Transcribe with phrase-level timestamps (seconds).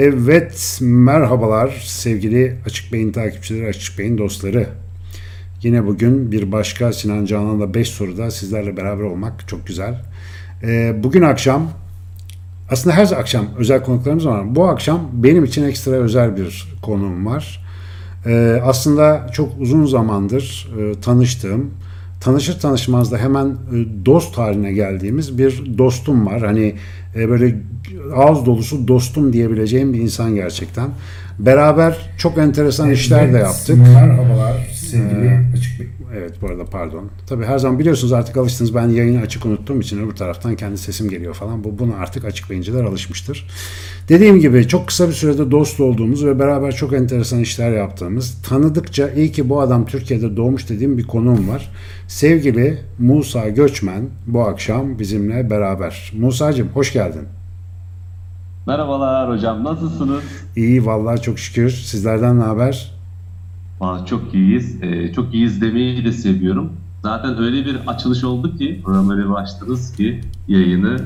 [0.00, 4.66] Evet, merhabalar sevgili Açık Beyin takipçileri, Açık Beyin dostları.
[5.62, 9.94] Yine bugün bir başka Sinan Canan'la 5 soruda sizlerle beraber olmak çok güzel.
[10.62, 11.70] Ee, bugün akşam,
[12.70, 17.66] aslında her akşam özel konuklarımız var bu akşam benim için ekstra özel bir konuğum var.
[18.26, 21.70] Ee, aslında çok uzun zamandır e, tanıştığım,
[22.20, 26.42] tanışır tanışmaz da hemen e, dost haline geldiğimiz bir dostum var.
[26.42, 26.74] Hani
[27.16, 27.54] e, böyle
[28.14, 30.90] ağız dolusu dostum diyebileceğim bir insan gerçekten.
[31.38, 33.78] Beraber çok enteresan işler de yaptık.
[33.78, 35.97] Merhabalar sevgili açık Bey.
[36.16, 37.04] Evet bu arada pardon.
[37.26, 38.74] Tabii her zaman biliyorsunuz artık alıştınız.
[38.74, 41.64] Ben yayını açık unuttuğum için öbür taraftan kendi sesim geliyor falan.
[41.64, 43.46] Bu buna artık açık beyinciler alışmıştır.
[44.08, 49.10] Dediğim gibi çok kısa bir sürede dost olduğumuz ve beraber çok enteresan işler yaptığımız, tanıdıkça
[49.10, 51.72] iyi ki bu adam Türkiye'de doğmuş dediğim bir konuğum var.
[52.08, 56.12] Sevgili Musa Göçmen bu akşam bizimle beraber.
[56.18, 57.22] Musa'cığım hoş geldin.
[58.66, 60.22] Merhabalar hocam, nasılsınız?
[60.56, 61.70] İyi vallahi çok şükür.
[61.70, 62.97] Sizlerden ne haber?
[63.80, 64.82] Aa, çok iyiyiz.
[64.82, 66.72] Ee, çok iyiyiz demeyi de seviyorum.
[67.02, 70.98] Zaten öyle bir açılış oldu ki, programa öyle başladınız ki yayını.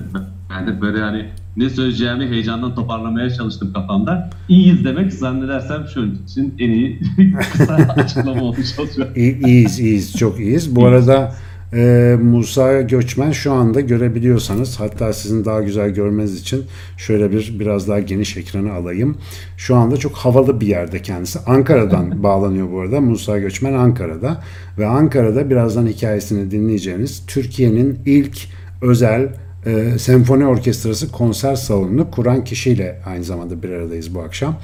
[0.50, 4.30] Ben de böyle hani ne söyleyeceğimi heyecandan toparlamaya çalıştım kafamda.
[4.48, 7.00] İyiyiz demek zannedersem şu için en iyi
[7.52, 9.16] kısa açıklama olmuş olacak.
[9.16, 10.76] İyi, iyiyiz, iyiyiz, çok iyiyiz.
[10.76, 11.32] Bu arada
[11.74, 16.64] e, Musa Göçmen şu anda görebiliyorsanız hatta sizin daha güzel görmeniz için
[16.96, 19.18] şöyle bir biraz daha geniş ekranı alayım.
[19.56, 21.38] Şu anda çok havalı bir yerde kendisi.
[21.46, 23.00] Ankara'dan bağlanıyor bu arada.
[23.00, 24.42] Musa Göçmen Ankara'da
[24.78, 28.38] ve Ankara'da birazdan hikayesini dinleyeceğiniz Türkiye'nin ilk
[28.82, 29.28] özel
[29.66, 34.56] e, senfoni orkestrası konser salonunu kuran kişiyle aynı zamanda bir aradayız bu akşam.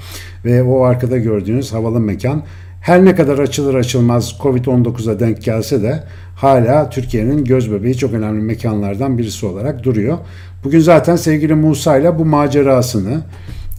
[0.45, 2.43] Ve o arkada gördüğünüz havalı mekan
[2.81, 6.03] her ne kadar açılır açılmaz Covid-19'a denk gelse de
[6.35, 10.17] hala Türkiye'nin göz bebeği çok önemli mekanlardan birisi olarak duruyor.
[10.63, 13.21] Bugün zaten sevgili Musa ile bu macerasını,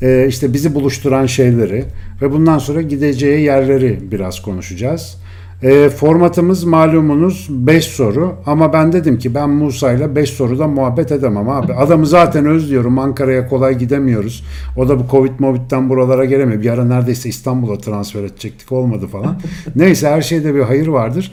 [0.03, 1.84] e, işte bizi buluşturan şeyleri
[2.23, 5.17] ve bundan sonra gideceği yerleri biraz konuşacağız.
[5.62, 11.12] E, formatımız malumunuz 5 soru ama ben dedim ki ben Musa ile 5 soruda muhabbet
[11.12, 11.74] edemem abi.
[11.74, 12.98] Adamı zaten özlüyorum.
[12.98, 14.45] Ankara'ya kolay gidemiyoruz.
[14.77, 16.62] O da bu Covid Movid'den buralara gelemiyor.
[16.62, 19.36] Bir ara neredeyse İstanbul'a transfer edecektik olmadı falan.
[19.77, 21.33] Neyse her şeyde bir hayır vardır.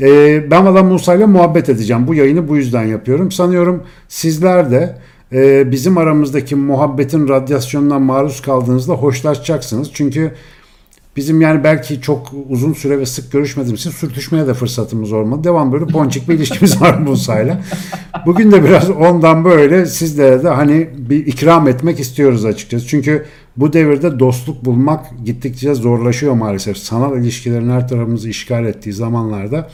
[0.00, 2.06] E, ben valla Musa ile muhabbet edeceğim.
[2.06, 3.32] Bu yayını bu yüzden yapıyorum.
[3.32, 4.98] Sanıyorum sizler de
[5.32, 9.90] e, bizim aramızdaki muhabbetin radyasyonuna maruz kaldığınızda hoşlaşacaksınız.
[9.92, 10.32] Çünkü
[11.16, 15.44] Bizim yani belki çok uzun süre ve sık görüşmediğimiz için sürtüşmeye de fırsatımız olmadı.
[15.44, 17.60] Devam böyle ponçik bir ilişkimiz var Musa'yla.
[18.26, 22.86] Bugün de biraz ondan böyle sizlere de hani bir ikram etmek istiyoruz açıkçası.
[22.86, 23.26] Çünkü
[23.56, 26.76] bu devirde dostluk bulmak gittikçe zorlaşıyor maalesef.
[26.76, 29.68] Sanal ilişkilerin her tarafımızı işgal ettiği zamanlarda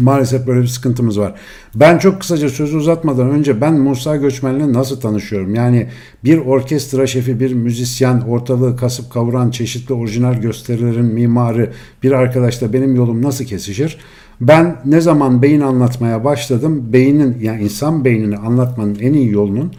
[0.00, 1.34] Maalesef böyle bir sıkıntımız var.
[1.74, 5.54] Ben çok kısaca sözü uzatmadan önce ben Musa Göçmen'le nasıl tanışıyorum?
[5.54, 5.86] Yani
[6.24, 11.72] bir orkestra şefi, bir müzisyen, ortalığı kasıp kavuran çeşitli orijinal gösterilerin mimarı
[12.02, 13.98] bir arkadaşla benim yolum nasıl kesişir?
[14.40, 19.72] Ben ne zaman beyin anlatmaya başladım, beynin yani insan beynini anlatmanın en iyi yolunun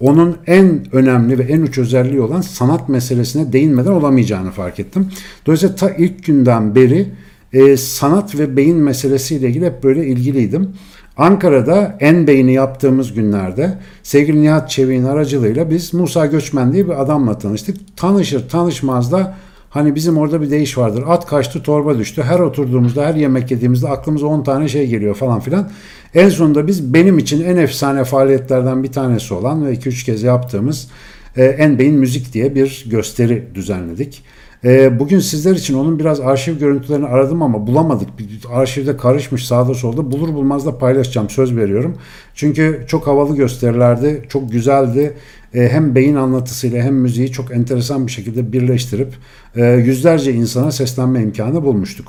[0.00, 5.08] onun en önemli ve en uç özelliği olan sanat meselesine değinmeden olamayacağını fark ettim.
[5.46, 7.08] Dolayısıyla ta ilk günden beri
[7.56, 10.70] e, sanat ve beyin meselesiyle ilgili hep böyle ilgiliydim.
[11.16, 17.38] Ankara'da en beyni yaptığımız günlerde sevgili Nihat Çevik'in aracılığıyla biz Musa Göçmen diye bir adamla
[17.38, 17.96] tanıştık.
[17.96, 19.34] Tanışır tanışmaz da
[19.70, 21.04] hani bizim orada bir değiş vardır.
[21.06, 22.22] At kaçtı torba düştü.
[22.22, 25.70] Her oturduğumuzda her yemek yediğimizde aklımıza 10 tane şey geliyor falan filan.
[26.14, 30.88] En sonunda biz benim için en efsane faaliyetlerden bir tanesi olan ve 2-3 kez yaptığımız
[31.36, 34.22] e, En Beyin Müzik diye bir gösteri düzenledik.
[34.66, 38.08] Ee, bugün sizler için onun biraz arşiv görüntülerini aradım ama bulamadık.
[38.52, 40.10] Arşivde karışmış sağda solda.
[40.10, 41.96] Bulur bulmaz da paylaşacağım söz veriyorum.
[42.34, 44.22] Çünkü çok havalı gösterilerdi.
[44.28, 45.16] Çok güzeldi.
[45.56, 49.14] Ee, hem beyin anlatısıyla hem müziği çok enteresan bir şekilde birleştirip
[49.56, 52.08] e, yüzlerce insana seslenme imkanı bulmuştuk.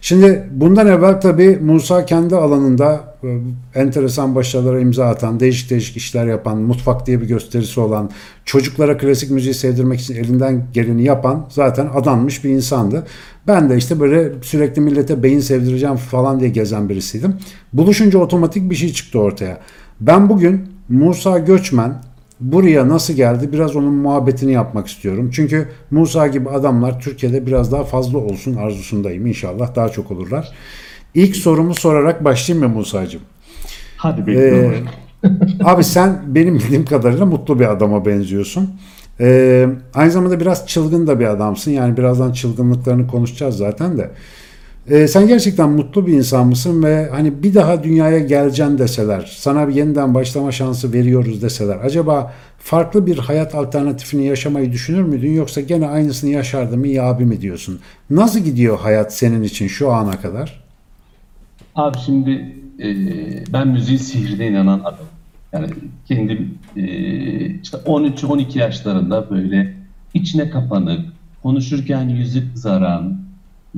[0.00, 3.28] Şimdi bundan evvel tabii Musa kendi alanında e,
[3.80, 8.10] enteresan başarılara imza atan, değişik değişik işler yapan, mutfak diye bir gösterisi olan,
[8.44, 13.06] çocuklara klasik müziği sevdirmek için elinden geleni yapan zaten adanmış bir insandı.
[13.46, 17.34] Ben de işte böyle sürekli millete beyin sevdireceğim falan diye gezen birisiydim.
[17.72, 19.60] Buluşunca otomatik bir şey çıktı ortaya.
[20.00, 22.02] Ben bugün Musa Göçmen
[22.40, 25.30] buraya nasıl geldi biraz onun muhabbetini yapmak istiyorum.
[25.32, 29.26] Çünkü Musa gibi adamlar Türkiye'de biraz daha fazla olsun arzusundayım.
[29.26, 30.52] İnşallah daha çok olurlar.
[31.14, 33.22] İlk sorumu sorarak başlayayım mı Musa'cığım?
[33.96, 34.88] Hadi bekliyorum.
[35.24, 35.28] Ee,
[35.64, 38.70] abi sen benim bildiğim kadarıyla mutlu bir adama benziyorsun.
[39.20, 41.70] Ee, aynı zamanda biraz çılgın da bir adamsın.
[41.70, 44.10] Yani birazdan çılgınlıklarını konuşacağız zaten de.
[44.90, 49.68] Ee, sen gerçekten mutlu bir insan mısın ve hani bir daha dünyaya geleceksin deseler, sana
[49.68, 55.60] bir yeniden başlama şansı veriyoruz deseler, acaba farklı bir hayat alternatifini yaşamayı düşünür müydün yoksa
[55.60, 57.80] gene aynısını yaşardım iyi abi mi diyorsun?
[58.10, 60.62] Nasıl gidiyor hayat senin için şu ana kadar?
[61.74, 62.30] Abi şimdi
[62.78, 62.88] e,
[63.52, 65.06] ben müziğin sihrine inanan adamım.
[65.52, 65.66] Yani
[66.08, 66.82] kendim e,
[67.60, 69.74] işte 13-12 yaşlarında böyle
[70.14, 71.06] içine kapanık,
[71.42, 73.25] konuşurken yüzü kızaran,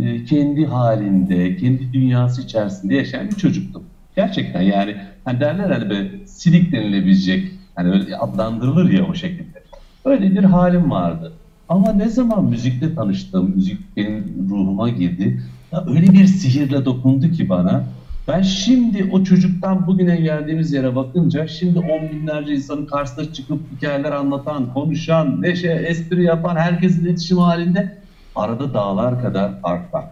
[0.02, 3.82] e, kendi halinde, kendi dünyası içerisinde yaşayan bir çocuktum.
[4.16, 9.62] Gerçekten yani hani derler hani böyle silik denilebilecek, hani öyle adlandırılır ya o şekilde.
[10.04, 11.32] Öyle bir halim vardı.
[11.68, 15.42] Ama ne zaman müzikle tanıştım, müzik benim ruhuma girdi.
[15.72, 17.84] Ya öyle bir sihirle dokundu ki bana.
[18.28, 24.12] Ben şimdi o çocuktan bugüne geldiğimiz yere bakınca şimdi on binlerce insanın karşısına çıkıp hikayeler
[24.12, 27.98] anlatan, konuşan, neşe, espri yapan, herkesin iletişim halinde
[28.40, 30.04] arada dağlar kadar fark var.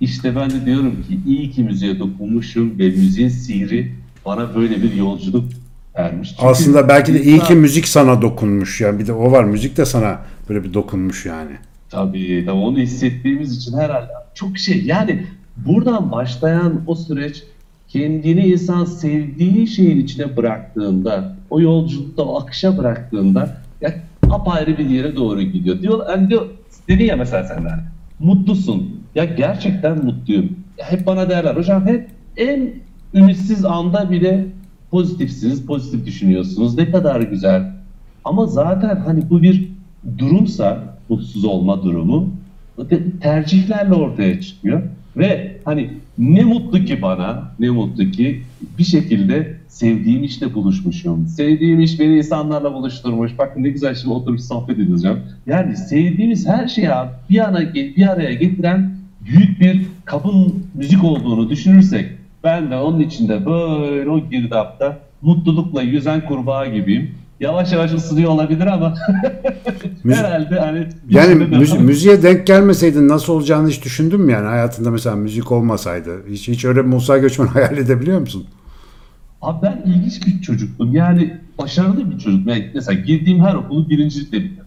[0.00, 3.92] İşte ben de diyorum ki iyi ki müziğe dokunmuşum ve müziğin sihri
[4.24, 5.44] bana böyle bir yolculuk
[5.98, 6.28] vermiş.
[6.28, 9.76] Çünkü Aslında belki de iyi ki müzik sana dokunmuş yani bir de o var müzik
[9.76, 11.52] de sana böyle bir dokunmuş yani.
[11.90, 15.26] Tabii, tabii onu hissettiğimiz için herhalde çok şey yani
[15.56, 17.42] buradan başlayan o süreç
[17.88, 23.94] kendini insan sevdiği şeyin içine bıraktığında o yolculukta o akışa bıraktığında ya
[24.30, 25.82] apayrı bir yere doğru gidiyor.
[25.82, 26.46] Diyor, yani diyor
[26.88, 27.68] dedin ya mesela sen de
[28.20, 29.00] mutlusun.
[29.14, 30.50] Ya gerçekten mutluyum.
[30.78, 32.70] Ya hep bana derler hocam hep en
[33.14, 34.46] ümitsiz anda bile
[34.90, 36.78] pozitifsiniz, pozitif düşünüyorsunuz.
[36.78, 37.72] Ne kadar güzel.
[38.24, 39.68] Ama zaten hani bu bir
[40.18, 42.30] durumsa mutsuz olma durumu
[42.88, 44.82] te- tercihlerle ortaya çıkıyor
[45.16, 48.42] ve hani ne mutlu ki bana ne mutlu ki
[48.78, 51.26] bir şekilde sevdiğim işle buluşmuşum.
[51.26, 53.38] Sevdiğim iş beni insanlarla buluşturmuş.
[53.38, 55.18] Bakın ne güzel şimdi oturup sohbet edeceğim.
[55.46, 56.88] Yani sevdiğimiz her şeyi
[57.30, 62.06] bir ana bir araya getiren büyük bir kabın müzik olduğunu düşünürsek
[62.44, 67.10] ben de onun içinde böyle o girdapta mutlulukla yüzen kurbağa gibiyim.
[67.40, 68.94] Yavaş yavaş ısınıyor olabilir ama
[70.04, 75.16] herhalde hani Yani müzi- müziğe denk gelmeseydin nasıl olacağını hiç düşündün mü yani hayatında mesela
[75.16, 76.10] müzik olmasaydı?
[76.30, 78.44] Hiç, hiç öyle Musa Göçmen hayal edebiliyor musun?
[79.46, 80.94] Abi ben ilginç bir çocuktum.
[80.94, 82.52] Yani başarılı bir çocuktum.
[82.52, 84.64] Yani mesela girdiğim her okulu birincilikle bitirdim.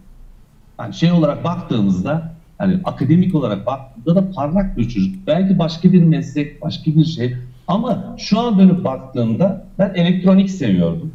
[0.80, 5.26] Yani şey olarak baktığımızda hani akademik olarak baktığımda da parlak bir çocuk.
[5.26, 7.36] Belki başka bir meslek, başka bir şey.
[7.68, 11.12] Ama şu an dönüp baktığımda ben elektronik seviyordum.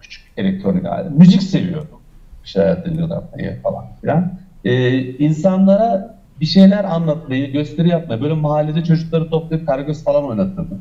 [0.00, 1.10] Küçük elektronik alet.
[1.10, 1.98] Müzik seviyordum.
[2.44, 3.24] Bir şeyler dinliyordum
[3.62, 4.32] falan filan.
[4.64, 10.80] Ee, insanlara bir şeyler anlatmayı, gösteri yapmayı, böyle mahallede çocukları toplayıp karagöz falan oynatırdım.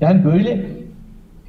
[0.00, 0.66] Yani böyle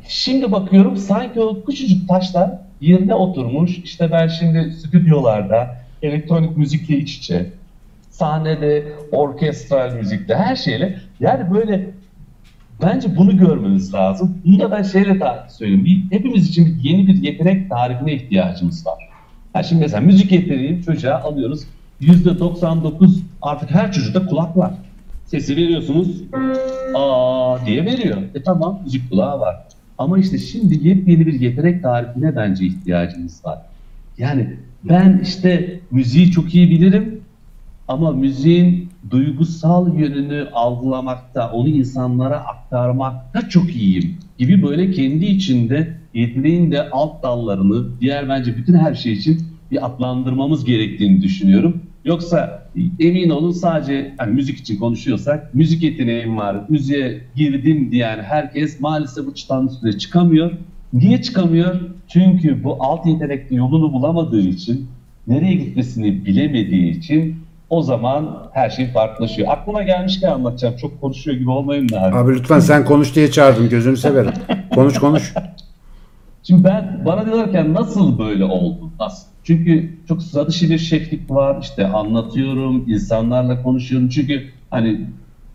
[0.07, 2.51] Şimdi bakıyorum sanki o küçücük taşlar
[2.81, 3.77] yerine oturmuş.
[3.83, 7.49] İşte ben şimdi stüdyolarda elektronik müzikle iç içe,
[8.09, 11.89] sahnede orkestral müzikle her şeyle yani böyle
[12.83, 14.37] bence bunu görmemiz lazım.
[14.45, 15.85] Bunu da ben şeyle ta- söyleyeyim.
[15.85, 19.09] Bir, hepimiz için yeni bir yetenek tarifine ihtiyacımız var.
[19.53, 21.61] Ha şimdi mesela müzik yeteneği çocuğa alıyoruz.
[22.01, 24.73] %99 artık her çocukta kulak var.
[25.25, 26.23] Sesi veriyorsunuz
[26.95, 28.17] aa diye veriyor.
[28.35, 29.55] E tamam müzik kulağı var.
[30.01, 33.59] Ama işte şimdi yepyeni bir yetenek tarifine bence ihtiyacımız var.
[34.17, 34.47] Yani
[34.83, 37.21] ben işte müziği çok iyi bilirim
[37.87, 46.71] ama müziğin duygusal yönünü algılamakta, onu insanlara aktarmakta çok iyiyim gibi böyle kendi içinde yeteneğin
[46.71, 51.81] de alt dallarını diğer bence bütün her şey için bir adlandırmamız gerektiğini düşünüyorum.
[52.05, 52.63] Yoksa
[52.99, 59.25] emin olun sadece hani müzik için konuşuyorsak müzik yeteneğim var, müziğe girdim diyen herkes maalesef
[59.25, 60.51] bu çıtanın üstüne çıkamıyor.
[60.93, 61.75] Niye çıkamıyor?
[62.07, 64.87] Çünkü bu alt yetenekli yolunu bulamadığı için,
[65.27, 67.35] nereye gitmesini bilemediği için
[67.69, 69.47] o zaman her şey farklılaşıyor.
[69.51, 70.75] Aklıma gelmişken anlatacağım.
[70.75, 72.15] Çok konuşuyor gibi olmayayım da abi.
[72.15, 74.33] Abi lütfen sen konuş diye çağırdım gözünü severim.
[74.75, 75.33] Konuş konuş.
[76.43, 78.91] Şimdi ben bana diyorlarken nasıl böyle oldu?
[78.99, 79.30] Nasıl?
[79.43, 81.61] Çünkü çok sıra dışı bir şeflik var.
[81.61, 84.09] İşte anlatıyorum, insanlarla konuşuyorum.
[84.09, 85.01] Çünkü hani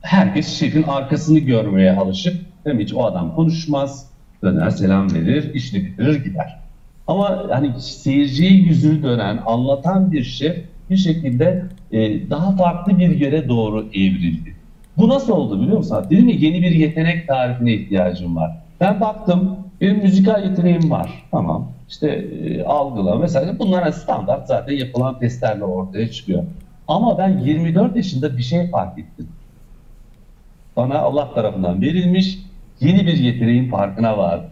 [0.01, 2.65] herkes şefin arkasını görmeye alışık.
[2.65, 2.83] Değil mi?
[2.83, 4.11] Hiç o adam konuşmaz,
[4.43, 6.59] döner selam verir, işini bitirir gider.
[7.07, 10.57] Ama hani seyirciye yüzünü dönen, anlatan bir şef
[10.91, 14.57] bir şekilde e, daha farklı bir yere doğru evrildi.
[14.97, 16.07] Bu nasıl oldu biliyor musun?
[16.11, 18.51] Dedim ya yeni bir yetenek tarifine ihtiyacım var.
[18.81, 21.25] Ben baktım benim müzikal yeteneğim var.
[21.31, 21.73] Tamam.
[21.89, 26.45] İşte e, algıla mesela bunlar standart zaten yapılan testlerle ortaya çıkıyor.
[26.89, 29.29] Ama ben 24 yaşında bir şey fark ettim.
[30.77, 32.39] Bana Allah tarafından verilmiş
[32.81, 34.51] yeni bir yeteneğin farkına vardım.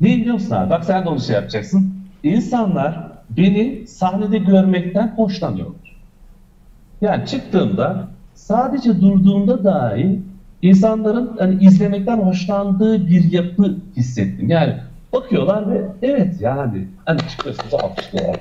[0.00, 0.70] Ne biliyor musun abi?
[0.70, 1.94] Bak sen de onu şey yapacaksın.
[2.22, 5.96] İnsanlar beni sahnede görmekten hoşlanıyorlar.
[7.00, 10.20] Yani çıktığımda sadece durduğumda dahi
[10.62, 14.50] insanların hani izlemekten hoşlandığı bir yapı hissettim.
[14.50, 14.74] Yani
[15.12, 18.38] bakıyorlar ve evet yani hani çıkıyorsunuz alkışlıyorlar.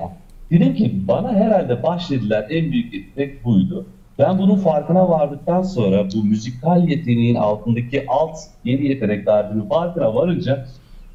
[0.51, 3.85] Dedim ki bana herhalde başladılar en büyük etmek buydu.
[4.19, 10.65] Ben bunun farkına vardıktan sonra bu müzikal yeteneğin altındaki alt yeni yetenek darbinin farkına varınca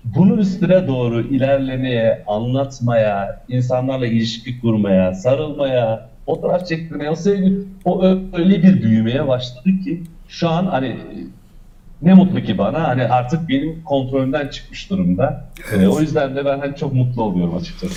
[0.04, 8.83] bunun üstüne doğru ilerlemeye, anlatmaya, insanlarla ilişki kurmaya, sarılmaya, fotoğraf çektirmeye, sevgi, o öyle bir
[8.83, 10.99] büyümeye başladı ki şu an hani
[12.02, 15.50] ne mutlu ki bana hani artık benim kontrolümden çıkmış durumda.
[15.73, 17.95] Ee, o yüzden de ben hani çok mutlu oluyorum açıkçası.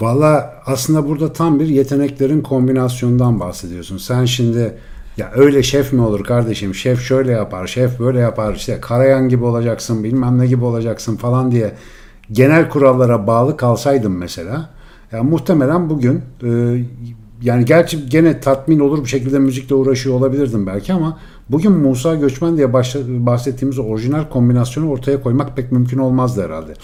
[0.00, 3.98] Valla aslında burada tam bir yeteneklerin kombinasyonundan bahsediyorsun.
[3.98, 4.74] Sen şimdi
[5.16, 6.74] ya öyle şef mi olur kardeşim?
[6.74, 8.54] Şef şöyle yapar, şef böyle yapar.
[8.54, 11.72] işte Karayan gibi olacaksın, bilmem ne gibi olacaksın falan diye
[12.32, 14.70] genel kurallara bağlı kalsaydın mesela
[15.12, 16.48] ya muhtemelen bugün e,
[17.44, 22.56] yani gerçi gene tatmin olur bir şekilde müzikle uğraşıyor olabilirdim belki ama bugün Musa Göçmen
[22.56, 22.72] diye
[23.08, 26.74] bahsettiğimiz orijinal kombinasyonu ortaya koymak pek mümkün olmazdı herhalde.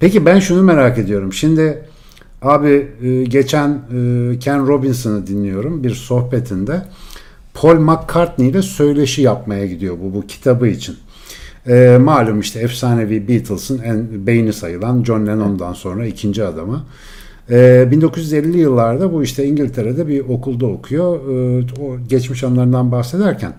[0.00, 1.32] Peki ben şunu merak ediyorum.
[1.32, 1.82] Şimdi
[2.42, 6.82] abi e, geçen e, Ken Robinson'ı dinliyorum bir sohbetinde.
[7.54, 10.96] Paul McCartney ile söyleşi yapmaya gidiyor bu bu kitabı için.
[11.66, 16.84] E, malum işte efsanevi Beatles'ın en beyni sayılan John Lennon'dan sonra ikinci adamı.
[17.50, 17.54] E,
[17.92, 21.16] 1950'li yıllarda bu işte İngiltere'de bir okulda okuyor.
[21.16, 23.52] E, o geçmiş anlarından bahsederken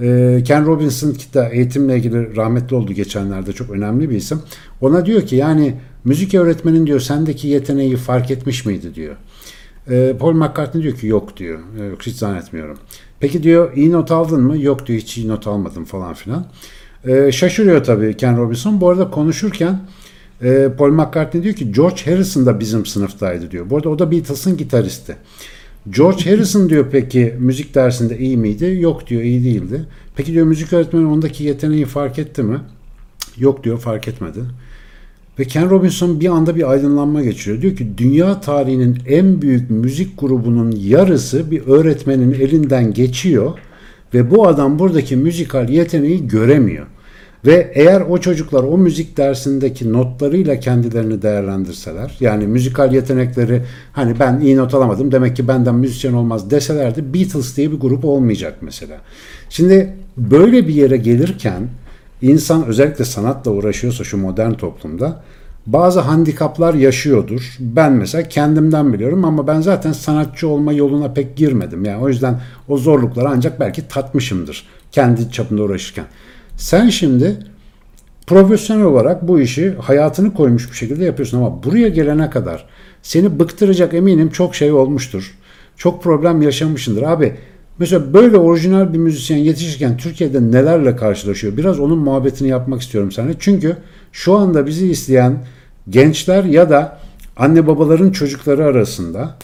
[0.00, 4.42] e, Ken Robinson de eğitimle ilgili rahmetli oldu geçenlerde çok önemli bir isim.
[4.80, 5.74] Ona diyor ki yani
[6.04, 9.16] müzik öğretmenin diyor sendeki yeteneği fark etmiş miydi diyor.
[9.90, 11.58] E, Paul McCartney diyor ki yok diyor.
[11.90, 12.78] Yok hiç zannetmiyorum.
[13.20, 14.58] Peki diyor iyi not aldın mı?
[14.58, 16.46] Yok diyor hiç iyi not almadım falan filan.
[17.30, 18.80] Şaşırıyor tabii Ken Robinson.
[18.80, 19.80] Bu arada konuşurken
[20.42, 23.70] e, Paul McCartney diyor ki George Harrison da bizim sınıftaydı diyor.
[23.70, 25.16] Bu arada o da Beatles'ın gitaristi.
[25.90, 28.78] George Harrison diyor peki müzik dersinde iyi miydi?
[28.80, 29.84] Yok diyor iyi değildi.
[30.16, 32.60] Peki diyor müzik öğretmeni ondaki yeteneği fark etti mi?
[33.36, 34.40] Yok diyor fark etmedi.
[35.38, 37.62] Ve Ken Robinson bir anda bir aydınlanma geçiriyor.
[37.62, 43.58] Diyor ki dünya tarihinin en büyük müzik grubunun yarısı bir öğretmenin elinden geçiyor
[44.14, 46.86] ve bu adam buradaki müzikal yeteneği göremiyor.
[47.46, 54.40] Ve eğer o çocuklar o müzik dersindeki notlarıyla kendilerini değerlendirseler, yani müzikal yetenekleri hani ben
[54.40, 58.96] iyi not alamadım demek ki benden müzisyen olmaz deselerdi Beatles diye bir grup olmayacak mesela.
[59.50, 61.68] Şimdi böyle bir yere gelirken
[62.22, 65.22] insan özellikle sanatla uğraşıyorsa şu modern toplumda
[65.66, 67.56] bazı handikaplar yaşıyordur.
[67.60, 71.84] Ben mesela kendimden biliyorum ama ben zaten sanatçı olma yoluna pek girmedim.
[71.84, 76.04] Yani o yüzden o zorlukları ancak belki tatmışımdır kendi çapında uğraşırken.
[76.58, 77.36] Sen şimdi
[78.26, 82.64] profesyonel olarak bu işi hayatını koymuş bir şekilde yapıyorsun ama buraya gelene kadar
[83.02, 85.34] seni bıktıracak eminim çok şey olmuştur.
[85.76, 87.02] Çok problem yaşamışsındır.
[87.02, 87.36] Abi
[87.78, 91.56] mesela böyle orijinal bir müzisyen yetişirken Türkiye'de nelerle karşılaşıyor?
[91.56, 93.30] Biraz onun muhabbetini yapmak istiyorum sana.
[93.38, 93.76] Çünkü
[94.12, 95.38] şu anda bizi izleyen
[95.90, 96.98] gençler ya da
[97.36, 99.34] anne babaların çocukları arasında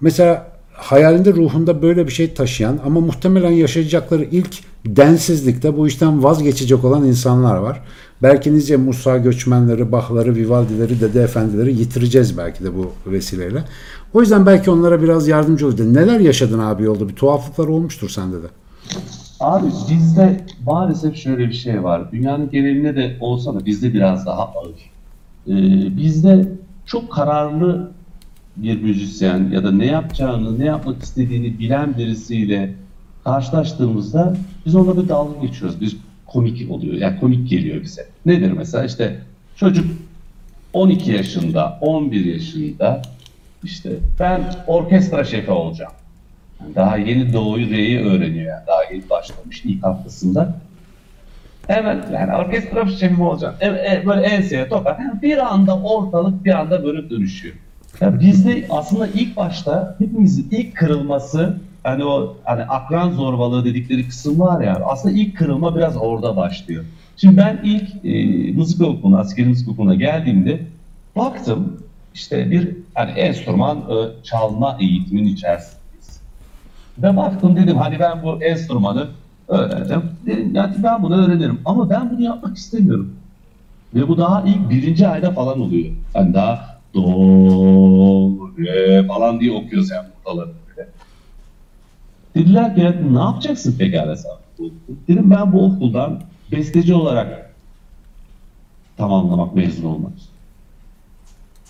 [0.00, 4.54] mesela hayalinde ruhunda böyle bir şey taşıyan ama muhtemelen yaşayacakları ilk
[4.86, 7.80] densizlikte bu işten vazgeçecek olan insanlar var.
[8.22, 13.64] Belki nice Musa göçmenleri, Bach'ları, Vivaldi'leri, Dede Efendileri yitireceğiz belki de bu vesileyle.
[14.14, 15.92] O yüzden belki onlara biraz yardımcı olacağız.
[15.92, 17.08] Neler yaşadın abi yolda?
[17.08, 18.46] Bir tuhaflıklar olmuştur sende de.
[19.40, 22.12] Abi bizde maalesef şöyle bir şey var.
[22.12, 24.90] Dünyanın genelinde de olsa da bizde biraz daha ağır.
[25.48, 26.48] Ee, bizde
[26.86, 27.92] çok kararlı
[28.56, 32.74] bir müzisyen ya da ne yapacağını, ne yapmak istediğini bilen birisiyle
[33.24, 35.80] karşılaştığımızda biz onunla bir dalga geçiyoruz.
[35.80, 36.94] Biz komik oluyor.
[36.94, 38.06] Yani komik geliyor bize.
[38.26, 38.84] Nedir mesela?
[38.84, 39.20] işte
[39.56, 39.86] çocuk
[40.72, 43.02] 12 yaşında, 11 yaşında
[43.64, 43.90] işte
[44.20, 45.92] ben orkestra şefi olacağım.
[46.60, 48.66] Yani daha yeni doğuyu re'yi öğreniyor yani.
[48.66, 50.54] Daha yeni başlamış ilk haftasında.
[51.66, 53.54] Hemen yani orkestra şefi olacağım?
[53.60, 54.96] E, e, böyle enseye tokar.
[55.22, 57.54] Bir anda ortalık bir anda böyle dönüşüyor.
[58.00, 64.40] Ya bizde aslında ilk başta hepimizin ilk kırılması hani o hani akran zorbalığı dedikleri kısım
[64.40, 66.84] var ya aslında ilk kırılma biraz orada başlıyor.
[67.16, 68.12] Şimdi ben ilk e,
[68.52, 70.66] müzik okuluna, askeri müzik okuluna geldiğimde
[71.16, 71.82] baktım
[72.14, 76.20] işte bir hani enstrüman e, çalma eğitiminin içerisindeyiz.
[76.98, 79.08] Ve baktım dedim hani ben bu enstrümanı
[79.48, 80.02] öğrendim.
[80.26, 83.16] Dedim yani ben bunu öğrenirim ama ben bunu yapmak istemiyorum.
[83.94, 85.92] Ve bu daha ilk birinci ayda falan oluyor.
[86.14, 87.02] Hani daha do,
[88.58, 90.63] re falan diye okuyoruz yani notaları.
[92.34, 94.32] Dediler ki ne yapacaksın pekala sen?
[95.08, 96.20] Dedim ben bu okuldan
[96.52, 97.50] besteci olarak
[98.96, 100.12] tamamlamak, mezun olmak.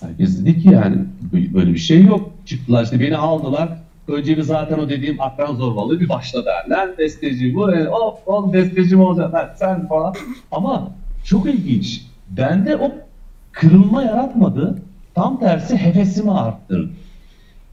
[0.00, 0.96] Herkes dedi ki yani
[1.30, 2.30] böyle bir şey yok.
[2.46, 3.68] Çıktılar işte beni aldılar.
[4.08, 6.50] Önce bir zaten o dediğim akran zorbalığı bir başladı.
[6.70, 10.14] Lan besteci bu, e, hop oğlum besteci mi olacak lan sen falan.
[10.52, 10.92] Ama
[11.24, 12.06] çok ilginç.
[12.30, 12.92] Bende o
[13.52, 14.82] kırılma yaratmadı.
[15.14, 16.90] Tam tersi hevesimi arttırdı.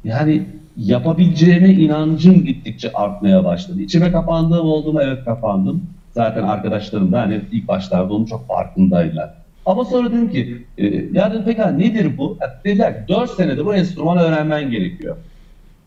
[0.04, 0.46] Yani
[0.86, 3.82] yapabileceğime inancım gittikçe artmaya başladı.
[3.82, 5.02] İçime kapandığım oldu mu?
[5.04, 5.84] Evet kapandım.
[6.12, 9.34] Zaten arkadaşlarım da hani ilk başlarda onun çok farkındaydılar.
[9.66, 12.38] Ama sonra dedim ki, e, ya dedim pekala nedir bu?
[12.66, 15.16] Dediler ki 4 senede bu enstrümanı öğrenmen gerekiyor.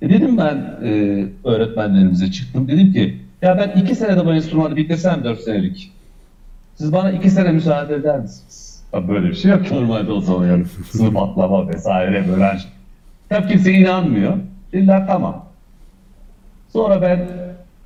[0.03, 2.69] E dedim ben e, öğretmenlerimize çıktım.
[2.69, 5.93] Dedim ki ya ben 2 senede bu enstrümanı bitirsem 4 senelik.
[6.75, 8.83] Siz bana 2 sene müsaade eder misiniz?
[8.93, 10.65] Ya böyle bir şey yok normalde o zaman yani.
[10.91, 12.59] Sınıf atlama vesaire böyle.
[12.59, 12.71] şey.
[13.29, 14.35] Tabii kimse inanmıyor.
[14.75, 15.45] Dediler tamam.
[16.73, 17.29] Sonra ben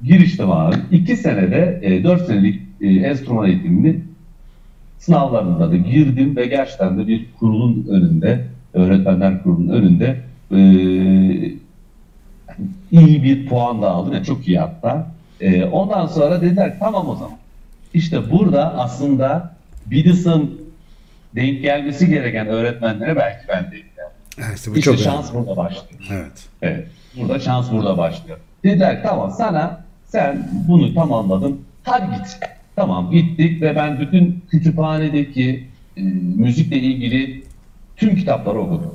[0.03, 0.77] giriştim abi.
[0.91, 4.01] 2 senede e, 4 senelik e, enstrüman eğitimini
[4.99, 10.59] sınavlarında da girdim ve gerçekten de bir kurulun önünde, öğretmenler kurulunun önünde e,
[12.91, 14.13] iyi bir puan da aldım.
[14.15, 15.11] Yani çok iyi hatta.
[15.41, 17.37] E, ondan sonra dediler tamam o zaman.
[17.95, 20.61] İşte burada aslında Bidis'in
[21.35, 23.88] denk gelmesi gereken öğretmenlere belki ben geldim.
[24.47, 25.39] Evet, işte bu İşte çok şans önemli.
[25.47, 26.03] burada başlıyor.
[26.11, 26.47] Evet.
[26.63, 26.87] Evet.
[27.17, 28.39] Burada şans burada başlıyor.
[28.65, 31.61] Dediler tamam sana sen bunu tamamladın.
[31.83, 32.39] Hadi git.
[32.77, 35.67] Tamam gittik ve ben bütün kütüphanedeki
[35.97, 36.03] e,
[36.37, 37.45] müzikle ilgili
[37.97, 38.95] tüm kitapları okudum.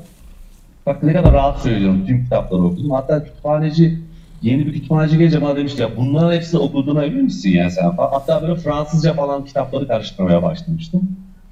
[0.86, 2.92] Bak ne kadar rahat söylüyorum tüm kitapları okudum.
[2.92, 4.00] Hatta kütüphaneci
[4.42, 7.92] yeni bir kütüphaneci gelince bana demişti ya bunların hepsini okuduğuna emin misin ya sen?
[7.98, 11.02] Hatta böyle Fransızca falan kitapları karıştırmaya başlamıştım.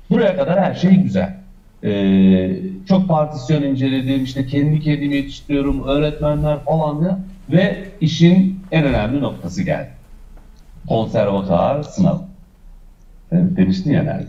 [0.09, 1.40] Buraya kadar her şey güzel.
[1.83, 7.19] Ee, çok partisyon inceledim, işte kendi kendimi yetiştiriyorum, öğretmenler falan ya.
[7.51, 9.89] Ve işin en önemli noktası geldi.
[10.87, 12.21] Konservatuar sınavı.
[13.31, 14.27] Evet, demiştin ya nerede?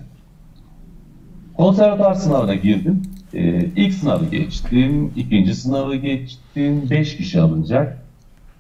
[1.57, 3.03] Konservatuar sınavına girdim.
[3.35, 7.99] Ee, ilk sınavı geçtim, ikinci sınavı geçtim, beş kişi alınacak.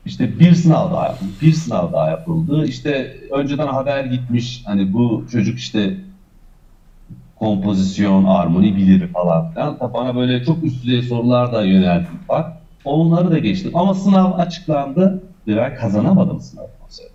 [0.06, 2.66] İşte bir sınav daha yapıldı, bir sınav daha yapıldı.
[2.66, 5.96] İşte önceden haber gitmiş, hani bu çocuk işte
[7.42, 9.78] kompozisyon, armoni bilir falan filan.
[9.94, 12.52] Bana böyle çok üst düzey sorular da yöneldi bak.
[12.84, 13.70] Onları da geçtim.
[13.74, 17.08] Ama sınav açıklandı ve ben kazanamadım sınav konseri.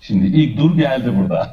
[0.00, 1.50] Şimdi ilk dur geldi burada.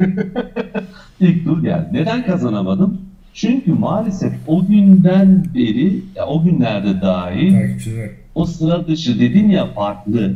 [1.19, 1.87] ilk dur geldi.
[1.91, 3.01] Neden kazanamadım?
[3.33, 7.75] Çünkü maalesef o günden beri, ya o günlerde dahi
[8.35, 10.35] o sıra dışı dedin ya farklı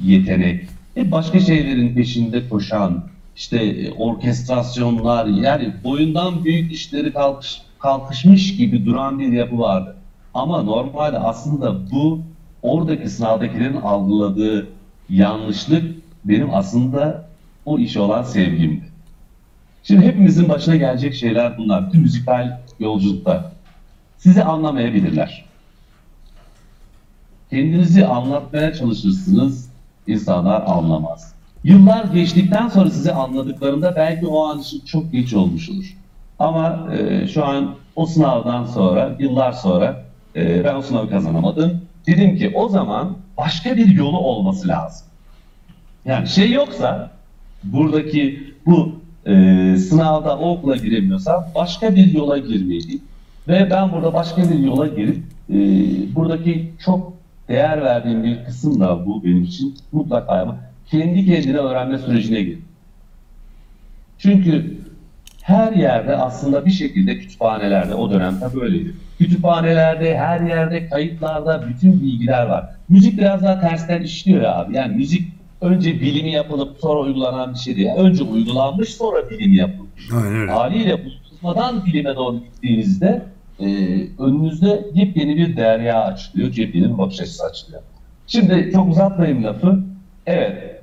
[0.00, 0.68] yetenek.
[0.96, 8.86] E başka şeylerin peşinde koşan, işte e, orkestrasyonlar, yani boyundan büyük işleri kalkış, kalkışmış gibi
[8.86, 9.96] duran bir yapı vardı.
[10.34, 12.20] Ama normalde aslında bu
[12.62, 14.68] oradaki sınavdakilerin algıladığı
[15.08, 15.84] yanlışlık
[16.24, 17.28] benim aslında
[17.64, 18.84] o işe olan sevgimdi.
[19.82, 21.90] Şimdi hepimizin başına gelecek şeyler bunlar.
[21.90, 23.52] Tüm müzikal yolculukta.
[24.18, 25.52] Sizi anlamayabilirler
[27.52, 29.70] kendinizi anlatmaya çalışırsınız,
[30.06, 31.34] insanlar anlamaz.
[31.64, 35.96] Yıllar geçtikten sonra sizi anladıklarında belki o an için çok geç olmuş olur.
[36.38, 40.04] Ama e, şu an o sınavdan sonra, yıllar sonra
[40.36, 41.80] e, ben o sınavı kazanamadım.
[42.06, 45.06] Dedim ki o zaman başka bir yolu olması lazım.
[46.04, 47.10] Yani şey yoksa
[47.64, 48.92] buradaki bu
[49.26, 49.32] e,
[49.76, 53.02] sınavda o okula giremiyorsam başka bir yola girmeliyim.
[53.48, 55.54] Ve ben burada başka bir yola girip e,
[56.14, 57.12] buradaki çok
[57.48, 60.56] değer verdiğim bir kısım da bu benim için mutlaka ama
[60.92, 62.58] kendi kendine öğrenme sürecine gir.
[64.18, 64.76] Çünkü
[65.42, 68.94] her yerde aslında bir şekilde kütüphanelerde o dönemde böyleydi.
[69.18, 72.70] Kütüphanelerde, her yerde, kayıtlarda bütün bilgiler var.
[72.88, 74.76] Müzik biraz daha tersten işliyor ya abi.
[74.76, 77.90] Yani müzik önce bilimi yapılıp sonra uygulanan bir şey değil.
[77.96, 80.12] Önce uygulanmış sonra bilimi yapılmış.
[80.12, 80.52] Aynen öyle.
[80.52, 83.22] Haliyle uzatmadan bilime doğru gittiğinizde
[83.60, 83.66] e,
[84.18, 87.82] önünüzde yepyeni bir derya açılıyor, yepyeni bir bakış açısı açılıyor.
[88.26, 89.78] Şimdi çok uzatmayayım lafı.
[90.26, 90.81] Evet,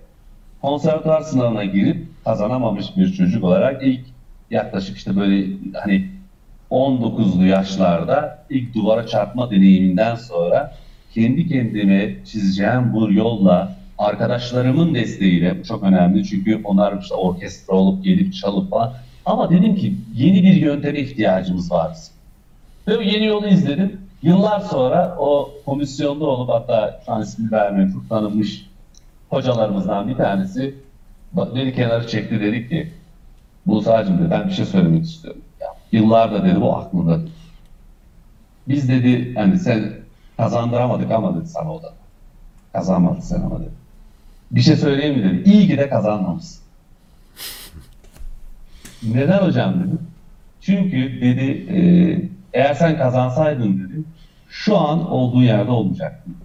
[0.62, 4.02] konservatuar sınavına girip kazanamamış bir çocuk olarak ilk
[4.52, 6.10] yaklaşık işte böyle hani
[6.72, 10.74] 19'lu yaşlarda ilk duvara çarpma deneyiminden sonra
[11.14, 18.34] kendi kendime çizeceğim bu yolla arkadaşlarımın desteğiyle çok önemli çünkü onlar işte orkestra olup gelip
[18.34, 18.94] çalıp falan
[19.26, 21.98] ama dedim ki yeni bir yönteme ihtiyacımız var.
[22.88, 24.02] Ve yeni yolu izledim.
[24.24, 28.69] Yıllar sonra o komisyonda olup hatta şu an ismini vermeyeyim çok tanınmış
[29.30, 30.76] hocalarımızdan bir tanesi
[31.34, 32.94] beni kenara çekti dedi ki
[33.66, 35.42] Musa'cığım dedi ben bir şey söylemek istiyorum.
[35.92, 37.20] Yıllarda dedi bu aklımda.
[38.68, 39.94] Biz dedi hani sen
[40.38, 41.94] kazandıramadık ama dedi sana o da.
[42.74, 43.70] Kazanmadın sen ama dedi.
[44.52, 45.50] Bir şey söyleyeyim mi dedi.
[45.50, 46.64] İyi ki de kazanmamışsın.
[49.14, 50.00] Neden hocam dedim.
[50.62, 51.66] Çünkü dedi
[52.54, 54.04] eğer sen kazansaydın dedi
[54.50, 56.36] şu an olduğu yerde olmayacaktın.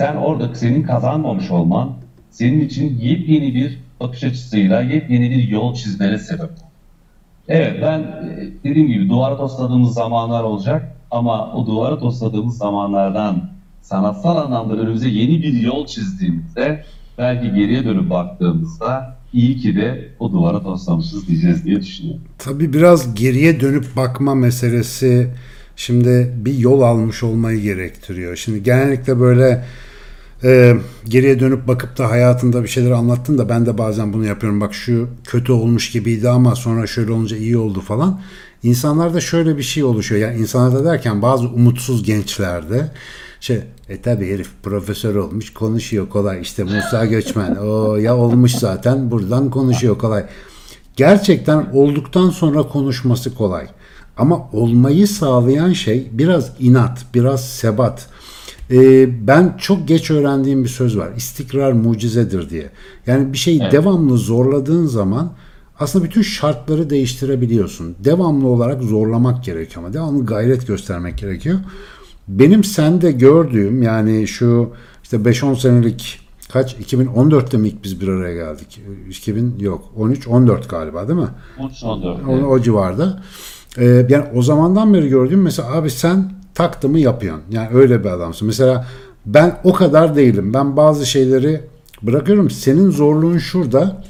[0.00, 1.92] Sen orada senin kazanmamış olman
[2.30, 6.60] senin için yepyeni bir bakış açısıyla yepyeni bir yol çizmene sebep oldu.
[7.48, 13.50] Evet ben e, dediğim gibi duvara tosladığımız zamanlar olacak ama o duvara tosladığımız zamanlardan
[13.82, 16.84] sanatsal anlamda önümüze yeni bir yol çizdiğimizde
[17.18, 22.22] belki geriye dönüp baktığımızda iyi ki de o duvara toslamışız diyeceğiz diye düşünüyorum.
[22.38, 25.30] Tabii biraz geriye dönüp bakma meselesi
[25.76, 28.36] şimdi bir yol almış olmayı gerektiriyor.
[28.36, 29.64] Şimdi genellikle böyle
[30.44, 30.76] e,
[31.08, 34.60] geriye dönüp bakıp da hayatında bir şeyler anlattın da ben de bazen bunu yapıyorum.
[34.60, 38.20] Bak şu kötü olmuş gibiydi ama sonra şöyle olunca iyi oldu falan.
[38.62, 40.20] İnsanlarda şöyle bir şey oluşuyor.
[40.20, 42.90] Yani insanlarda derken bazı umutsuz gençlerde
[43.40, 49.10] şey e tabi herif profesör olmuş konuşuyor kolay işte Musa Göçmen o ya olmuş zaten
[49.10, 50.26] buradan konuşuyor kolay.
[50.96, 53.66] Gerçekten olduktan sonra konuşması kolay.
[54.16, 58.08] Ama olmayı sağlayan şey biraz inat, biraz sebat.
[58.70, 61.08] Ee, ben çok geç öğrendiğim bir söz var.
[61.16, 62.70] İstikrar mucizedir diye.
[63.06, 63.72] Yani bir şeyi Evet.
[63.72, 65.32] devamlı zorladığın zaman
[65.78, 67.96] aslında bütün şartları değiştirebiliyorsun.
[68.04, 71.58] Devamlı olarak zorlamak gerekiyor ama devamlı gayret göstermek gerekiyor.
[72.28, 74.70] Benim sende gördüğüm yani şu
[75.02, 76.20] işte 5-10 senelik
[76.52, 78.80] kaç 2014'te mi ilk biz bir araya geldik?
[79.08, 81.28] 2000 yok 13 14 galiba değil mi?
[81.58, 82.44] 13-14.
[82.44, 83.22] O, o civarda.
[83.78, 87.44] Ee, yani o zamandan beri gördüğüm mesela abi sen taktı mı yapıyorsun.
[87.50, 88.46] Yani öyle bir adamsın.
[88.46, 88.86] Mesela
[89.26, 90.54] ben o kadar değilim.
[90.54, 91.60] Ben bazı şeyleri
[92.02, 92.50] bırakıyorum.
[92.50, 94.02] Senin zorluğun şurada.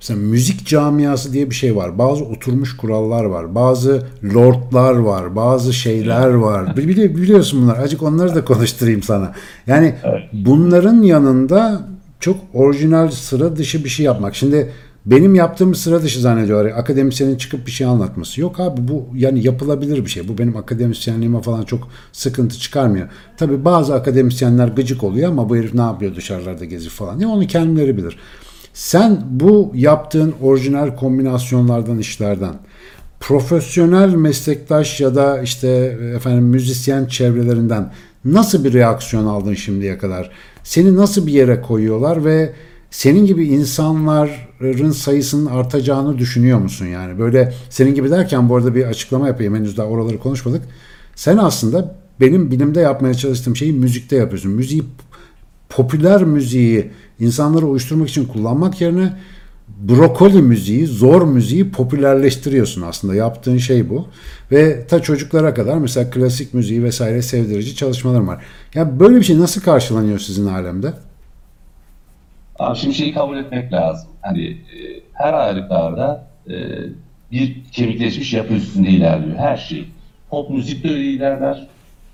[0.00, 1.98] Mesela müzik camiası diye bir şey var.
[1.98, 3.54] Bazı oturmuş kurallar var.
[3.54, 5.36] Bazı lordlar var.
[5.36, 6.66] Bazı şeyler var.
[6.66, 7.78] Bili- biliyorsun bunlar.
[7.78, 9.32] Acık onları da konuşturayım sana.
[9.66, 9.94] Yani
[10.32, 11.86] bunların yanında
[12.20, 14.36] çok orijinal sıra dışı bir şey yapmak.
[14.36, 14.72] Şimdi
[15.06, 16.70] benim yaptığım sıra dışı zannediyorlar.
[16.70, 18.40] Akademisyenin çıkıp bir şey anlatması.
[18.40, 20.28] Yok abi bu yani yapılabilir bir şey.
[20.28, 23.08] Bu benim akademisyenliğime falan çok sıkıntı çıkarmıyor.
[23.36, 27.18] Tabii bazı akademisyenler gıcık oluyor ama bu herif ne yapıyor dışarılarda gezip falan.
[27.18, 28.18] Ya onu kendileri bilir.
[28.74, 32.54] Sen bu yaptığın orijinal kombinasyonlardan işlerden
[33.20, 35.68] profesyonel meslektaş ya da işte
[36.16, 37.92] efendim müzisyen çevrelerinden
[38.24, 40.30] nasıl bir reaksiyon aldın şimdiye kadar?
[40.62, 42.52] Seni nasıl bir yere koyuyorlar ve
[42.96, 47.18] senin gibi insanların sayısının artacağını düşünüyor musun yani?
[47.18, 49.54] Böyle senin gibi derken bu arada bir açıklama yapayım.
[49.54, 50.62] Henüz daha oraları konuşmadık.
[51.14, 54.52] Sen aslında benim bilimde yapmaya çalıştığım şeyi müzikte yapıyorsun.
[54.52, 54.82] Müziği
[55.68, 59.12] popüler müziği insanları uyuşturmak için kullanmak yerine
[59.88, 63.14] brokoli müziği, zor müziği popülerleştiriyorsun aslında.
[63.14, 64.06] Yaptığın şey bu.
[64.52, 68.44] Ve ta çocuklara kadar mesela klasik müziği vesaire sevdirici çalışmalarım var.
[68.74, 70.92] Ya böyle bir şey nasıl karşılanıyor sizin alemde?
[72.58, 74.10] Abi şimdi şeyi kabul etmek lazım.
[74.22, 76.54] Hani e, her halükarda e,
[77.32, 79.84] bir kemikleşmiş yapı üstünde ilerliyor her şey.
[80.30, 81.66] Pop müzik de öyle ilerler,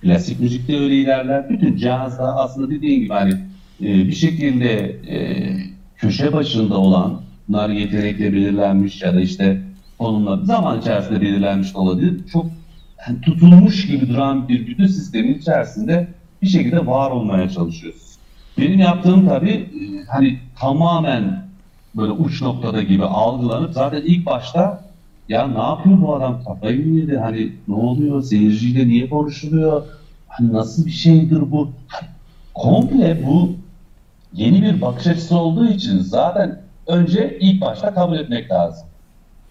[0.02, 1.48] klasik müzik de öyle ilerler.
[1.48, 3.32] Bütün cihazda aslında dediğin gibi hani
[3.80, 5.46] e, bir şekilde e,
[5.96, 9.62] köşe başında olanlar yetenekle belirlenmiş ya da işte
[9.98, 12.20] konumlar zaman içerisinde belirlenmiş olabilir.
[12.32, 12.46] Çok
[13.22, 16.08] tutulmuş gibi duran bir bütün sistemin içerisinde
[16.42, 18.11] bir şekilde var olmaya çalışıyoruz.
[18.58, 21.42] Benim yaptığım tabii e, hani tamamen
[21.96, 24.84] böyle uç noktada gibi algılanıp zaten ilk başta
[25.28, 29.82] ya ne yapıyor bu adam kafayı mı yedi hani ne oluyor seyirciyle niye konuşuluyor
[30.28, 32.08] hani nasıl bir şeydir bu Hani
[32.54, 33.52] komple bu
[34.32, 38.86] yeni bir bakış açısı olduğu için zaten önce ilk başta kabul etmek lazım.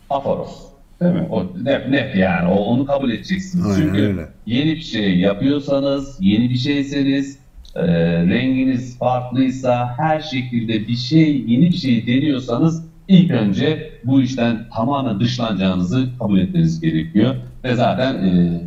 [0.09, 0.61] Aforos.
[1.01, 1.27] Değil mi?
[1.31, 2.49] O net, net yani.
[2.49, 3.65] O, onu kabul edeceksiniz.
[3.65, 4.29] Aynen Çünkü öyle.
[4.45, 7.37] yeni bir şey yapıyorsanız, yeni bir şeyseniz,
[7.75, 7.83] e,
[8.25, 15.19] renginiz farklıysa, her şekilde bir şey, yeni bir şey deniyorsanız ilk önce bu işten tamamen
[15.19, 17.35] dışlanacağınızı kabul etmeniz gerekiyor.
[17.63, 18.61] Ve zaten e,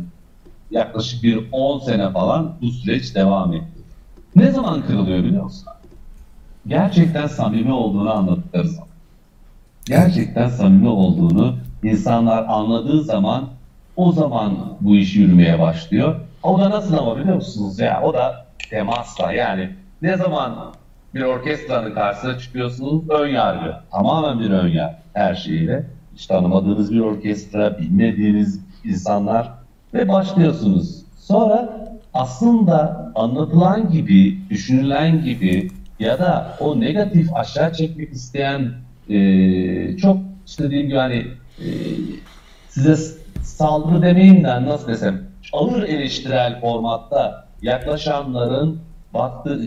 [0.71, 3.81] yaklaşık bir 10 sene falan bu süreç devam etti.
[4.35, 5.67] Ne zaman kırılıyor biliyor musun?
[6.67, 8.89] Gerçekten samimi olduğunu anlattıkları zaman.
[9.85, 13.49] Gerçekten samimi olduğunu insanlar anladığı zaman
[13.95, 16.15] o zaman bu iş yürümeye başlıyor.
[16.43, 18.01] O da nasıl ama biliyor musunuz ya?
[18.03, 19.69] O da temasla yani
[20.01, 20.55] ne zaman
[21.13, 23.73] bir orkestranın karşısına çıkıyorsunuz ön yargı.
[23.91, 25.83] Tamamen bir ön yargı her şeyiyle.
[26.15, 29.51] Hiç tanımadığınız bir orkestra, bilmediğiniz insanlar
[29.93, 31.03] ve başlıyorsunuz.
[31.17, 38.71] Sonra aslında anlatılan gibi, düşünülen gibi ya da o negatif aşağı çekmek isteyen
[39.07, 41.25] eee, çok işte dediğim gibi hani
[41.59, 41.65] eee,
[42.69, 42.95] size
[43.41, 45.21] saldırı demeyeyim de nasıl desem
[45.53, 48.79] ağır eleştirel formatta yaklaşanların
[49.13, 49.61] baktığı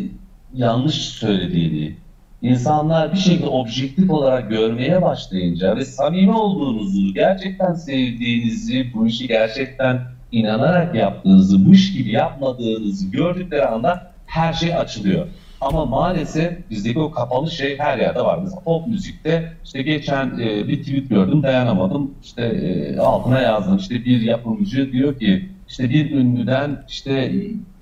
[0.54, 1.96] yanlış söylediğini
[2.42, 10.00] insanlar bir şekilde objektif olarak görmeye başlayınca ve samimi olduğunuzu, gerçekten sevdiğinizi, bu işi gerçekten
[10.32, 11.58] inanarak yaptığınızı,
[11.92, 15.26] gibi yapmadığınızı gördükleri anda her şey açılıyor.
[15.60, 18.38] Ama maalesef bizdeki o kapalı şey her yerde var.
[18.42, 22.14] Mesela pop müzikte işte geçen e, bir tweet gördüm dayanamadım.
[22.22, 23.76] İşte e, altına yazdım.
[23.76, 27.32] İşte bir yapımcı diyor ki işte bir ünlüden işte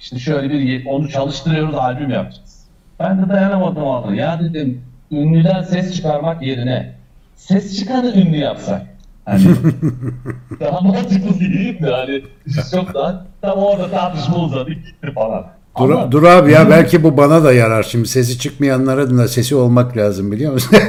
[0.01, 2.65] işte şöyle bir onu çalıştırıyoruz albüm yapacağız.
[3.01, 4.15] Ben de dayanamadım altına.
[4.15, 6.95] Ya dedim ünlüden ses çıkarmak yerine
[7.37, 8.83] ses çıkanı ünlü yapsak.
[9.25, 9.43] Hani
[10.61, 11.89] daha mantıklı değil mi?
[11.91, 12.23] Hani
[12.71, 15.47] çok da tam orada tartışma uzadı gitti falan.
[15.79, 17.83] Dur, Ama- dur abi ya belki bu bana da yarar.
[17.83, 20.79] Şimdi sesi çıkmayanlara da sesi olmak lazım biliyor musun?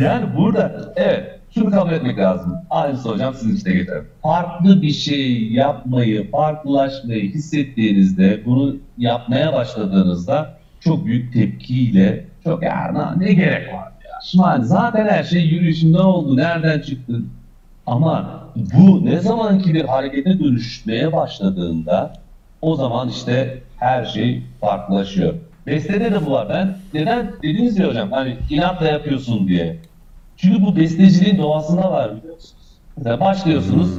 [0.00, 2.54] Yani burada evet şunu kabul etmek lazım.
[2.70, 4.02] Aynısı hocam sizin işte geçer.
[4.22, 13.32] Farklı bir şey yapmayı, farklılaşmayı hissettiğinizde, bunu yapmaya başladığınızda çok büyük tepkiyle çok ya ne
[13.32, 14.18] gerek var ya.
[14.22, 17.20] Şimdi zaten her şey yürüyüşün ne oldu, nereden çıktı?
[17.86, 22.12] Ama bu ne zamanki bir harekete dönüşmeye başladığında
[22.62, 25.34] o zaman işte her şey farklılaşıyor.
[25.66, 26.48] Bestede de bu var.
[26.48, 29.76] Ben neden dediniz ya hocam hani inatla yapıyorsun diye.
[30.36, 32.54] Çünkü bu besteciliğin doğasında var biliyor musunuz?
[32.96, 33.90] Mesela başlıyorsunuz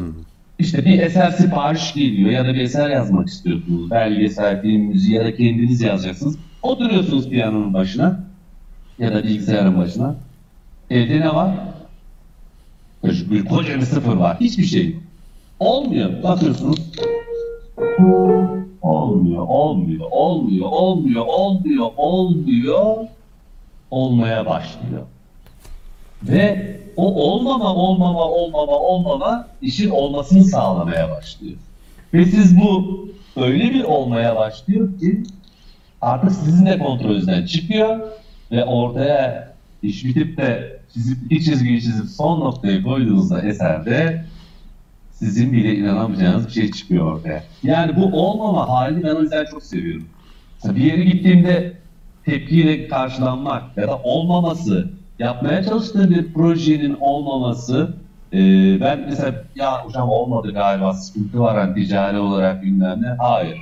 [0.60, 3.92] işte bir eser sipariş geliyor ya da bir eser yazmak istiyorsunuz.
[3.92, 6.38] Belgesel, film, müziği ya da kendiniz yazacaksınız.
[6.62, 8.20] Oturuyorsunuz piyanonun başına
[9.00, 10.16] ya da bilgisayarın başına.
[10.90, 11.52] Evde ne var?
[13.04, 14.38] Bir koca bir sıfır var.
[14.40, 14.96] Hiçbir şey.
[15.60, 16.24] Olmuyor.
[16.24, 16.80] Bakıyorsunuz.
[18.82, 22.98] Olmuyor, olmuyor, olmuyor, olmuyor, olmuyor, olmuyor.
[23.92, 25.02] Olmaya başlıyor.
[26.24, 31.58] Ve o olmama, olmama, olmama, olmama işin olmasını sağlamaya başlıyor.
[32.14, 35.24] Ve siz bu öyle bir olmaya başlıyor ki
[36.02, 38.00] artık sizin de kontrolünüzden çıkıyor
[38.52, 39.54] ve ortaya
[39.84, 44.26] iş bitip de çizip bir çizgiyi çizip son noktayı koyduğunuzda eserde
[45.12, 47.44] sizin bile inanamayacağınız bir şey çıkıyor ortaya.
[47.64, 50.08] Yani bu olmama halini ben o yüzden çok seviyorum.
[50.56, 51.74] Mesela bir yere gittiğimde
[52.26, 57.94] tepkiyle karşılanmak ya da olmaması, yapmaya çalıştığım bir projenin olmaması
[58.34, 58.38] e,
[58.82, 63.08] ben mesela ya hocam olmadı galiba sıkıntı var hani ticari olarak bilmem ne.
[63.08, 63.58] Hayır.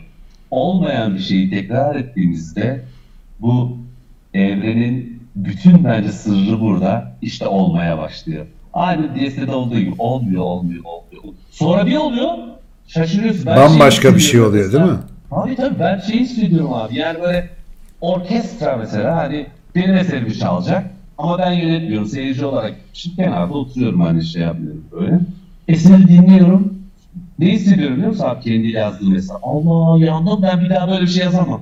[0.52, 2.84] Olmayan bir şeyi tekrar ettiğimizde
[3.40, 3.78] bu
[4.34, 8.46] evrenin bütün bence sırrı burada işte olmaya başlıyor.
[8.74, 11.24] Aynı DS'de olduğu gibi olmuyor, olmuyor, olmuyor.
[11.52, 12.30] Sonra bir oluyor,
[12.88, 13.46] şaşırıyorsun.
[13.46, 14.94] Ben Bambaşka bir şey oluyor değil mesela.
[14.94, 15.00] mi?
[15.32, 16.98] Abi tabii ben şeyi hissediyorum abi.
[16.98, 17.50] Yani böyle
[18.02, 20.86] orkestra mesela hani benim eserimi çalacak
[21.18, 22.08] ama ben yönetmiyorum.
[22.08, 25.20] Seyirci olarak şimdi kenarda oturuyorum hani şey yapmıyorum böyle.
[25.68, 26.76] Eseri dinliyorum.
[27.40, 29.38] Ne hissediyorum biliyor musun abi kendi yazdığım eser?
[29.44, 31.62] Allah yandım ben bir daha böyle bir şey yazamam.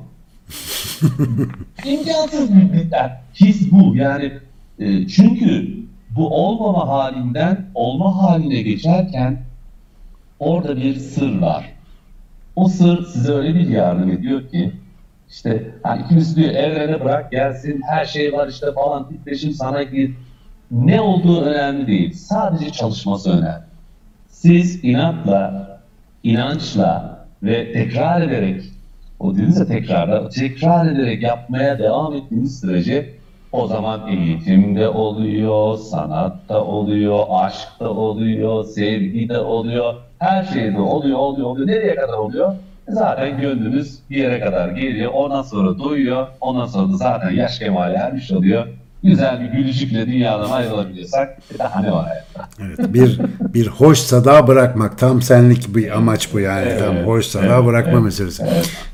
[1.86, 3.22] İmkansız bir biter.
[3.36, 4.32] His bu yani
[4.80, 5.78] e, çünkü
[6.16, 9.42] bu olmama halinden olma haline geçerken
[10.40, 11.74] orada bir sır var.
[12.56, 14.72] O sır size öyle bir yardım ediyor ki
[15.34, 20.12] işte hani kimisi diyor evrene bırak gelsin her şey var işte falan titreşim sana gir.
[20.72, 22.14] Ne olduğu önemli değil.
[22.14, 23.64] Sadece çalışması önemli.
[24.28, 25.68] Siz inatla,
[26.24, 28.62] inançla ve tekrar ederek
[29.20, 33.10] o dediniz ya tekrarda tekrar ederek yapmaya devam ettiğiniz sürece
[33.52, 41.68] o zaman eğitimde oluyor, sanatta oluyor, aşkta oluyor, sevgide oluyor, her şeyde oluyor, oluyor, oluyor.
[41.68, 42.56] Nereye kadar oluyor?
[42.90, 47.94] Zaten gönlünüz bir yere kadar geliyor, ondan sonra doyuyor, ondan sonra da zaten yaş kemale
[47.94, 48.68] ermiş oluyor.
[49.04, 52.50] Güzel bir gülücükle dünyadan ayrılabiliyorsak daha ne var hayatta?
[52.60, 53.20] Evet, bir
[53.54, 58.44] bir hoş sada bırakmak tam senlik bir amaç bu yani tam hoş sada bırakma meselesi.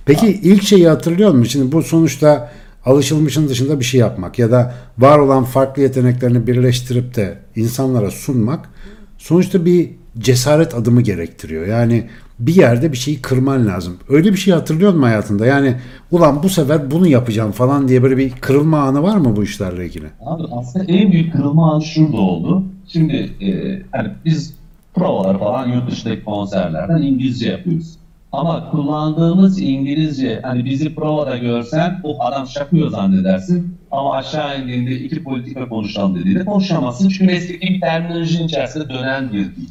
[0.06, 1.44] Peki ilk şeyi hatırlıyor musun?
[1.44, 2.50] Şimdi bu sonuçta
[2.86, 8.70] alışılmışın dışında bir şey yapmak ya da var olan farklı yeteneklerini birleştirip de insanlara sunmak
[9.18, 11.68] sonuçta bir cesaret adımı gerektiriyor.
[11.68, 13.98] Yani bir yerde bir şeyi kırman lazım.
[14.10, 15.46] Öyle bir şey hatırlıyor musun hayatında?
[15.46, 15.76] Yani
[16.12, 19.86] ulan bu sefer bunu yapacağım falan diye böyle bir kırılma anı var mı bu işlerle
[19.86, 20.06] ilgili?
[20.26, 22.64] Abi aslında en büyük kırılma anı şurada oldu.
[22.88, 24.54] Şimdi e, hani biz
[24.94, 28.00] provalar falan yurt dışındaki konserlerden İngilizce yapıyoruz.
[28.32, 33.78] Ama kullandığımız İngilizce hani bizi provada görsen o adam şakıyor zannedersin.
[33.92, 37.10] Ama aşağı indiğinde iki politika konuşalım dediğinde konuşamazsın.
[37.10, 39.70] Çünkü mesleki bir terminolojinin içerisinde dönen bir dil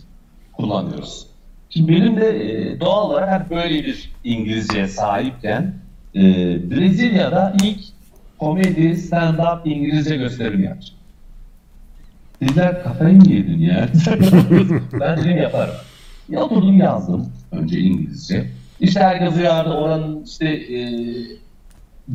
[0.52, 1.26] kullanıyoruz.
[1.70, 5.74] Şimdi benim de e, doğal olarak hani böyle bir İngilizce sahipken
[6.14, 6.20] e,
[6.70, 7.80] Brezilya'da ilk
[8.38, 10.98] komedi, stand-up İngilizce gösterim yapacağım.
[12.40, 13.88] Dediler kafayı mı yedin ya?
[15.00, 15.74] ben dedim yaparım.
[16.28, 18.46] Ya oturdum yazdım önce İngilizce.
[18.80, 20.78] İşte herkes uyardı oranın işte e,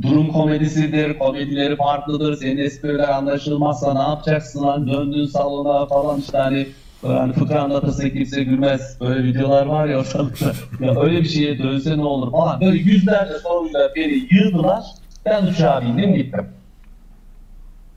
[0.01, 6.67] durum komedisidir, komedileri farklıdır, senin espriler anlaşılmazsa ne yapacaksın lan döndüğün salona falan işte hani
[7.03, 8.97] Hani fıkra anlatırsa kimse gülmez.
[9.01, 10.51] Böyle videolar var ya ortalıkta.
[10.79, 12.61] ya öyle bir şeye dönse ne olur falan.
[12.61, 14.83] Böyle yüzlerce soruyla beni yığdılar.
[15.25, 16.45] Ben uçağa bindim gittim.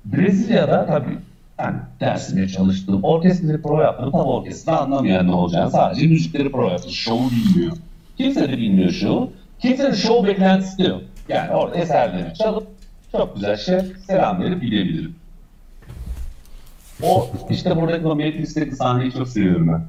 [0.04, 1.18] Brezilya'da tabii
[1.58, 3.00] yani dersime çalıştım.
[3.04, 4.10] Orkestrayı prova yaptım.
[4.12, 5.70] Tabii orkestra anlamayan ne olacağını.
[5.70, 6.90] Sadece müzikleri prova yaptım.
[6.90, 7.76] Şovu bilmiyor.
[8.16, 9.32] Kimse de bilmiyor şovu.
[9.58, 11.02] Kimsenin şov beklentisi de yok.
[11.28, 12.66] Yani orada eserleri çalıp
[13.12, 15.14] çok güzel şey selam verip gidebilirim.
[17.02, 19.84] O işte buradaki o Matrix'teki sahneyi çok seviyorum ben.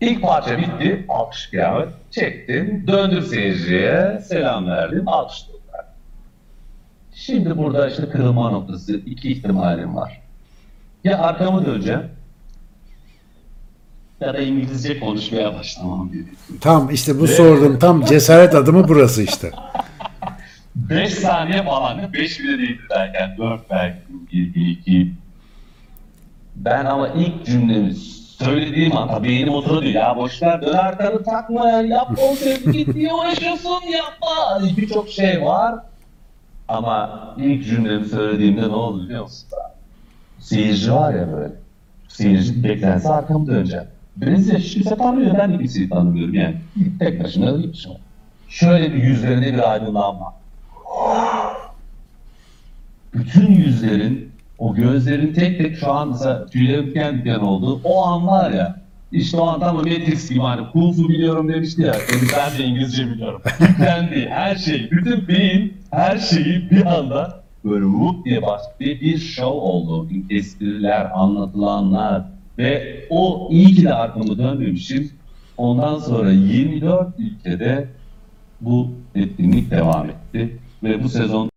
[0.00, 1.04] İlk parça bitti.
[1.08, 1.88] Alkış kıyamet.
[2.10, 2.84] Çektim.
[2.86, 4.20] Döndüm seyirciye.
[4.28, 5.08] Selam verdim.
[5.08, 5.84] Alkışladılar.
[7.14, 8.96] Şimdi burada işte kırılma noktası.
[8.96, 10.20] iki ihtimalim var.
[11.04, 12.02] Ya arkamı döneceğim.
[14.20, 16.60] Ya da İngilizce konuşmaya başlamam gerekiyor.
[16.60, 19.50] Tam işte bu sorduğum tam cesaret adımı burası işte.
[20.76, 22.12] 5 saniye falan.
[22.12, 23.98] 5 bile değildi derken 4 belki
[24.32, 25.12] 1, 2.
[26.56, 27.94] Ben ama ilk cümlemi
[28.38, 33.14] söylediğim an tabii beynim oturuyor ya boşver dön arkanı takma ya yap o sevgi diye
[33.14, 34.66] uğraşıyorsun yapma.
[34.76, 35.74] Birçok şey var.
[36.68, 39.48] Ama ilk cümlemi söylediğimde ne oldu biliyor musun?
[40.38, 41.52] Seyirci var ya böyle.
[42.08, 43.86] Seyirci beklentisi arkamı döneceğim.
[44.16, 45.38] Beni hiç kimse tanımıyor.
[45.38, 46.56] Ben de kimseyi tanımıyorum yani.
[46.98, 47.92] Tek başına gitmişim.
[48.48, 50.34] Şöyle bir yüzlerinde bir aydınlanma
[53.14, 54.31] bütün yüzlerin,
[54.62, 57.80] o gözlerin tek tek şu an mesela tüylerim diken diken oldu.
[57.84, 61.94] O an var ya, işte o an tam Matrix gibi hani Kung biliyorum demişti ya.
[61.94, 63.42] Dedi, ben de İngilizce biliyorum.
[63.60, 68.74] Yüklendi, her şey, bütün beyin her şeyi bir anda böyle whoop diye başladı.
[68.80, 70.08] Bir show oldu.
[70.30, 72.22] Espriler, anlatılanlar
[72.58, 75.10] ve o iyi ki de arkamı dönmemişim.
[75.56, 77.88] Ondan sonra 24 ülkede
[78.60, 80.58] bu etkinlik devam etti.
[80.82, 81.50] Ve bu sezon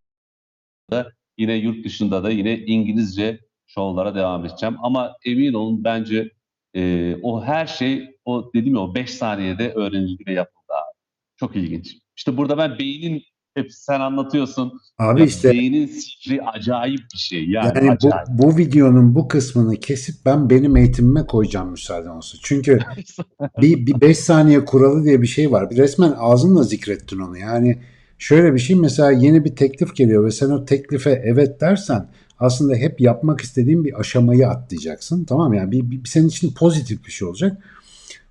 [0.91, 4.75] da yine yurt dışında da yine İngilizce şovlara devam edeceğim.
[4.83, 6.31] Ama emin olun bence
[6.75, 10.97] e, o her şey o dediğim ya o 5 saniyede öğrenildi ve yapıldı abi.
[11.37, 11.97] Çok ilginç.
[12.15, 13.21] İşte burada ben beynin
[13.55, 14.73] hep sen anlatıyorsun.
[14.97, 17.49] Abi Ya işte beynin sihri acayip bir şey.
[17.49, 18.27] Yani, yani bu, acayip.
[18.29, 22.39] bu videonun bu kısmını kesip ben benim eğitimime koyacağım müsaade olsun.
[22.43, 22.79] Çünkü
[23.61, 25.69] bir, bir 5 saniye kuralı diye bir şey var.
[25.71, 27.37] Resmen ağzınla zikrettin onu.
[27.37, 27.81] Yani
[28.19, 32.07] şöyle bir şey mesela yeni bir teklif geliyor ve sen o teklife evet dersen
[32.39, 35.23] aslında hep yapmak istediğin bir aşamayı atlayacaksın.
[35.23, 37.57] Tamam yani bir, bir, senin için pozitif bir şey olacak.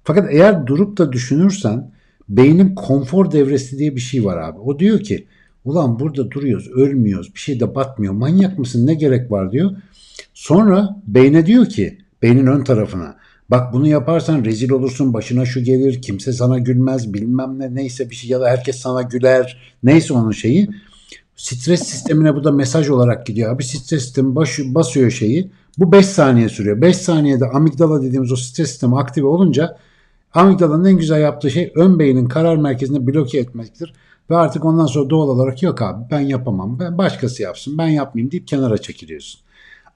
[0.05, 1.91] Fakat eğer durup da düşünürsen
[2.29, 4.59] beynin konfor devresi diye bir şey var abi.
[4.59, 5.27] O diyor ki
[5.65, 9.71] ulan burada duruyoruz ölmüyoruz bir şey de batmıyor manyak mısın ne gerek var diyor.
[10.35, 13.17] Sonra beyne diyor ki beynin ön tarafına
[13.55, 18.15] bak bunu yaparsan rezil olursun başına şu gelir kimse sana gülmez bilmem ne neyse bir
[18.15, 20.69] şey ya da herkes sana güler neyse onun şeyi.
[21.37, 23.55] Stres sistemine bu da mesaj olarak gidiyor.
[23.55, 25.51] Abi stres sistemi baş, basıyor şeyi.
[25.79, 26.81] Bu 5 saniye sürüyor.
[26.81, 29.77] 5 saniyede amigdala dediğimiz o stres sistemi aktive olunca
[30.33, 33.93] amigdalanın en güzel yaptığı şey ön beynin karar merkezini bloke etmektir.
[34.31, 36.79] Ve artık ondan sonra doğal olarak yok abi ben yapamam.
[36.81, 39.41] Ben başkası yapsın ben yapmayayım deyip kenara çekiliyorsun.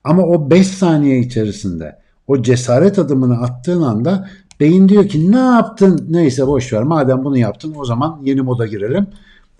[0.05, 4.29] Ama o 5 saniye içerisinde o cesaret adımını attığın anda
[4.61, 8.67] beyin diyor ki ne yaptın neyse boş ver madem bunu yaptın o zaman yeni moda
[8.67, 9.07] girelim.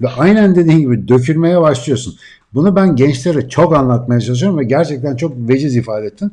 [0.01, 2.15] Ve aynen dediğin gibi dökülmeye başlıyorsun.
[2.55, 6.33] Bunu ben gençlere çok anlatmaya çalışıyorum ve gerçekten çok veciz ifade ettin.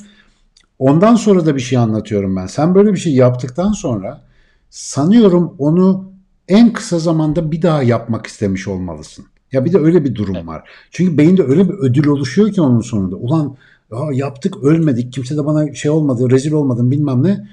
[0.79, 2.45] Ondan sonra da bir şey anlatıyorum ben.
[2.45, 4.21] Sen böyle bir şey yaptıktan sonra
[4.69, 6.11] sanıyorum onu
[6.47, 9.25] en kısa zamanda bir daha yapmak istemiş olmalısın.
[9.51, 10.69] Ya bir de öyle bir durum var.
[10.91, 13.15] Çünkü beyinde öyle bir ödül oluşuyor ki onun sonunda.
[13.15, 13.55] Ulan
[13.91, 17.47] ya yaptık ölmedik kimse de bana şey olmadı rezil olmadım bilmem ne.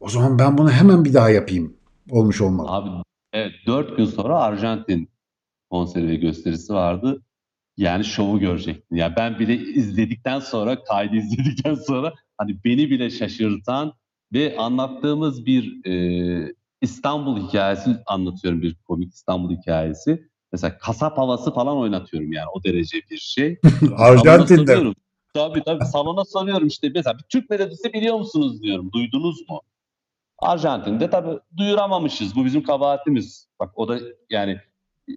[0.00, 1.76] O zaman ben bunu hemen bir daha yapayım
[2.10, 2.68] olmuş olmalı.
[2.70, 2.90] Abi
[3.32, 5.08] evet 4 gün sonra Arjantin
[5.70, 7.22] konseri ve gösterisi vardı.
[7.76, 8.96] Yani şovu görecektin.
[8.96, 13.92] Ya ben bile izledikten sonra, kaydı izledikten sonra hani beni bile şaşırtan
[14.32, 20.28] ve anlattığımız bir e, İstanbul hikayesi anlatıyorum bir komik İstanbul hikayesi.
[20.52, 23.58] Mesela kasap havası falan oynatıyorum yani o derece bir şey.
[23.96, 24.92] Arjantin'de.
[25.36, 28.92] Tabii tabii salona soruyorum işte mesela bir Türk melodisi biliyor musunuz diyorum.
[28.92, 29.60] Duydunuz mu?
[30.38, 32.36] Arjantin'de tabii duyuramamışız.
[32.36, 33.48] Bu bizim kabahatimiz.
[33.60, 33.98] Bak o da
[34.30, 34.60] yani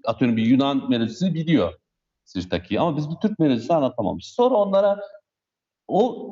[0.05, 1.73] atıyorum bir Yunan melodisini biliyor
[2.25, 4.31] Sirtaki ama biz bir Türk melodisini anlatamamışız.
[4.33, 4.99] Sonra onlara
[5.87, 6.29] o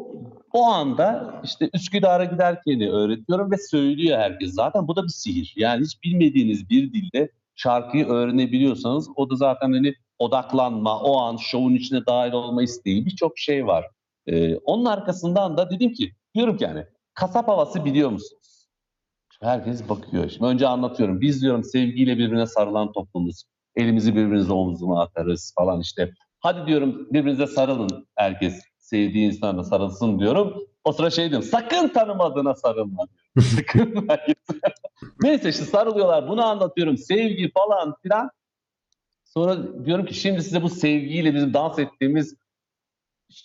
[0.53, 4.53] o anda işte Üsküdar'a giderken öğretiyorum ve söylüyor herkes.
[4.53, 5.53] Zaten bu da bir sihir.
[5.55, 11.73] Yani hiç bilmediğiniz bir dilde şarkıyı öğrenebiliyorsanız o da zaten hani odaklanma, o an şovun
[11.73, 13.85] içine dahil olma isteği birçok şey var.
[14.27, 18.67] Ee, onun arkasından da dedim ki diyorum ki yani kasap havası biliyor musunuz?
[19.41, 20.29] Herkes bakıyor.
[20.29, 21.21] Şimdi önce anlatıyorum.
[21.21, 23.43] Biz diyorum sevgiyle birbirine sarılan toplumuz.
[23.75, 26.13] Elimizi birbirimize omzuna atarız falan işte.
[26.39, 28.61] Hadi diyorum birbirinize sarılın herkes.
[28.77, 30.53] Sevdiği insanla sarılsın diyorum.
[30.83, 33.07] O sıra şey diyorum sakın tanımadığına sarılma
[33.39, 34.07] sakın.
[35.21, 38.29] Neyse işte sarılıyorlar bunu anlatıyorum sevgi falan filan.
[39.37, 42.35] Sonra diyorum ki şimdi size bu sevgiyle bizim dans ettiğimiz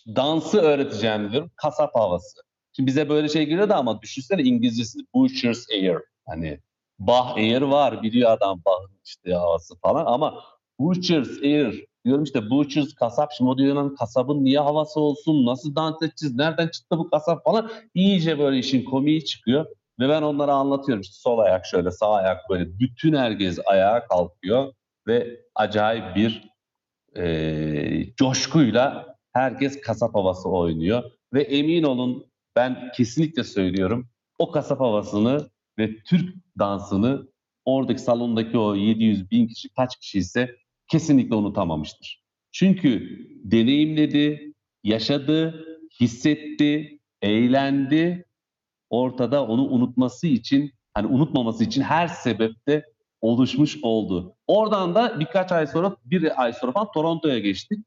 [0.07, 1.51] dansı öğreteceğim diyorum.
[1.57, 2.41] Kasap havası.
[2.73, 6.03] Şimdi bize böyle şey geliyordu ama düşünsene İngilizcesi Butcher's Ear.
[6.27, 6.61] Hani
[6.99, 10.45] Bah Ear var biliyor adam Bach'ın işte havası falan ama
[10.79, 11.75] Butcher's Ear
[12.05, 16.37] diyorum işte Butcher's kasap şimdi o diyor lan kasabın niye havası olsun nasıl dans edeceğiz
[16.37, 19.67] nereden çıktı bu kasap falan iyice böyle işin komiği çıkıyor
[20.01, 24.73] ve ben onlara anlatıyorum işte sol ayak şöyle sağ ayak böyle bütün herkes ayağa kalkıyor
[25.07, 26.53] ve acayip bir
[27.17, 32.27] eee, coşkuyla herkes kasap havası oynuyor ve emin olun
[32.57, 37.29] ben kesinlikle söylüyorum o kasap havasını ve Türk dansını
[37.65, 40.57] oradaki salondaki o 700 bin kişi kaç kişi ise
[40.89, 42.23] kesinlikle unutamamıştır.
[42.53, 44.53] Çünkü deneyimledi,
[44.85, 45.67] yaşadı,
[46.01, 48.25] hissetti, eğlendi.
[48.91, 52.85] Ortada onu unutması için, hani unutmaması için her sebepte
[53.23, 54.37] oluşmuş oldu.
[54.47, 57.87] Oradan da birkaç ay sonra, bir ay sonra falan Toronto'ya geçtik.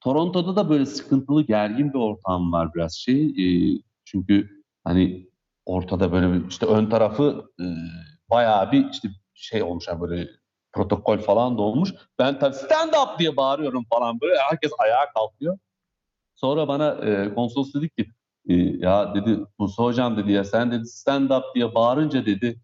[0.00, 3.26] Toronto'da da böyle sıkıntılı, gergin bir ortam var biraz şey.
[3.26, 5.30] e, çünkü hani
[5.66, 7.64] ortada böyle bir işte ön tarafı e,
[8.30, 10.28] bayağı bir işte şey olmuş yani böyle
[10.72, 11.94] protokol falan da olmuş.
[12.18, 15.58] Ben tabii stand up diye bağırıyorum falan böyle herkes ayağa kalkıyor.
[16.34, 18.06] Sonra bana e, konsolos dedi ki
[18.48, 22.60] e, ya dedi Musa hocam dedi ya sen dedi stand up diye bağırınca dedi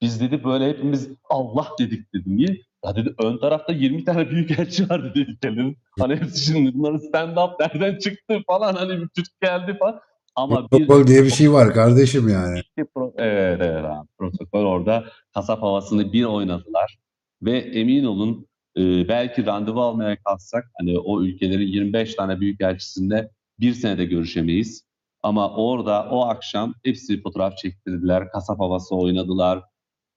[0.00, 2.36] biz dedi böyle hepimiz Allah dedik dedi.
[2.36, 2.56] Niye?
[2.84, 5.76] Ya dedi ön tarafta 20 tane büyükelçi var dedi ülkelerin.
[5.98, 10.00] Hani hepsi şimdi bunların stand up nereden çıktı falan hani bir Türk geldi falan.
[10.36, 12.60] Ama bir- Protokol diye bir şey var kardeşim yani.
[12.78, 12.86] bir
[13.16, 14.08] evet, evet abi.
[14.18, 16.98] Protokol orada kasap havasını bir oynadılar.
[17.42, 18.46] Ve emin olun
[18.76, 23.30] e, belki randevu almaya kalksak hani o ülkelerin 25 tane büyükelçisinde
[23.60, 24.82] bir senede görüşemeyiz.
[25.22, 29.62] Ama orada o akşam hepsi fotoğraf çektirdiler, kasap havası oynadılar,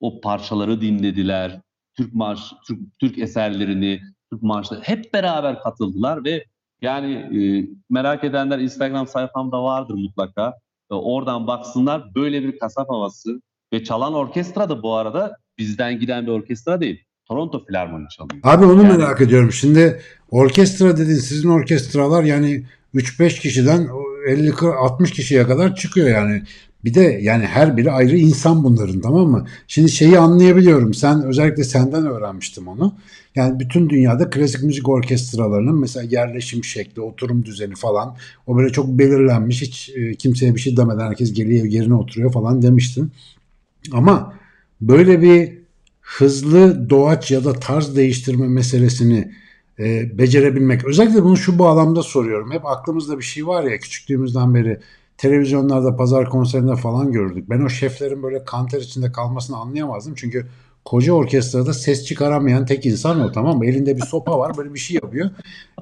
[0.01, 1.61] o parçaları dinlediler,
[1.97, 6.45] Türk marş, Türk, Türk eserlerini, Türk marşları hep beraber katıldılar ve
[6.81, 10.53] yani e, merak edenler Instagram sayfamda vardır mutlaka.
[10.91, 13.41] E, oradan baksınlar böyle bir kasap havası
[13.73, 17.03] ve çalan orkestra da bu arada bizden giden bir orkestra değil.
[17.27, 18.41] Toronto Filarmoni çalıyor.
[18.43, 19.51] Abi onu Yani- merak ediyorum.
[19.51, 23.87] Şimdi orkestra dedin sizin orkestralar yani 3-5 kişiden
[24.27, 26.43] 50 60 kişiye kadar çıkıyor yani.
[26.85, 29.47] Bir de yani her biri ayrı insan bunların tamam mı?
[29.67, 30.93] Şimdi şeyi anlayabiliyorum.
[30.93, 32.95] Sen özellikle senden öğrenmiştim onu.
[33.35, 38.15] Yani bütün dünyada klasik müzik orkestralarının mesela yerleşim şekli, oturum düzeni falan
[38.47, 39.61] o böyle çok belirlenmiş.
[39.61, 43.11] Hiç e, kimseye bir şey demeden herkes geliyor yerine oturuyor falan demiştin.
[43.91, 44.33] Ama
[44.81, 45.57] böyle bir
[46.01, 49.31] hızlı doğaç ya da tarz değiştirme meselesini
[49.79, 50.85] e, becerebilmek.
[50.85, 52.51] Özellikle bunu şu bağlamda soruyorum.
[52.51, 54.79] Hep aklımızda bir şey var ya küçüklüğümüzden beri
[55.21, 57.49] televizyonlarda pazar konserinde falan gördük.
[57.49, 60.13] Ben o şeflerin böyle kanter içinde kalmasını anlayamazdım.
[60.15, 60.47] Çünkü
[60.85, 63.65] koca orkestrada ses çıkaramayan tek insan o tamam mı?
[63.65, 65.29] Elinde bir sopa var böyle bir şey yapıyor.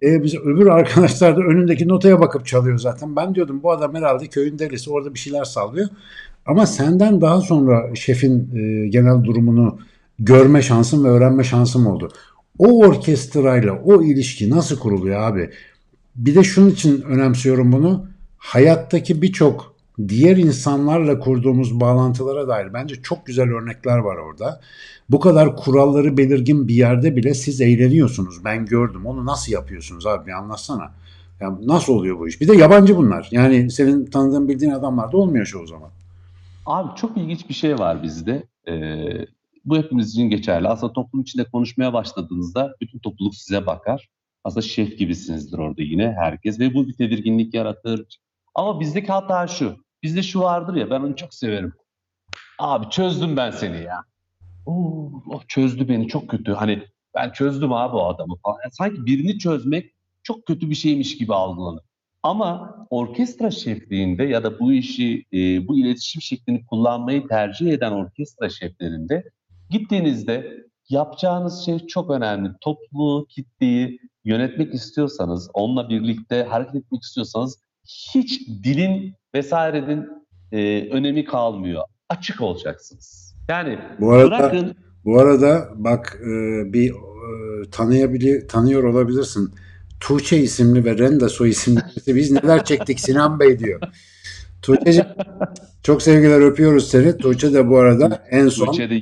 [0.03, 3.15] E, biz öbür arkadaşlar da önündeki notaya bakıp çalıyor zaten.
[3.15, 5.89] Ben diyordum bu adam herhalde köyün delisi orada bir şeyler sallıyor.
[6.45, 9.79] Ama senden daha sonra şefin e, genel durumunu
[10.19, 12.11] görme şansım ve öğrenme şansım oldu.
[12.57, 15.49] O orkestrayla o ilişki nasıl kuruluyor abi?
[16.15, 18.09] Bir de şunun için önemsiyorum bunu.
[18.39, 19.75] Hayattaki birçok
[20.07, 24.61] diğer insanlarla kurduğumuz bağlantılara dair bence çok güzel örnekler var orada.
[25.09, 28.45] Bu kadar kuralları belirgin bir yerde bile siz eğleniyorsunuz.
[28.45, 29.05] Ben gördüm.
[29.05, 30.27] Onu nasıl yapıyorsunuz abi?
[30.27, 30.91] Bir anlatsana.
[31.39, 32.41] Ya nasıl oluyor bu iş?
[32.41, 33.27] Bir de yabancı bunlar.
[33.31, 35.89] Yani senin tanıdığın bildiğin adamlar da olmuyor çoğu zaman.
[36.65, 38.43] Abi çok ilginç bir şey var bizde.
[38.67, 39.25] Ee,
[39.65, 40.67] bu hepimiz için geçerli.
[40.67, 44.09] Aslında toplum içinde konuşmaya başladığınızda bütün topluluk size bakar.
[44.43, 48.19] Aslında şef gibisinizdir orada yine herkes ve bu bir tedirginlik yaratır.
[48.55, 49.77] Ama bizdeki hata şu.
[50.03, 51.73] Bizde şu vardır ya ben onu çok severim.
[52.59, 54.01] Abi çözdüm ben seni ya.
[54.65, 55.11] Oo,
[55.47, 56.53] çözdü beni çok kötü.
[56.53, 56.83] Hani
[57.15, 58.57] ben çözdüm abi o adamı falan.
[58.63, 59.93] Yani sanki birini çözmek
[60.23, 61.83] çok kötü bir şeymiş gibi algılanır.
[62.23, 68.49] Ama orkestra şefliğinde ya da bu işi, e, bu iletişim şeklini kullanmayı tercih eden orkestra
[68.49, 69.23] şeflerinde
[69.69, 72.49] gittiğinizde yapacağınız şey çok önemli.
[72.61, 77.59] Topluluğu, kitleyi yönetmek istiyorsanız, onunla birlikte hareket etmek istiyorsanız
[77.89, 80.07] hiç dilin vesairenin
[80.51, 81.83] e, önemi kalmıyor.
[82.09, 83.35] Açık olacaksınız.
[83.47, 84.75] Yani Bu arada bırakın
[85.05, 86.27] Bu arada bak e,
[86.73, 89.51] bir e, tanıyabili tanıyor olabilirsin.
[89.99, 93.81] Tuğçe isimli ve Renda soy isimli biz neler çektik Sinan Bey diyor.
[94.61, 95.05] Tuğçe'cim
[95.83, 97.17] çok sevgiler öpüyoruz seni.
[97.17, 99.01] Tuğçe de bu arada en son Türkçe'de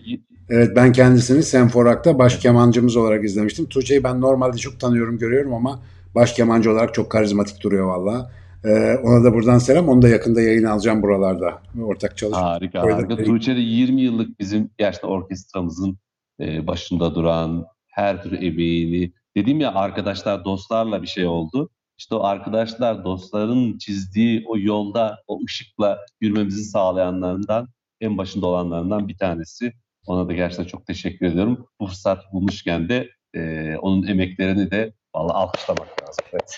[0.50, 3.66] evet ben kendisini Senforak'ta baş kemancımız olarak izlemiştim.
[3.66, 5.80] Tuğçe'yi ben normalde çok tanıyorum görüyorum ama
[6.16, 8.32] baş kemancı olarak çok karizmatik duruyor valla.
[8.66, 9.90] Ee, ona da buradan selam.
[9.90, 11.62] Onu da yakında yayın alacağım buralarda.
[11.82, 12.42] Ortak çalışma.
[12.42, 13.24] Harika Öyle harika.
[13.24, 15.98] Tuğçe de 20 yıllık bizim gerçekten orkestramızın
[16.40, 21.70] e, başında duran her türlü emeğini dedim ya arkadaşlar dostlarla bir şey oldu.
[21.98, 27.68] İşte o arkadaşlar dostların çizdiği o yolda o ışıkla yürümemizi sağlayanlarından
[28.02, 29.74] en başında olanlarından bir tanesi.
[30.08, 31.68] Ona da gerçekten çok teşekkür ediyorum.
[31.80, 36.26] Bu fırsat bulmuşken de e, onun emeklerini de vallahi alkışlamak lazım.
[36.32, 36.58] Evet.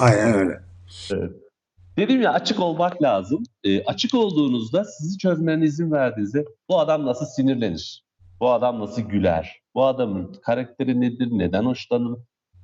[0.00, 0.69] Aynen öyle.
[1.96, 3.42] Dedim ya açık olmak lazım.
[3.64, 8.04] E, açık olduğunuzda sizi çözmene izin verdiğinizde bu adam nasıl sinirlenir?
[8.40, 9.60] Bu adam nasıl güler?
[9.74, 11.28] Bu adamın karakteri nedir?
[11.30, 12.18] Neden hoşlanır?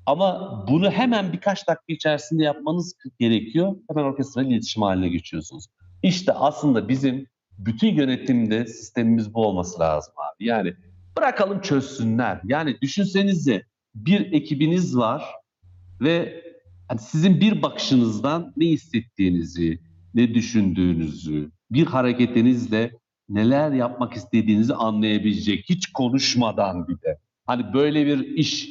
[0.06, 3.76] Ama bunu hemen birkaç dakika içerisinde yapmanız gerekiyor.
[3.88, 5.66] Hemen orkestrayla iletişim haline geçiyorsunuz.
[6.02, 7.26] İşte aslında bizim
[7.58, 10.44] bütün yönetimde sistemimiz bu olması lazım abi.
[10.44, 10.74] Yani
[11.16, 12.40] bırakalım çözsünler.
[12.44, 13.62] Yani düşünsenize
[13.94, 15.24] bir ekibiniz var
[16.00, 16.45] ve
[16.88, 19.78] hani sizin bir bakışınızdan ne hissettiğinizi,
[20.14, 22.92] ne düşündüğünüzü, bir hareketinizle
[23.28, 27.18] neler yapmak istediğinizi anlayabilecek, hiç konuşmadan bir de.
[27.46, 28.68] Hani böyle bir iş,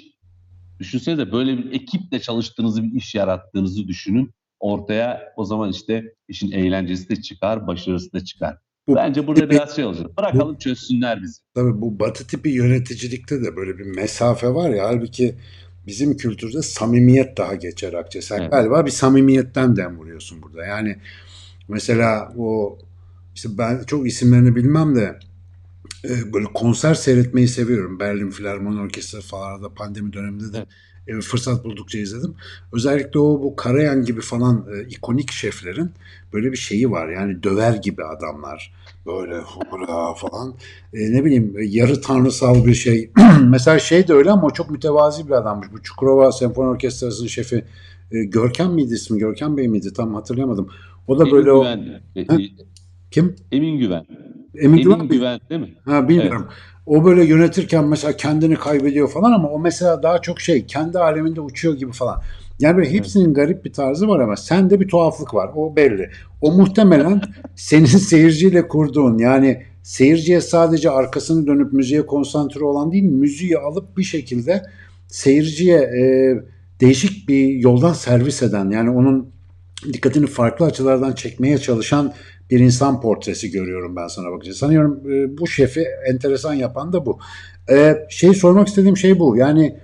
[0.79, 4.31] düşünsenize böyle bir ekiple çalıştığınızı, bir iş yarattığınızı düşünün.
[4.59, 8.57] Ortaya o zaman işte işin eğlencesi de çıkar, başarısı da çıkar.
[8.87, 10.17] Bu Bence burada tipi- biraz şey olacak.
[10.17, 11.41] Bırakalım çözsünler bizi.
[11.55, 14.87] Tabii bu batı tipi yöneticilikte de böyle bir mesafe var ya.
[14.87, 15.35] Halbuki
[15.87, 18.21] bizim kültürde samimiyet daha geçer Akçe.
[18.21, 18.51] Sen Evet.
[18.51, 20.65] galiba bir samimiyetten dem vuruyorsun burada.
[20.65, 20.97] Yani
[21.67, 22.77] mesela o
[23.35, 25.19] işte ben çok isimlerini bilmem de
[26.09, 27.99] e, böyle konser seyretmeyi seviyorum.
[27.99, 30.65] Berlin Filarmoni Orkestrası falan da pandemi döneminde de
[31.07, 32.35] e, fırsat buldukça izledim.
[32.73, 35.91] Özellikle o bu Karayan gibi falan e, ikonik şeflerin
[36.33, 37.09] böyle bir şeyi var.
[37.09, 38.73] Yani döver gibi adamlar.
[39.05, 40.55] Böyle hurra falan.
[40.93, 43.11] E, ne bileyim yarı tanrısal bir şey.
[43.49, 45.67] Mesela şey de öyle ama o çok mütevazi bir adammış.
[45.73, 47.65] Bu Çukurova Senfoni Orkestrası'nın şefi
[48.11, 49.19] e, Görkem miydi ismi?
[49.19, 49.93] Görkem Bey miydi?
[49.93, 50.69] Tam hatırlayamadım.
[51.07, 51.61] O da Emin böyle o...
[51.63, 52.01] Güven.
[52.15, 52.35] e, Ha?
[52.35, 52.45] e,
[53.11, 53.35] Kim?
[53.51, 54.05] Emin Güven.
[54.55, 55.11] Emin, Güven Emin mi?
[55.11, 55.75] Güven değil mi?
[55.85, 56.47] Ha bilmiyorum.
[56.85, 61.41] O böyle yönetirken mesela kendini kaybediyor falan ama o mesela daha çok şey kendi aleminde
[61.41, 62.21] uçuyor gibi falan.
[62.59, 65.51] Yani böyle hepsinin garip bir tarzı var ama sende bir tuhaflık var.
[65.55, 66.09] O belli.
[66.41, 67.21] O muhtemelen
[67.55, 74.03] senin seyirciyle kurduğun yani seyirciye sadece arkasını dönüp müziğe konsantre olan değil müziği alıp bir
[74.03, 74.61] şekilde
[75.07, 76.33] seyirciye e,
[76.81, 79.29] değişik bir yoldan servis eden yani onun
[79.93, 82.13] dikkatini farklı açılardan çekmeye çalışan
[82.51, 84.53] bir insan portresi görüyorum ben sana bakınca.
[84.53, 87.19] Sanıyorum e, bu şefi enteresan yapan da bu.
[87.69, 89.37] E, şey sormak istediğim şey bu.
[89.37, 89.79] Yani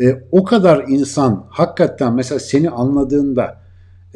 [0.00, 3.58] e, o kadar insan hakikaten mesela seni anladığında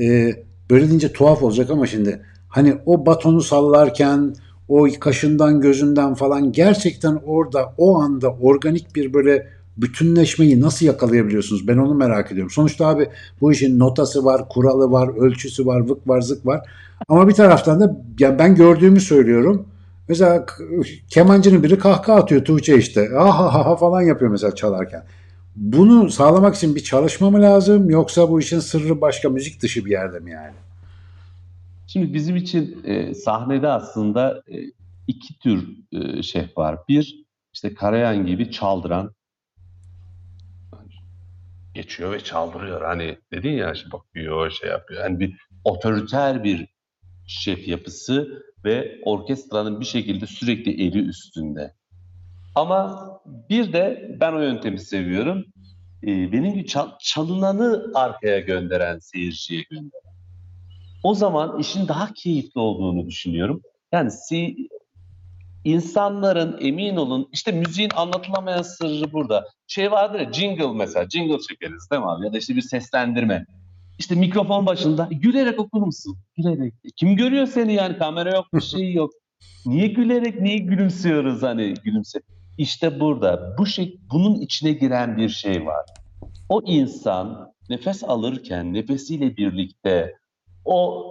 [0.00, 0.32] e,
[0.70, 4.34] böyle deyince tuhaf olacak ama şimdi hani o batonu sallarken
[4.68, 11.68] o kaşından gözünden falan gerçekten orada o anda organik bir böyle bütünleşmeyi nasıl yakalayabiliyorsunuz?
[11.68, 12.50] Ben onu merak ediyorum.
[12.50, 13.08] Sonuçta abi
[13.40, 16.68] bu işin notası var, kuralı var, ölçüsü var, vık var, zık var.
[17.08, 19.66] Ama bir taraftan da ya ben gördüğümü söylüyorum.
[20.08, 20.46] Mesela
[21.08, 23.08] kemancının biri kahkaha atıyor Tuğçe işte.
[23.14, 25.02] Ha ha ha falan yapıyor mesela çalarken.
[25.56, 29.90] Bunu sağlamak için bir çalışma mı lazım yoksa bu işin sırrı başka müzik dışı bir
[29.90, 30.54] yerde mi yani?
[31.86, 34.56] Şimdi bizim için e, sahnede aslında e,
[35.06, 36.78] iki tür e, şef var.
[36.88, 37.24] Bir,
[37.54, 39.14] işte Karayan gibi çaldıran
[41.74, 42.82] geçiyor ve çaldırıyor.
[42.82, 45.04] Hani dedin ya işte bakıyor, şey yapıyor.
[45.04, 46.68] Yani bir otoriter bir
[47.26, 51.74] şef yapısı ve orkestranın bir şekilde sürekli eli üstünde.
[52.60, 53.10] Ama
[53.50, 55.44] bir de ben o yöntemi seviyorum.
[56.02, 60.14] E, benim gibi çal- çalınanı arkaya gönderen, seyirciye gönderen.
[61.02, 63.62] O zaman işin daha keyifli olduğunu düşünüyorum.
[63.92, 64.56] Yani si
[65.64, 69.48] insanların emin olun işte müziğin anlatılamayan sırrı burada.
[69.66, 73.46] Şey vardır ya jingle mesela jingle çekeriz değil mi abi ya da işte bir seslendirme.
[73.98, 76.18] İşte mikrofon başında gülerek okur musun?
[76.36, 76.74] Gülerek.
[76.96, 79.10] Kim görüyor seni yani kamera yok bir şey yok.
[79.66, 82.20] Niye gülerek niye gülümsüyoruz hani gülümse.
[82.60, 85.86] İşte burada bu şey bunun içine giren bir şey var.
[86.48, 90.14] O insan nefes alırken nefesiyle birlikte
[90.64, 91.04] o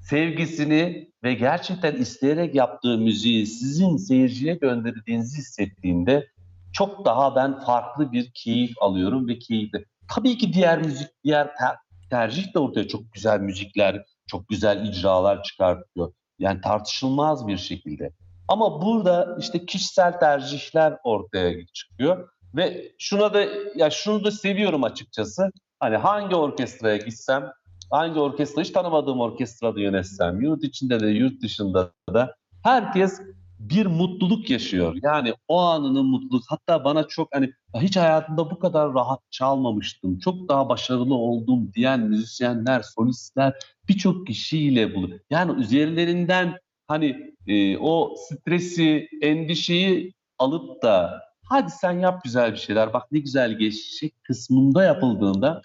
[0.00, 6.26] sevgisini ve gerçekten isteyerek yaptığı müziği sizin seyirciye gönderdiğinizi hissettiğinde
[6.72, 9.84] çok daha ben farklı bir keyif alıyorum ve keyifli.
[10.14, 11.78] Tabii ki diğer müzik, diğer ter-
[12.10, 16.12] tercih de ortaya çok güzel müzikler, çok güzel icralar çıkartıyor.
[16.38, 18.12] Yani tartışılmaz bir şekilde.
[18.48, 23.44] Ama burada işte kişisel tercihler ortaya çıkıyor ve şuna da
[23.74, 25.50] ya şunu da seviyorum açıkçası.
[25.80, 27.52] Hani hangi orkestraya gitsem
[27.90, 33.20] hangi orkestra hiç tanımadığım orkestrada yönetsem, yurt içinde de yurt dışında da herkes
[33.58, 34.96] bir mutluluk yaşıyor.
[35.02, 36.44] Yani o anının mutluluk.
[36.48, 40.18] Hatta bana çok hani hiç hayatımda bu kadar rahat çalmamıştım.
[40.18, 43.54] Çok daha başarılı oldum diyen müzisyenler, solistler
[43.88, 45.10] birçok kişiyle bulu.
[45.30, 46.58] Yani üzerlerinden
[46.88, 52.92] hani e, o stresi, endişeyi alıp da hadi sen yap güzel bir şeyler.
[52.92, 55.62] Bak ne güzel geçecek kısmında yapıldığında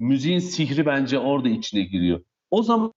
[0.00, 2.20] müziğin sihri bence orada içine giriyor.
[2.50, 2.92] O zaman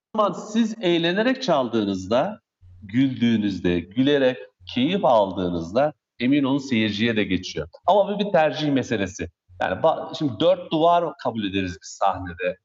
[0.53, 2.41] siz eğlenerek çaldığınızda,
[2.81, 4.37] güldüğünüzde, gülerek
[4.73, 7.67] keyif aldığınızda emin olun seyirciye de geçiyor.
[7.87, 9.29] Ama bu bir tercih meselesi.
[9.61, 9.81] Yani
[10.17, 12.57] şimdi dört duvar kabul ederiz biz sahnede.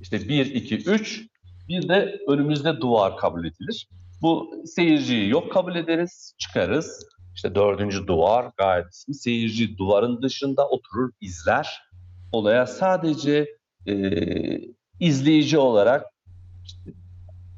[0.00, 1.26] İşte bir, iki, üç.
[1.68, 3.88] Bir de önümüzde duvar kabul edilir.
[4.22, 7.06] Bu seyirciyi yok kabul ederiz, çıkarız.
[7.34, 9.14] İşte dördüncü duvar gayet ismi.
[9.14, 11.82] Seyirci duvarın dışında oturur, izler.
[12.32, 13.56] Olaya sadece
[13.86, 13.94] e,
[15.00, 16.06] izleyici olarak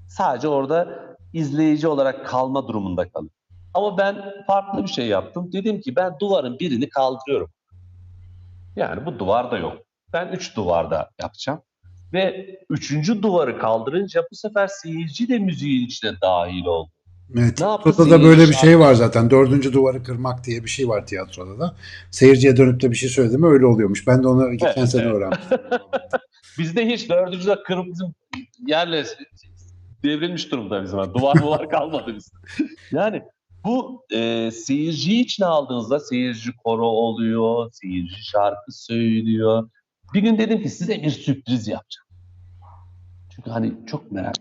[0.08, 3.30] sadece orada izleyici olarak kalma durumunda kalır.
[3.74, 5.52] Ama ben farklı bir şey yaptım.
[5.52, 7.50] Dedim ki ben duvarın birini kaldırıyorum.
[8.76, 9.76] Yani bu duvar da yok.
[10.12, 11.62] Ben üç duvarda yapacağım.
[12.14, 16.90] Ve üçüncü duvarı kaldırınca bu sefer seyirci de müziğin içine dahil oldu.
[17.34, 19.30] Evet, Ne tiyatroda da seyirci böyle bir şey var zaten.
[19.30, 21.76] Dördüncü duvarı kırmak diye bir şey var tiyatroda da.
[22.10, 24.06] Seyirciye dönüp de bir şey söyledi mi öyle oluyormuş.
[24.06, 25.14] Ben de onu geçen Evet, sene evet.
[25.14, 25.58] öğrenmiştim.
[26.58, 28.14] Bizde hiç dördüncüde kırıp bizim
[28.66, 29.04] yerle
[30.02, 30.98] devrilmiş durumda bizim.
[30.98, 32.36] Duvar duvar kalmadı bizde.
[32.92, 33.22] Yani
[33.64, 39.68] bu e, seyirciyi içine aldığınızda seyirci koro oluyor, seyirci şarkı söylüyor.
[40.14, 42.03] Bir gün dedim ki size bir sürpriz yapacağım.
[43.34, 44.34] Çünkü hani çok merak.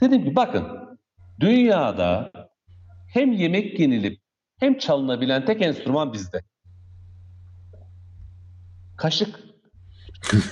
[0.00, 0.66] Dedim ki bakın
[1.40, 2.32] dünyada
[3.12, 4.20] hem yemek yenilip
[4.58, 6.42] hem çalınabilen tek enstrüman bizde.
[8.96, 9.40] Kaşık.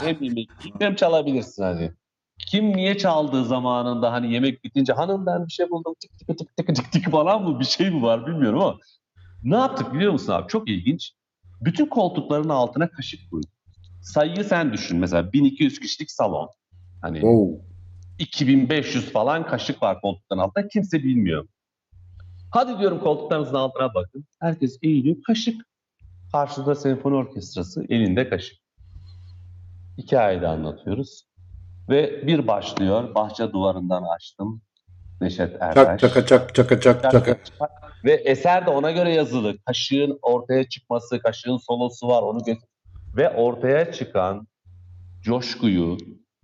[0.00, 0.48] hem yemek
[0.78, 1.92] hem çalabilirsin hani.
[2.38, 6.56] Kim niye çaldığı zamanında hani yemek bitince hanım ben bir şey buldum tık tık tık
[6.56, 8.78] tık tık tık falan mı bir şey mi var bilmiyorum ama
[9.42, 11.12] ne yaptık biliyor musun abi çok ilginç.
[11.60, 13.50] Bütün koltukların altına kaşık koyduk.
[14.02, 16.48] Sayıyı sen düşün mesela 1200 kişilik salon.
[17.02, 17.64] Hani Wow.
[18.18, 21.48] 2500 falan kaşık var koltukların altında kimse bilmiyor.
[22.50, 24.24] Hadi diyorum koltuklarınızın altına bakın.
[24.40, 25.62] Herkes eğiliyor kaşık.
[26.32, 28.58] Karşıda senfoni orkestrası elinde kaşık.
[29.98, 31.24] Hikayeyi anlatıyoruz.
[31.88, 33.14] Ve bir başlıyor.
[33.14, 34.62] Bahçe duvarından açtım.
[35.20, 36.00] Neşet Ertaş.
[36.00, 37.36] Çak çaka çak çaka çak çaka.
[38.04, 39.58] Ve eser de ona göre yazılı.
[39.58, 42.22] Kaşığın ortaya çıkması, kaşığın solosu var.
[42.22, 42.62] Onu gö-
[43.16, 44.48] ve ortaya çıkan
[45.22, 45.96] coşkuyu,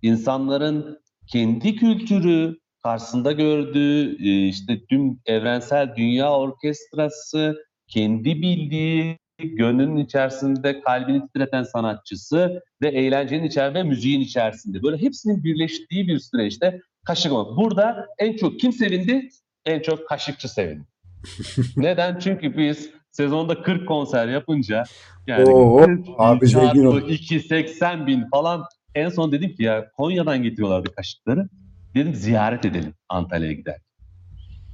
[0.05, 7.55] insanların kendi kültürü karşısında gördüğü e, işte tüm evrensel dünya orkestrası,
[7.87, 14.83] kendi bildiği gönlünün içerisinde kalbini titreten sanatçısı ve eğlencenin içerisinde ve müziğin içerisinde.
[14.83, 17.57] Böyle hepsinin birleştiği bir süreçte kaşık olmak.
[17.57, 19.29] Burada en çok kim sevindi?
[19.65, 20.85] En çok kaşıkçı sevindi.
[21.77, 22.19] Neden?
[22.19, 24.83] Çünkü biz sezonda 40 konser yapınca
[25.27, 27.11] yani Oo, 40 abi zengin çarpı olduk.
[27.11, 28.63] 2, 80 bin falan
[28.95, 31.49] en son dedim ki ya Konya'dan getiriyorlardı kaşıkları.
[31.95, 33.77] Dedim ziyaret edelim Antalya'ya gider.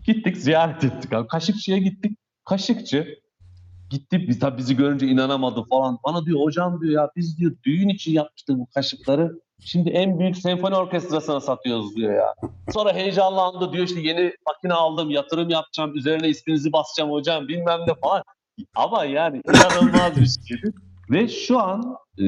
[0.06, 1.14] Gittik ziyaret ettik.
[1.14, 1.28] Abi.
[1.28, 2.18] Kaşıkçıya gittik.
[2.46, 3.22] Kaşıkçı
[3.90, 6.00] gitti biz tabii bizi görünce inanamadı falan.
[6.06, 9.40] Bana diyor hocam diyor ya biz diyor düğün için yapmıştık bu kaşıkları.
[9.60, 12.34] Şimdi en büyük senfoni orkestrasına satıyoruz diyor ya.
[12.74, 17.94] Sonra heyecanlandı diyor işte yeni makine aldım yatırım yapacağım üzerine isminizi basacağım hocam bilmem ne
[18.02, 18.24] falan.
[18.76, 20.74] Ama yani inanılmaz bir şeydi.
[21.10, 22.26] Ve şu an e,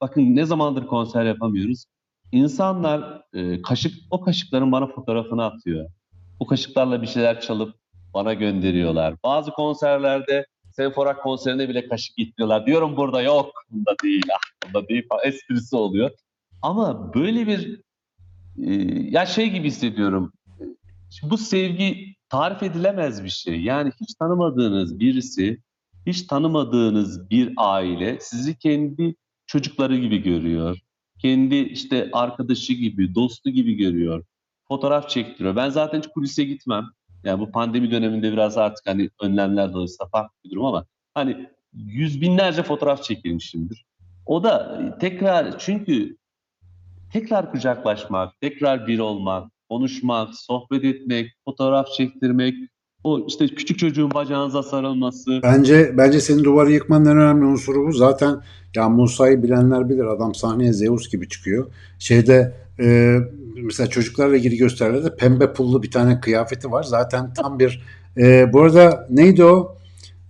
[0.00, 1.84] bakın ne zamandır konser yapamıyoruz.
[2.32, 5.90] İnsanlar e, kaşık o kaşıkların bana fotoğrafını atıyor.
[6.40, 7.74] O kaşıklarla bir şeyler çalıp
[8.14, 9.14] bana gönderiyorlar.
[9.24, 12.66] Bazı konserlerde Senforak konserine bile kaşık getiriyorlar.
[12.66, 13.52] Diyorum burada yok.
[13.70, 14.26] Bunda değil.
[14.34, 15.02] Ah, bunda değil.
[15.24, 16.10] Esprisi oluyor.
[16.62, 17.80] Ama böyle bir
[18.66, 18.72] e,
[19.10, 20.32] ya şey gibi hissediyorum.
[21.10, 23.62] Şimdi bu sevgi tarif edilemez bir şey.
[23.62, 25.58] Yani hiç tanımadığınız birisi,
[26.06, 29.14] hiç tanımadığınız bir aile sizi kendi
[29.50, 30.78] çocukları gibi görüyor.
[31.18, 34.24] Kendi işte arkadaşı gibi, dostu gibi görüyor.
[34.68, 35.56] Fotoğraf çektiriyor.
[35.56, 36.86] Ben zaten hiç kulise gitmem.
[37.24, 42.20] Yani bu pandemi döneminde biraz artık hani önlemler dolayısıyla farklı bir durum ama hani yüz
[42.20, 43.84] binlerce fotoğraf çekilmişimdir.
[44.26, 46.16] O da tekrar çünkü
[47.12, 52.54] tekrar kucaklaşmak, tekrar bir olmak, konuşmak, sohbet etmek, fotoğraf çektirmek,
[53.04, 55.40] o işte küçük çocuğun bacağınıza sarılması.
[55.42, 57.92] Bence bence senin duvarı yıkmanın en önemli unsuru bu.
[57.92, 58.40] Zaten
[58.76, 60.04] ya Musa'yı bilenler bilir.
[60.04, 61.66] Adam sahneye Zeus gibi çıkıyor.
[61.98, 63.16] Şeyde e,
[63.56, 66.82] mesela çocuklarla ilgili gösterilerde pembe pullu bir tane kıyafeti var.
[66.82, 67.82] Zaten tam bir
[68.16, 69.76] e, bu arada neydi o?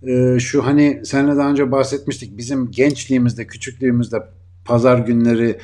[0.07, 2.37] E, şu hani seninle daha önce bahsetmiştik.
[2.37, 4.17] Bizim gençliğimizde, küçüklüğümüzde
[4.65, 5.57] pazar günleri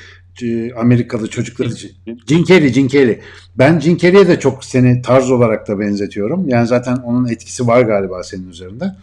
[0.76, 1.92] Amerikalı çocuklar için.
[2.28, 3.22] Jim Carrey, Jim Carrey.
[3.56, 6.50] Ben Jim Carrey'e de çok seni tarz olarak da benzetiyorum.
[6.50, 8.96] Yani zaten onun etkisi var galiba senin üzerinde.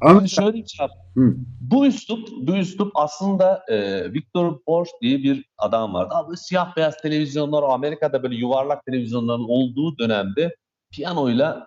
[0.00, 0.90] Ama şöyle bir şey yap.
[1.14, 1.34] Hı.
[1.60, 6.14] Bu üslup, bu üslup aslında e, Victor Borch diye bir adam vardı.
[6.14, 10.56] Abi siyah beyaz televizyonlar, Amerika'da böyle yuvarlak televizyonların olduğu dönemde
[10.92, 11.66] piyanoyla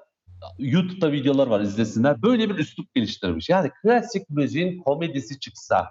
[0.60, 2.22] YouTube'da videolar var izlesinler.
[2.22, 3.50] Böyle bir üslup geliştirmiş.
[3.50, 5.88] Yani klasik müziğin komedisi çıksa.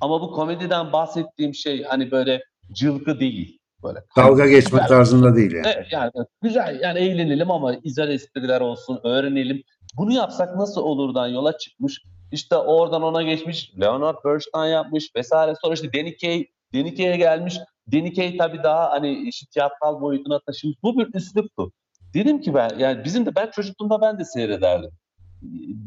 [0.00, 2.42] Ama bu komediden bahsettiğim şey hani böyle
[2.72, 3.58] cılgı değil.
[3.82, 4.88] Böyle dalga geçme Güzel.
[4.88, 5.66] tarzında değil yani.
[5.76, 6.10] Evet yani
[6.42, 9.62] güzel yani eğlenelim ama güzel espriler olsun, öğrenelim.
[9.96, 12.02] Bunu yapsak nasıl olurdan yola çıkmış.
[12.32, 15.54] İşte oradan ona geçmiş, Leonard Bernstein yapmış vesaire.
[15.62, 16.16] Sonra işte Danny
[16.96, 17.58] Kaye'ye gelmiş.
[18.16, 20.76] Kaye tabii daha hani işi tiyatral boyutuna taşımış.
[20.82, 21.72] Bu bir üsluptu.
[22.14, 24.90] Dedim ki ben yani bizim de ben çocukluğumda ben de seyrederdim.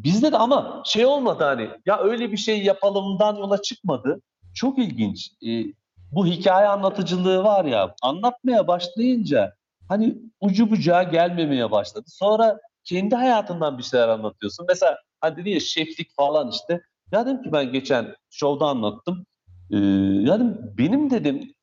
[0.03, 4.21] Bizde de ama şey olmadı hani ya öyle bir şey yapalımdan yola çıkmadı.
[4.55, 5.31] Çok ilginç.
[5.47, 5.63] Ee,
[6.11, 9.53] bu hikaye anlatıcılığı var ya anlatmaya başlayınca
[9.89, 12.05] hani ucu bucağı gelmemeye başladı.
[12.07, 14.65] Sonra kendi hayatından bir şeyler anlatıyorsun.
[14.69, 16.81] Mesela hani dedi ya şeflik falan işte.
[17.11, 19.25] Ya dedim ki ben geçen şovda anlattım.
[19.71, 19.77] Ee,
[20.21, 20.39] ya
[20.77, 21.53] benim dedim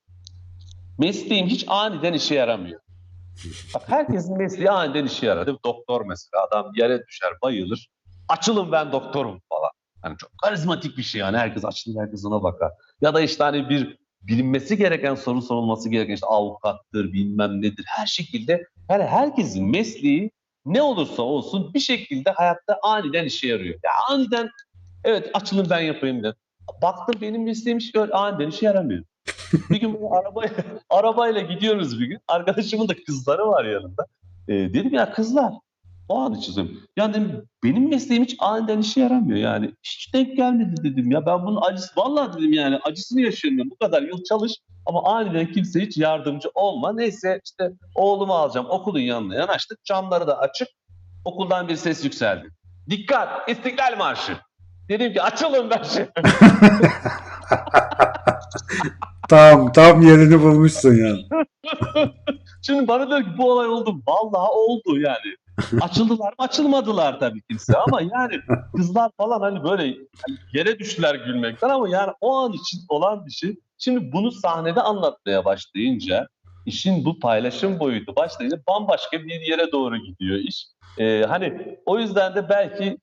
[0.98, 2.80] mesleğim hiç aniden işe yaramıyor.
[3.74, 5.46] Bak herkesin mesleği aniden işe yarar.
[5.46, 5.64] Değil mi?
[5.64, 7.88] Doktor mesela adam yere düşer bayılır.
[8.28, 9.70] Açılın ben doktorum falan.
[10.02, 12.72] Hani çok karizmatik bir şey yani herkes açılır herkes ona bakar.
[13.00, 18.06] Ya da işte hani bir bilinmesi gereken soru sorulması gereken işte avukattır bilmem nedir her
[18.06, 20.30] şekilde yani herkesin mesleği
[20.66, 23.74] ne olursa olsun bir şekilde hayatta aniden işe yarıyor.
[23.84, 24.48] Ya aniden
[25.04, 26.34] evet açılın ben yapayım dedim.
[26.82, 29.04] Baktım benim mesleğim hiç öyle aniden işe yaramıyor.
[29.70, 30.50] bir gün arabaya,
[30.90, 32.18] arabayla gidiyoruz bir gün.
[32.28, 34.06] Arkadaşımın da kızları var yanında.
[34.48, 35.52] Ee, dedim ya kızlar
[36.08, 36.80] o an çizim.
[36.96, 39.74] Yani dedim, benim mesleğim hiç aniden işe yaramıyor yani.
[39.82, 41.26] Hiç denk gelmedi dedim ya.
[41.26, 43.58] Ben bunun acısı, vallahi dedim yani acısını yaşıyorum.
[43.58, 43.64] ya.
[43.70, 44.52] Bu kadar yıl çalış
[44.86, 46.92] ama aniden kimse hiç yardımcı olma.
[46.92, 49.84] Neyse işte oğlumu alacağım okulun yanına yanaştık.
[49.84, 50.68] Camları da açık.
[51.24, 52.48] Okuldan bir ses yükseldi.
[52.90, 53.48] Dikkat!
[53.48, 54.36] İstiklal Marşı.
[54.88, 56.06] Dedim ki açılın ben şey.
[59.28, 61.24] Tam tam yerini bulmuşsun yani.
[62.62, 64.02] Şimdi bana diyor ki bu olay oldu.
[64.08, 65.36] Vallahi oldu yani.
[65.80, 66.34] Açıldılar mı?
[66.38, 68.40] Açılmadılar tabii kimse ama yani
[68.76, 69.82] kızlar falan hani böyle
[70.26, 73.56] hani yere düştüler gülmekten ama yani o an için olan bir şey.
[73.78, 76.28] Şimdi bunu sahnede anlatmaya başlayınca
[76.66, 80.66] işin bu paylaşım boyutu başlayınca bambaşka bir yere doğru gidiyor iş.
[80.98, 82.98] Ee, hani o yüzden de belki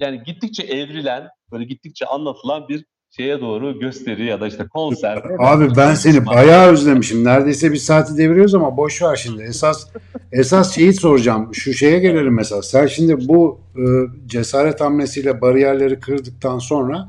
[0.00, 2.84] yani gittikçe evrilen, böyle gittikçe anlatılan bir
[3.16, 5.22] şeye doğru gösteri ya da işte konser.
[5.38, 7.24] Abi ben seni bayağı özlemişim.
[7.24, 9.42] Neredeyse bir saati deviriyoruz ama boş ver şimdi.
[9.42, 9.86] Esas
[10.32, 11.54] esas şeyi soracağım.
[11.54, 12.62] Şu şeye gelelim mesela.
[12.62, 13.82] Sen şimdi bu e,
[14.26, 17.08] cesaret hamlesiyle bariyerleri kırdıktan sonra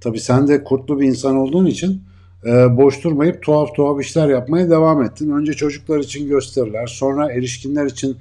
[0.00, 2.02] tabii sen de kurtlu bir insan olduğun için
[2.46, 5.30] e, boş durmayıp tuhaf tuhaf işler yapmaya devam ettin.
[5.30, 8.16] Önce çocuklar için gösteriler, sonra erişkinler için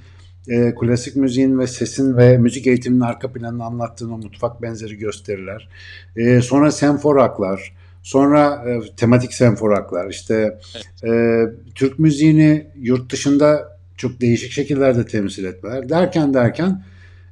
[0.48, 5.70] e, klasik müziğin ve sesin ve müzik eğitiminin arka planını anlattığın o mutfak benzeri gösteriler.
[6.16, 7.74] E, sonra senforaklar,
[8.04, 10.10] sonra e, tematik senforaklar.
[10.10, 10.60] İşte
[11.04, 11.42] e,
[11.76, 15.90] Türk müziğini yurt dışında çok değişik şekillerde temsil etmeler.
[15.90, 16.84] Derken derken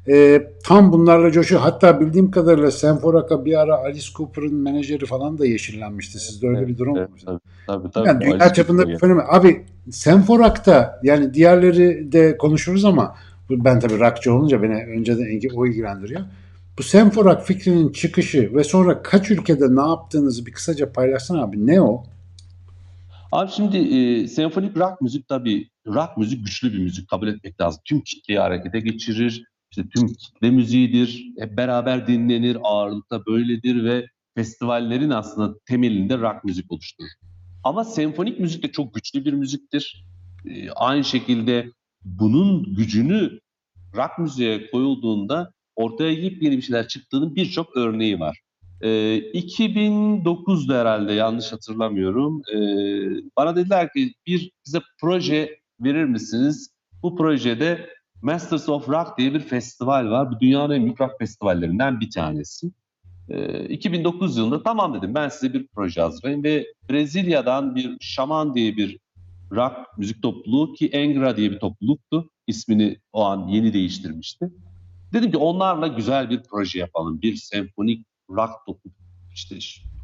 [0.08, 1.62] e, tam bunlarla coşuyor.
[1.62, 6.20] Hatta bildiğim kadarıyla Senforaka bir ara Alice Cooper'ın menajeri falan da yeşillenmişti.
[6.20, 7.16] Sizde öyle bir durum Evet, mu?
[7.26, 8.08] tabii, tabii, tabii.
[8.08, 9.26] Yani dünya Alice çapında bir fenomen.
[9.30, 13.16] Abi Senforak'ta yani diğerleri de konuşuruz ama
[13.50, 16.22] ben tabii rockçı olunca beni önceden o ilgilendiriyor.
[16.78, 21.68] Bu Senforak fikrinin çıkışı ve sonra kaç ülkede ne yaptığınızı bir kısaca paylaşsana abi.
[21.68, 22.04] Ne o?
[23.32, 27.82] Abi şimdi e, senfonik rock müzik tabii rock müzik güçlü bir müzik kabul etmek lazım.
[27.86, 29.44] Tüm kitleyi harekete geçirir.
[29.78, 31.26] İşte tüm kitle müziğidir.
[31.40, 32.58] Hep beraber dinlenir.
[32.64, 34.06] Ağırlıkta böyledir ve
[34.36, 37.10] festivallerin aslında temelinde rock müzik oluşturur.
[37.64, 40.06] Ama senfonik müzik de çok güçlü bir müziktir.
[40.46, 41.72] E, aynı şekilde
[42.06, 43.40] bunun gücünü
[43.96, 48.40] rock müziğe koyulduğunda ortaya yepyeni bir şeyler çıktığının birçok örneği var.
[48.82, 52.42] Ee, 2009'da herhalde yanlış hatırlamıyorum.
[52.54, 52.58] Ee,
[53.38, 56.70] bana dediler ki bir bize proje verir misiniz?
[57.04, 57.90] Bu projede
[58.24, 60.32] Masters of Rock diye bir festival var.
[60.32, 62.72] Bu dünyanın en büyük rock festivallerinden bir tanesi.
[63.30, 68.78] Ee, 2009 yılında tamam dedim ben size bir proje hazırlayayım ve Brezilya'dan bir şaman diye
[68.78, 69.00] bir
[69.52, 72.30] rock müzik topluluğu ki Engra diye bir topluluktu.
[72.48, 74.52] İsmini o an yeni değiştirmişti.
[75.14, 77.22] Dedim ki onlarla güzel bir proje yapalım.
[77.22, 78.90] Bir senfonik rock topu
[79.34, 79.56] işte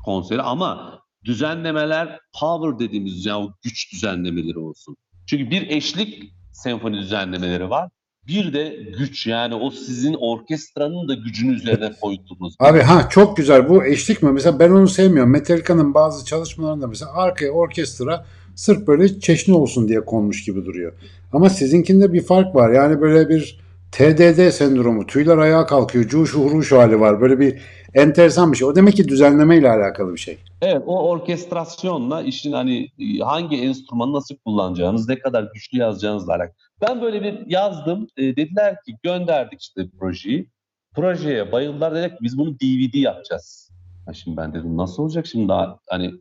[0.06, 4.96] konseri ama düzenlemeler power dediğimiz yani o güç düzenlemeleri olsun.
[5.26, 7.90] Çünkü bir eşlik senfoni düzenlemeleri var.
[8.30, 12.56] Bir de güç yani o sizin orkestranın da gücünü üzerine koyduğunuz.
[12.60, 14.32] Abi ha çok güzel bu eşlik mi?
[14.32, 15.32] Mesela ben onu sevmiyorum.
[15.32, 18.26] Metallica'nın bazı çalışmalarında mesela arkaya orkestra
[18.56, 20.94] sırf böyle çeşni olsun diye konmuş gibi duruyor.
[21.34, 22.72] Ama sizinkinde bir fark var.
[22.72, 23.60] Yani böyle bir
[23.92, 27.22] TDD sendromu, tüyler ayağa kalkıyor, cuşu huruş hali var.
[27.22, 27.62] Böyle bir
[27.94, 28.68] enteresan bir şey.
[28.68, 30.38] O demek ki düzenlemeyle alakalı bir şey.
[30.62, 32.90] Evet o orkestrasyonla işin hani
[33.22, 36.69] hangi enstrümanı nasıl kullanacağınız, ne kadar güçlü yazacağınızla alakalı.
[36.82, 38.08] Ben böyle bir yazdım.
[38.18, 40.50] E, dediler ki gönderdik işte projeyi.
[40.96, 41.96] Projeye bayıldılar.
[41.96, 43.72] Dedik biz bunu DVD yapacağız.
[44.06, 46.14] Ha şimdi ben dedim nasıl olacak şimdi daha hani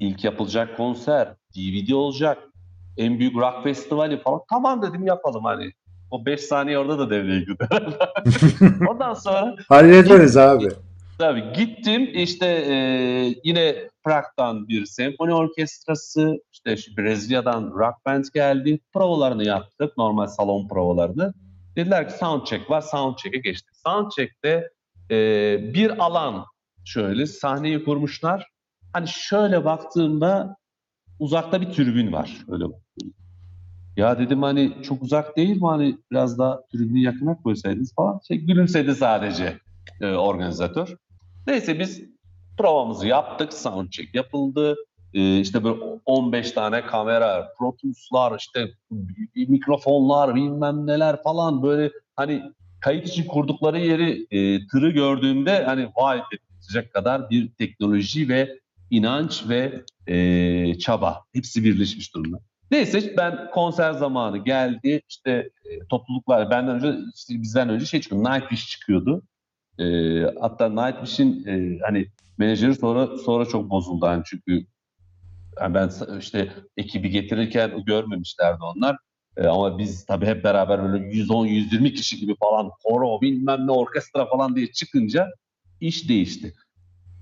[0.00, 2.38] ilk yapılacak konser, DVD olacak.
[2.96, 4.40] En büyük rock festivali falan.
[4.50, 5.72] Tamam dedim yapalım hani.
[6.10, 7.82] O 5 saniye orada da devreye gider.
[8.88, 10.68] Ondan sonra Hallederiz abi.
[11.18, 12.74] Tabii gittim işte e,
[13.44, 18.80] yine Prag'dan bir senfoni orkestrası, işte Brezilya'dan rock band geldi.
[18.92, 21.34] Provalarını yaptık, normal salon provalarını.
[21.76, 23.76] Dediler ki soundcheck var, soundcheck'e geçtik.
[23.86, 24.70] Soundcheck'te
[25.10, 25.16] e,
[25.74, 26.44] bir alan
[26.84, 28.46] şöyle sahneyi kurmuşlar.
[28.92, 30.56] Hani şöyle baktığımda
[31.18, 32.36] uzakta bir tribün var.
[32.48, 32.64] Öyle.
[33.96, 38.20] Ya dedim hani çok uzak değil mi hani biraz daha tribünü yakına koysaydınız falan.
[38.28, 39.58] Şey gülümsedi sadece
[40.00, 40.96] e, organizatör.
[41.46, 42.02] Neyse biz
[42.58, 44.76] provamızı yaptık, soundcheck yapıldı.
[45.14, 48.68] Ee, işte böyle 15 tane kamera, Pro Tools'lar, işte
[49.34, 52.42] mikrofonlar, bilmem neler falan böyle hani
[52.80, 59.44] kayıt için kurdukları yeri e, tırı gördüğümde hani vay dedirtecek kadar bir teknoloji ve inanç
[59.48, 62.38] ve e, çaba hepsi birleşmiş durumda.
[62.70, 65.30] Neyse ben konser zamanı geldi işte
[65.64, 69.22] e, topluluklar benden önce işte bizden önce şey çıkıyordu Nightwish çıkıyordu.
[69.78, 69.84] E,
[70.40, 72.06] hatta Nightwish'in e, hani
[72.38, 74.66] menajeri sonra sonra çok bozuldu yani çünkü
[75.60, 78.96] yani ben işte ekibi getirirken görmemişlerdi onlar.
[79.36, 84.26] E, ama biz tabii hep beraber böyle 110-120 kişi gibi falan koro bilmem ne orkestra
[84.26, 85.28] falan diye çıkınca
[85.80, 86.54] iş değişti.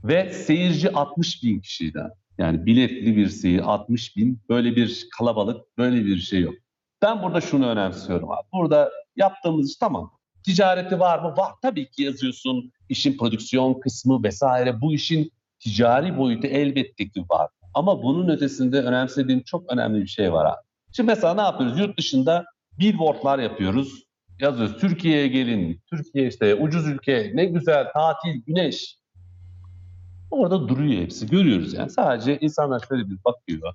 [0.04, 2.02] Ve seyirci 60 bin kişiydi.
[2.38, 6.54] Yani biletli bir seyir 60 bin böyle bir kalabalık böyle bir şey yok.
[7.02, 8.46] Ben burada şunu önemsiyorum abi.
[8.52, 10.12] Burada yaptığımız iş tamam.
[10.44, 11.36] Ticareti var mı?
[11.36, 11.52] Var.
[11.62, 12.72] Tabii ki yazıyorsun.
[12.88, 14.80] İşin prodüksiyon kısmı vesaire.
[14.80, 17.48] Bu işin ticari boyutu elbette ki var.
[17.74, 20.62] Ama bunun ötesinde önemsediğim çok önemli bir şey var abi.
[20.92, 21.78] Şimdi mesela ne yapıyoruz?
[21.78, 22.44] Yurt dışında
[22.78, 24.04] billboardlar yapıyoruz.
[24.40, 25.80] Yazıyoruz Türkiye'ye gelin.
[25.90, 28.96] Türkiye işte ucuz ülke, ne güzel tatil, güneş.
[30.30, 31.26] Orada duruyor hepsi.
[31.26, 31.90] Görüyoruz yani.
[31.90, 33.74] Sadece insanlar şöyle bir bakıyor.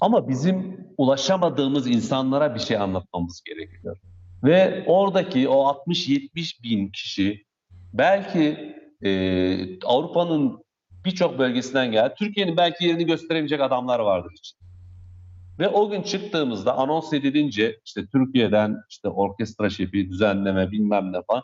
[0.00, 3.96] Ama bizim ulaşamadığımız insanlara bir şey anlatmamız gerekiyor.
[4.44, 5.54] Ve oradaki o
[5.86, 7.44] 60-70 bin kişi
[7.92, 10.64] belki e, Avrupa'nın
[11.04, 12.14] birçok bölgesinden geldi.
[12.18, 14.58] Türkiye'nin belki yerini gösteremeyecek adamlar vardır için.
[15.58, 21.42] Ve o gün çıktığımızda anons edilince işte Türkiye'den işte orkestra şefi, düzenleme bilmem ne falan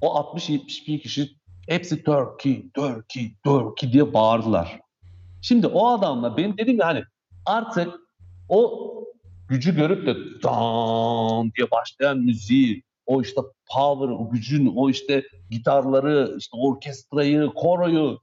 [0.00, 1.30] o 60-70 bin kişi
[1.68, 4.80] hepsi Turkey, Turkey, Turkey diye bağırdılar.
[5.42, 7.02] Şimdi o adamla benim dedim ya hani
[7.46, 7.94] artık
[8.48, 8.88] o
[9.48, 13.40] gücü görüp de dan diye başlayan müziği, o işte
[13.74, 18.20] power, o gücün, o işte gitarları, işte orkestrayı, koroyu.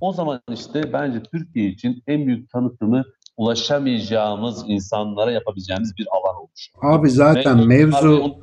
[0.00, 3.04] O zaman işte bence Türkiye için en büyük tanıtımı
[3.36, 6.70] ulaşamayacağımız insanlara yapabileceğimiz bir alan olmuş.
[6.82, 8.36] Abi zaten Ve mevzu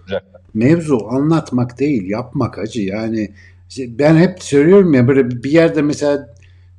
[0.53, 2.81] mevzu anlatmak değil yapmak acı.
[2.81, 3.29] Yani
[3.77, 6.27] ben hep söylüyorum ya böyle bir yerde mesela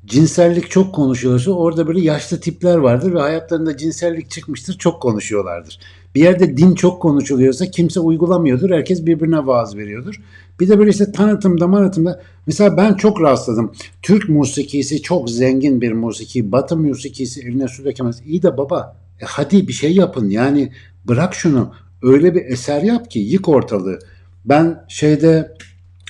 [0.06, 5.78] cinsellik çok konuşulursa orada böyle yaşlı tipler vardır ve hayatlarında cinsellik çıkmıştır çok konuşuyorlardır.
[6.14, 8.70] Bir yerde din çok konuşuluyorsa kimse uygulamıyordur.
[8.70, 10.14] Herkes birbirine vaaz veriyordur.
[10.60, 13.72] Bir de böyle işte tanıtımda manıtımda mesela ben çok rastladım.
[14.02, 16.52] Türk musikisi çok zengin bir musiki.
[16.52, 18.20] Batı musikisi eline su dökemez.
[18.26, 20.72] İyi de baba e hadi bir şey yapın yani
[21.08, 21.74] bırak şunu.
[22.02, 23.98] Öyle bir eser yap ki yık ortalığı.
[24.44, 25.56] Ben şeyde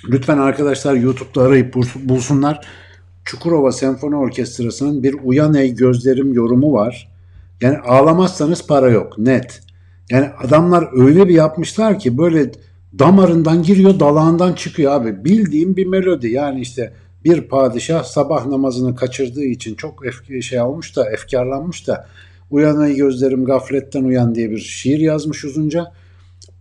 [0.08, 2.66] lütfen arkadaşlar YouTube'da arayıp bul- bulsunlar.
[3.24, 7.08] Çukurova Senfoni Orkestrası'nın bir Uyan Ey Gözlerim yorumu var.
[7.60, 9.62] Yani ağlamazsanız para yok net.
[10.10, 12.52] Yani adamlar öyle bir yapmışlar ki böyle
[12.98, 15.24] damarından giriyor dalağından çıkıyor abi.
[15.24, 16.92] Bildiğim bir melodi yani işte
[17.24, 22.06] bir padişah sabah namazını kaçırdığı için çok efk- şey olmuş da efkarlanmış da
[22.50, 25.92] Uyan ey gözlerim gafletten uyan diye bir şiir yazmış uzunca.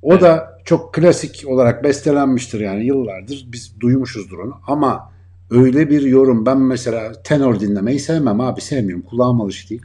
[0.02, 5.12] O da çok klasik olarak bestelenmiştir yani yıllardır biz duymuşuzdur onu ama
[5.52, 6.46] öyle bir yorum.
[6.46, 9.06] Ben mesela tenor dinlemeyi sevmem abi sevmiyorum.
[9.06, 9.82] Kulağım alışık değil.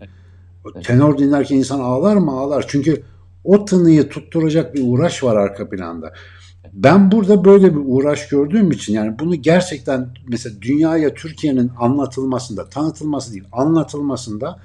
[0.84, 2.30] Tenor dinlerken insan ağlar mı?
[2.30, 2.64] Ağlar.
[2.68, 3.02] Çünkü
[3.44, 6.12] o tınıyı tutturacak bir uğraş var arka planda.
[6.72, 13.32] Ben burada böyle bir uğraş gördüğüm için yani bunu gerçekten mesela dünyaya Türkiye'nin anlatılmasında, tanıtılması
[13.32, 14.60] değil, anlatılmasında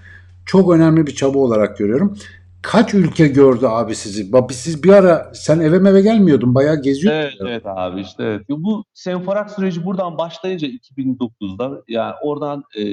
[0.45, 2.17] çok önemli bir çaba olarak görüyorum.
[2.63, 4.31] Kaç ülke gördü abi sizi?
[4.31, 6.55] Bak siz bir ara sen eve meve gelmiyordun.
[6.55, 7.19] Bayağı geziyordun.
[7.19, 8.41] Evet, evet abi işte evet.
[8.49, 12.83] Bu Senforak süreci buradan başlayınca 2009'da yani oradan e,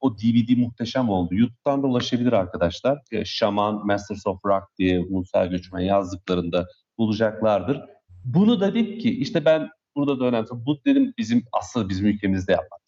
[0.00, 1.34] o DVD muhteşem oldu.
[1.34, 2.98] YouTube'dan da ulaşabilir arkadaşlar.
[3.12, 6.66] E, Şaman, Masters of Rock diye Musa Göçmen yazdıklarında
[6.98, 7.80] bulacaklardır.
[8.24, 10.46] Bunu da dedik ki işte ben burada da önemli.
[10.50, 12.83] Bu dedim bizim asıl bizim ülkemizde yapmak.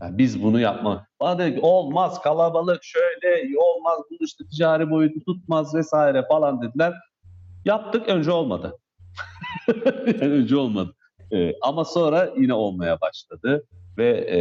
[0.00, 1.06] Yani biz bunu yapma.
[1.20, 6.94] Bana dedi ki olmaz kalabalık şöyle olmaz bu işte ticari boyutu tutmaz vesaire falan dediler.
[7.64, 8.78] Yaptık önce olmadı.
[10.20, 10.94] önce olmadı.
[11.32, 13.64] Ee, ama sonra yine olmaya başladı
[13.98, 14.38] ve e,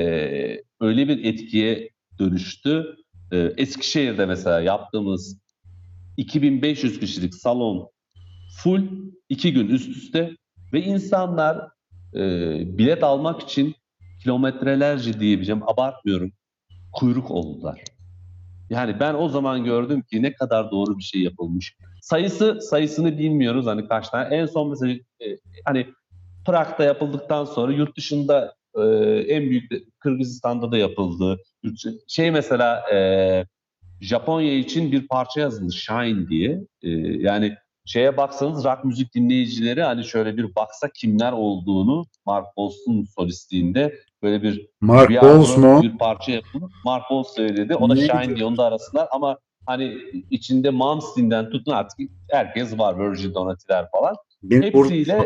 [0.81, 1.89] öyle bir etkiye
[2.19, 2.95] dönüştü.
[3.31, 5.37] Ee, Eskişehir'de mesela yaptığımız
[6.17, 7.89] 2500 kişilik salon
[8.57, 8.81] full
[9.29, 10.37] iki gün üst üste
[10.73, 11.67] ve insanlar
[12.15, 12.19] e,
[12.77, 13.75] bilet almak için
[14.23, 16.31] kilometrelerce diyebileceğim abartmıyorum
[16.93, 17.83] kuyruk oldular.
[18.69, 21.75] Yani ben o zaman gördüm ki ne kadar doğru bir şey yapılmış.
[22.01, 24.35] Sayısı sayısını bilmiyoruz hani kaç tane.
[24.35, 25.25] En son mesela e,
[25.65, 25.87] hani
[26.45, 28.81] Prag'da yapıldıktan sonra yurt dışında e,
[29.27, 31.39] en büyük de Kırgızistan'da da yapıldı.
[32.07, 32.97] Şey mesela e,
[34.01, 36.61] Japonya için bir parça yazıldı Shine diye.
[36.81, 37.55] E, yani
[37.85, 44.43] şeye baksanız rock müzik dinleyicileri hani şöyle bir baksa kimler olduğunu Mark Bols'un solistliğinde böyle
[44.43, 45.81] bir Mark Bowles mu?
[45.81, 46.69] Bir parça yapıldı.
[46.85, 47.75] Mark Bowles söyledi.
[47.75, 48.07] O da Neydi?
[48.07, 49.97] Shine diye onu da arasınlar ama hani
[50.29, 51.99] içinde Malmsteen'den tutun artık
[52.31, 52.99] herkes var.
[52.99, 54.15] Virgil Donati'ler falan.
[54.43, 55.25] Beni Hepsiyle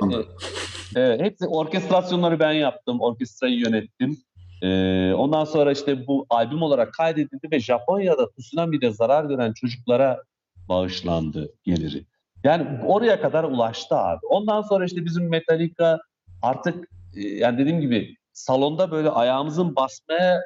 [0.96, 3.02] e, e, hepsi orkestrasyonları ben yaptım.
[3.02, 4.18] Orkestrayı yönettim.
[4.62, 10.24] E, ondan sonra işte bu albüm olarak kaydedildi ve Japonya'da tsunami'de zarar gören çocuklara
[10.70, 12.06] bağışlandı geliri.
[12.44, 14.26] Yani oraya kadar ulaştı abi.
[14.30, 16.00] Ondan sonra işte bizim Metallica
[16.42, 20.42] artık e, yani dediğim gibi salonda böyle ayağımızın basmaya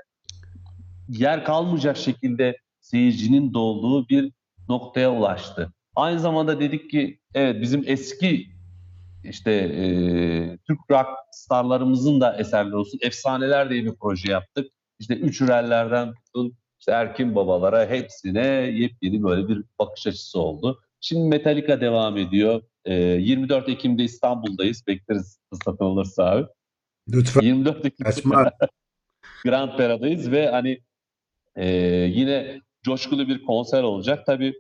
[1.10, 4.32] yer kalmayacak şekilde seyircinin dolduğu bir
[4.70, 5.74] noktaya ulaştı.
[5.96, 8.48] Aynı zamanda dedik ki evet bizim eski
[9.24, 9.86] işte e,
[10.68, 13.00] Türk rock starlarımızın da eserleri olsun.
[13.02, 14.72] Efsaneler diye bir proje yaptık.
[15.00, 20.80] İşte Üç Ürellerden tutun işte Erkin Babalara hepsine yepyeni böyle bir bakış açısı oldu.
[21.02, 22.62] Şimdi Metallica devam ediyor.
[22.86, 24.84] E, 24 Ekim'de İstanbul'dayız.
[24.88, 26.48] Bekleriz fırsatı olursa abi.
[27.10, 28.52] Lütfen 24 Ekim'de.
[29.46, 30.82] Grand Pera'dayız ve hani
[31.56, 31.68] e,
[32.06, 34.26] yine coşkulu bir konser olacak.
[34.26, 34.54] Tabii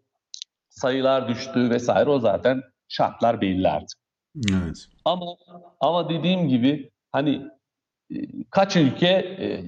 [0.70, 4.00] sayılar düştü vesaire o zaten şartlar belli artık.
[4.52, 4.88] Evet.
[5.06, 5.26] Ama
[5.80, 7.48] ama dediğim gibi hani
[8.12, 8.16] e,
[8.50, 9.64] kaç ülke e,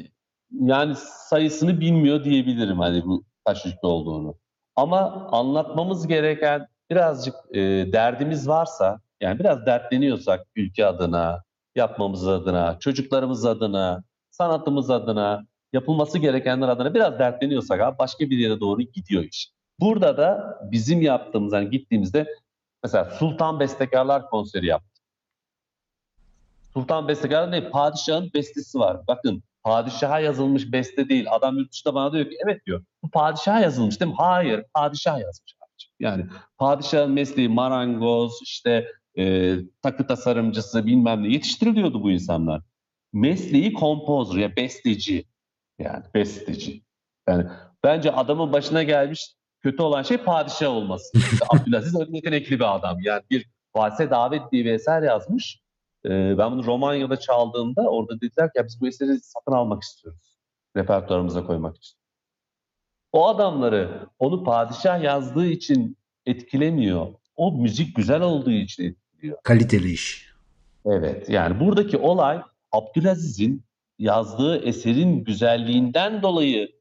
[0.52, 4.36] yani sayısını bilmiyor diyebilirim hani bu kaç ülke olduğunu.
[4.76, 7.62] Ama anlatmamız gereken birazcık e,
[7.94, 11.44] derdimiz varsa yani biraz dertleniyorsak ülke adına,
[11.76, 18.60] yapmamız adına, çocuklarımız adına, sanatımız adına, yapılması gerekenler adına biraz dertleniyorsak abi başka bir yere
[18.60, 19.52] doğru gidiyor iş.
[19.80, 22.28] Burada da bizim yaptığımız hani gittiğimizde
[22.84, 25.04] mesela Sultan Bestekarlar konseri yaptık.
[26.74, 27.70] Sultan Bestekarlar ne?
[27.70, 29.08] Padişahın bestesi var.
[29.08, 31.26] Bakın padişaha yazılmış beste değil.
[31.30, 32.84] Adam yurt dışında bana diyor ki evet diyor.
[33.04, 34.18] Bu padişaha yazılmış değil mi?
[34.18, 34.64] Hayır.
[34.74, 35.56] Padişah yazmış.
[36.00, 36.26] Yani
[36.58, 38.88] padişahın mesleği marangoz, işte
[39.18, 42.62] e, takı tasarımcısı bilmem ne yetiştiriliyordu bu insanlar.
[43.14, 45.26] Mesleği kompozör ya besteci.
[45.80, 46.84] Yani besteci.
[47.28, 47.46] Yani
[47.84, 51.18] bence adamın başına gelmiş kötü olan şey padişah olması.
[51.34, 52.98] İşte Abdülaziz öyle yetenekli bir adam.
[53.02, 55.60] Yani bir valse davet diye bir eser yazmış.
[56.06, 60.38] Ee, ben bunu Romanya'da çaldığımda orada dediler ki ya biz bu eseri satın almak istiyoruz.
[60.78, 61.98] Repertuarımıza koymak için.
[63.12, 67.14] O adamları onu padişah yazdığı için etkilemiyor.
[67.36, 69.38] O müzik güzel olduğu için etkiliyor.
[69.44, 70.34] Kaliteli iş.
[70.86, 73.64] Evet yani buradaki olay Abdülaziz'in
[74.00, 76.72] yazdığı eserin güzelliğinden dolayı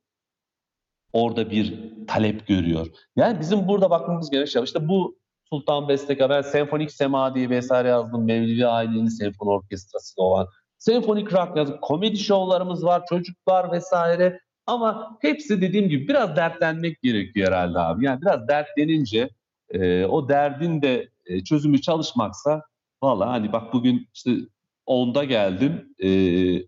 [1.12, 2.86] orada bir talep görüyor.
[3.16, 5.18] Yani bizim burada bakmamız gereken şey işte bu
[5.50, 8.24] Sultan Bestekar, ben Senfonik Sema diye bir eser yazdım.
[8.24, 10.48] Mevlevi Ailenin senfoni orkestrası olan.
[10.78, 11.78] Senfonik rock yazdım.
[11.82, 14.40] Komedi şovlarımız var, çocuklar vesaire.
[14.66, 18.04] Ama hepsi dediğim gibi biraz dertlenmek gerekiyor herhalde abi.
[18.04, 19.30] Yani biraz dertlenince
[19.70, 22.62] e, o derdin de e, çözümü çalışmaksa
[23.02, 24.30] valla hani bak bugün işte
[24.86, 25.94] 10'da geldim.
[25.98, 26.08] E,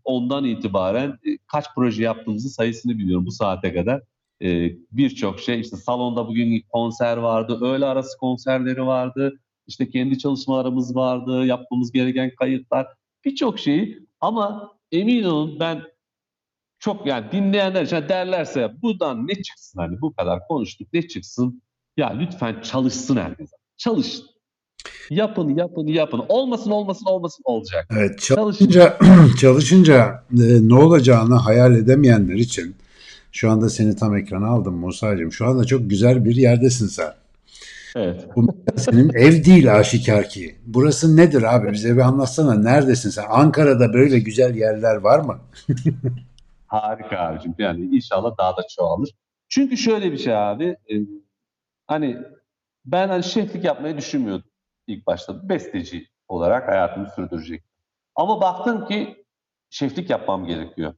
[0.05, 4.03] 10'dan itibaren e, kaç proje yaptığımızı sayısını biliyorum bu saate kadar.
[4.43, 9.41] E, Birçok şey işte salonda bugün konser vardı, öğle arası konserleri vardı.
[9.67, 12.87] işte kendi çalışmalarımız vardı, yapmamız gereken kayıtlar.
[13.25, 15.83] Birçok şeyi ama emin olun ben
[16.79, 21.63] çok yani dinleyenler için derlerse buradan ne çıksın hani bu kadar konuştuk ne çıksın
[21.97, 23.51] ya lütfen çalışsın herkes.
[23.77, 24.34] Çalışın.
[25.11, 26.23] Yapın, yapın, yapın.
[26.29, 27.87] Olmasın, olmasın, olmasın olacak.
[27.93, 28.69] Evet Çalışın.
[28.69, 28.99] çalışınca
[29.41, 32.77] çalışınca e, ne olacağını hayal edemeyenler için
[33.33, 35.33] Şu anda seni tam ekrana aldım Musa'cığım.
[35.33, 37.13] Şu anda çok güzel bir yerdesin sen.
[37.97, 38.27] Evet.
[38.37, 40.57] Bu senin ev değil aşikar ki.
[40.67, 41.73] Burası nedir abi?
[41.73, 42.55] Bize bir anlatsana.
[42.55, 43.25] Neredesin sen?
[43.29, 45.39] Ankara'da böyle güzel yerler var mı?
[46.67, 47.55] Harika abicim.
[47.59, 49.11] Yani inşallah daha da çoğalır.
[49.49, 50.65] Çünkü şöyle bir şey abi.
[50.65, 50.95] e,
[51.87, 52.17] hani
[52.85, 54.54] ben hani şeflik yapmayı düşünmüyordum
[54.87, 55.49] ilk başta.
[55.49, 57.64] Besteci olarak hayatımı sürdürecek.
[58.14, 59.24] Ama baktım ki
[59.70, 60.95] şeflik yapmam gerekiyor.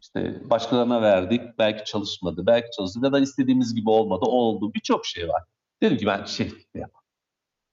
[0.00, 1.58] İşte başkalarına verdik.
[1.58, 2.46] Belki çalışmadı.
[2.46, 3.00] Belki çalıştı.
[3.02, 4.24] Ya da istediğimiz gibi olmadı.
[4.24, 4.74] Oldu.
[4.74, 5.42] Birçok şey var.
[5.82, 7.04] Dedim ki ben şeflik de yapayım.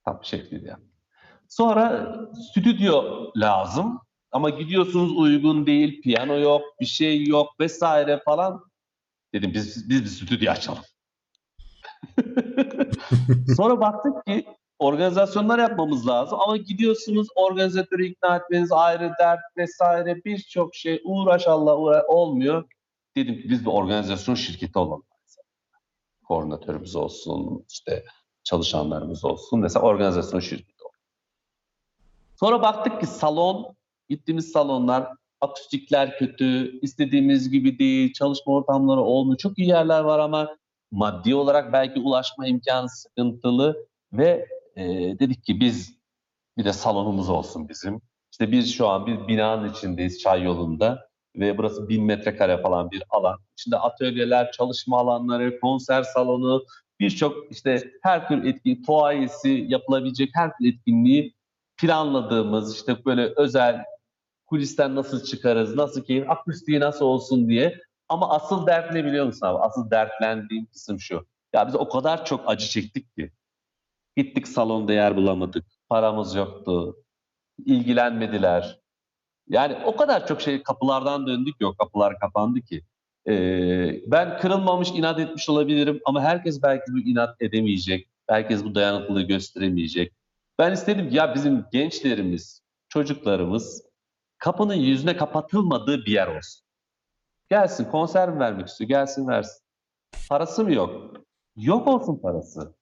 [0.05, 0.91] Tam şeflik de yapayım.
[1.49, 3.03] Sonra stüdyo
[3.35, 3.99] lazım.
[4.31, 8.63] Ama gidiyorsunuz uygun değil, piyano yok, bir şey yok vesaire falan.
[9.33, 10.83] Dedim biz biz bir stüdyo açalım.
[13.57, 14.45] Sonra baktık ki
[14.79, 21.77] organizasyonlar yapmamız lazım ama gidiyorsunuz organizatörü ikna etmeniz ayrı dert vesaire birçok şey uğraş Allah
[21.77, 22.63] uğra olmuyor.
[23.15, 25.03] Dedim ki biz bir organizasyon şirketi olalım.
[26.23, 28.05] Koordinatörümüz olsun, işte
[28.43, 29.59] çalışanlarımız olsun.
[29.59, 30.95] Mesela organizasyon şirketi olalım.
[32.39, 33.75] Sonra baktık ki salon,
[34.09, 35.07] gittiğimiz salonlar
[35.41, 39.37] akustikler kötü, istediğimiz gibi değil, çalışma ortamları olmuyor.
[39.37, 40.57] Çok iyi yerler var ama
[40.91, 44.83] maddi olarak belki ulaşma imkanı sıkıntılı ve e,
[45.19, 45.95] dedik ki biz
[46.57, 48.01] bir de salonumuz olsun bizim.
[48.31, 53.03] İşte biz şu an bir binanın içindeyiz Çay yolunda ve burası bin metrekare falan bir
[53.09, 53.39] alan.
[53.53, 56.65] İçinde atölyeler, çalışma alanları, konser salonu,
[56.99, 61.33] birçok işte her tür etki, tuvaiyesi yapılabilecek her tür etkinliği
[61.77, 63.85] planladığımız işte böyle özel
[64.45, 67.79] kulisten nasıl çıkarız, nasıl keyif, akustiği nasıl olsun diye.
[68.09, 69.59] Ama asıl dert ne biliyor musun abi?
[69.59, 71.27] Asıl dertlendiğim kısım şu.
[71.53, 73.31] Ya biz o kadar çok acı çektik ki.
[74.17, 75.65] Gittik salonda yer bulamadık.
[75.89, 76.95] Paramız yoktu.
[77.65, 78.79] ilgilenmediler.
[79.49, 81.77] Yani o kadar çok şey kapılardan döndük yok.
[81.79, 82.81] Kapılar kapandı ki.
[83.27, 88.09] Ee, ben kırılmamış, inat etmiş olabilirim ama herkes belki bu inat edemeyecek.
[88.27, 90.13] Herkes bu dayanıklılığı gösteremeyecek.
[90.59, 93.83] Ben istedim ya bizim gençlerimiz, çocuklarımız
[94.37, 96.64] kapının yüzüne kapatılmadığı bir yer olsun.
[97.55, 98.87] Gelsin konser mi vermek istiyor?
[98.87, 99.61] Gelsin versin.
[100.29, 101.17] Parası mı yok?
[101.55, 102.75] Yok olsun parası.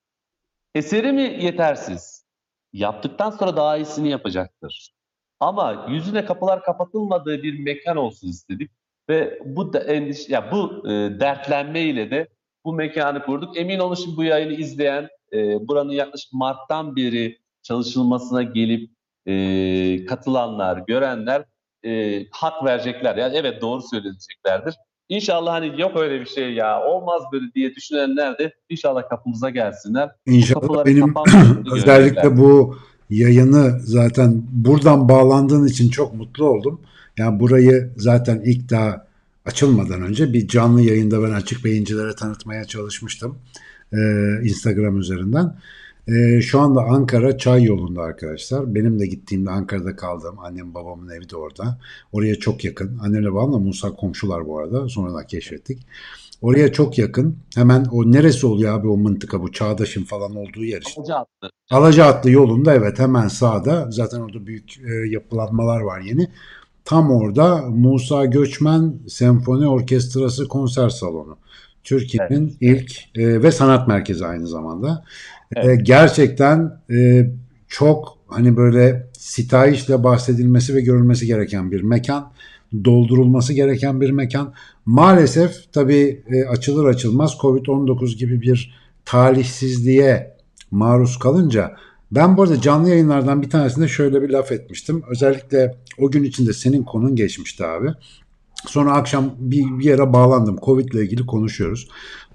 [0.74, 2.26] Eseri mi yetersiz?
[2.72, 4.94] Yaptıktan sonra daha iyisini yapacaktır.
[5.40, 8.70] Ama yüzüne kapılar kapatılmadığı bir mekan olsun istedik
[9.08, 12.28] ve bu da endiş ya bu e, dertlenmeyle de
[12.64, 13.56] bu mekanı kurduk.
[13.56, 18.90] Emin olun şimdi bu yayını izleyen e, buranın yaklaşık Mart'tan beri çalışılmasına gelip
[19.26, 21.44] e, katılanlar, görenler
[21.84, 23.16] e, hak verecekler.
[23.16, 24.74] Yani evet doğru söyleyeceklerdir.
[25.08, 30.10] İnşallah hani yok öyle bir şey ya olmaz böyle diye düşünenler de inşallah kapımıza gelsinler.
[30.26, 31.14] İnşallah benim
[31.72, 32.76] özellikle bu
[33.10, 36.80] yayını zaten buradan bağlandığın için çok mutlu oldum.
[37.18, 39.06] Yani burayı zaten ilk daha
[39.46, 43.38] açılmadan önce bir canlı yayında ben açık beyincilere tanıtmaya çalışmıştım.
[43.92, 43.96] Ee,
[44.42, 45.54] Instagram üzerinden.
[46.08, 48.74] Ee, şu anda Ankara Çay yolunda arkadaşlar.
[48.74, 50.36] Benim de gittiğimde Ankara'da kaldım.
[50.38, 51.78] Annem babamın evi de orada.
[52.12, 52.98] Oraya çok yakın.
[52.98, 54.88] Annemle babamla Musa komşular bu arada.
[54.88, 55.86] Sonradan keşfettik.
[56.42, 57.36] Oraya çok yakın.
[57.54, 61.00] Hemen o neresi oluyor abi o mıntıka bu Çağdaş'ın falan olduğu yer işte.
[61.00, 61.50] Hoca attı.
[61.70, 63.90] Alacaatlı yolunda evet hemen sağda.
[63.90, 66.28] Zaten orada büyük e, yapılanmalar var yeni.
[66.84, 71.36] Tam orada Musa Göçmen Senfoni Orkestrası konser salonu.
[71.84, 75.04] Türkiye'nin ilk e, ve sanat merkezi aynı zamanda.
[75.56, 77.30] E, gerçekten e,
[77.68, 82.32] çok hani böyle sitayişle bahsedilmesi ve görülmesi gereken bir mekan.
[82.84, 84.54] Doldurulması gereken bir mekan.
[84.86, 88.74] Maalesef tabii e, açılır açılmaz Covid-19 gibi bir
[89.04, 90.36] talihsizliğe
[90.70, 91.76] maruz kalınca
[92.12, 95.02] ben bu arada canlı yayınlardan bir tanesinde şöyle bir laf etmiştim.
[95.10, 97.88] Özellikle o gün içinde senin konun geçmişti abi.
[98.66, 100.58] Sonra akşam bir, bir yere bağlandım.
[100.62, 101.88] Covid ile ilgili konuşuyoruz.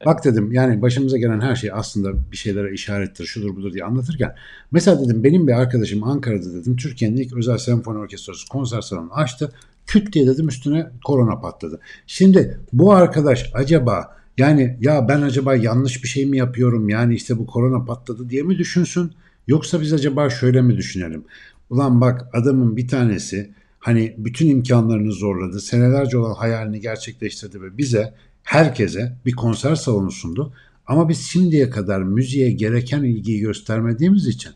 [0.05, 4.36] Bak dedim yani başımıza gelen her şey aslında bir şeylere işarettir, şudur budur diye anlatırken.
[4.71, 9.51] Mesela dedim benim bir arkadaşım Ankara'da dedim Türkiye'nin ilk özel senfoni orkestrası konser salonu açtı.
[9.88, 11.80] Küt diye dedim üstüne korona patladı.
[12.07, 17.38] Şimdi bu arkadaş acaba yani ya ben acaba yanlış bir şey mi yapıyorum yani işte
[17.38, 19.11] bu korona patladı diye mi düşünsün?
[19.47, 21.23] Yoksa biz acaba şöyle mi düşünelim?
[21.69, 23.49] Ulan bak adamın bir tanesi
[23.80, 25.60] hani bütün imkanlarını zorladı.
[25.60, 30.53] Senelerce olan hayalini gerçekleştirdi ve bize herkese bir konser salonu sundu.
[30.88, 34.51] Ama biz şimdiye kadar müziğe gereken ilgiyi göstermediğimiz için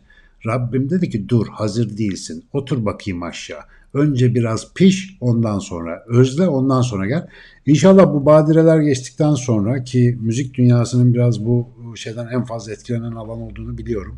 [0.46, 2.44] Rabbim dedi ki dur hazır değilsin.
[2.54, 3.62] Otur bakayım aşağı.
[3.94, 7.28] Önce biraz piş ondan sonra özle ondan sonra gel.
[7.66, 13.42] İnşallah bu badireler geçtikten sonra ki müzik dünyasının biraz bu şeyden en fazla etkilenen alan
[13.42, 14.18] olduğunu biliyorum.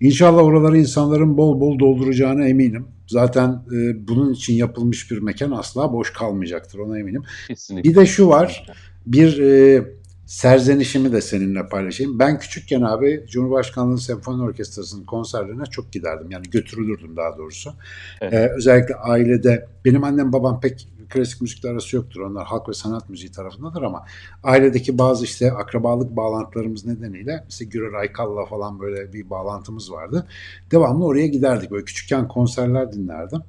[0.00, 2.86] İnşallah oraları insanların bol bol dolduracağına eminim.
[3.06, 7.22] Zaten e, bunun için yapılmış bir mekan asla boş kalmayacaktır ona eminim.
[7.48, 7.90] Kesinlikle.
[7.90, 8.66] Bir de şu var.
[9.06, 9.84] Bir e,
[10.26, 12.18] serzenişimi de seninle paylaşayım.
[12.18, 16.30] Ben küçükken abi Cumhurbaşkanlığı Senfoni Orkestrası'nın konserlerine çok giderdim.
[16.30, 17.72] Yani götürülürdüm daha doğrusu.
[18.20, 18.34] Evet.
[18.34, 22.20] E, özellikle ailede benim annem babam pek klasik müzikle arası yoktur.
[22.20, 24.04] Onlar halk ve sanat müziği tarafındadır ama
[24.42, 30.26] ailedeki bazı işte akrabalık bağlantılarımız nedeniyle mesela Gürer Aykal'la falan böyle bir bağlantımız vardı.
[30.70, 31.70] Devamlı oraya giderdik.
[31.70, 33.42] Böyle küçükken konserler dinlerdim.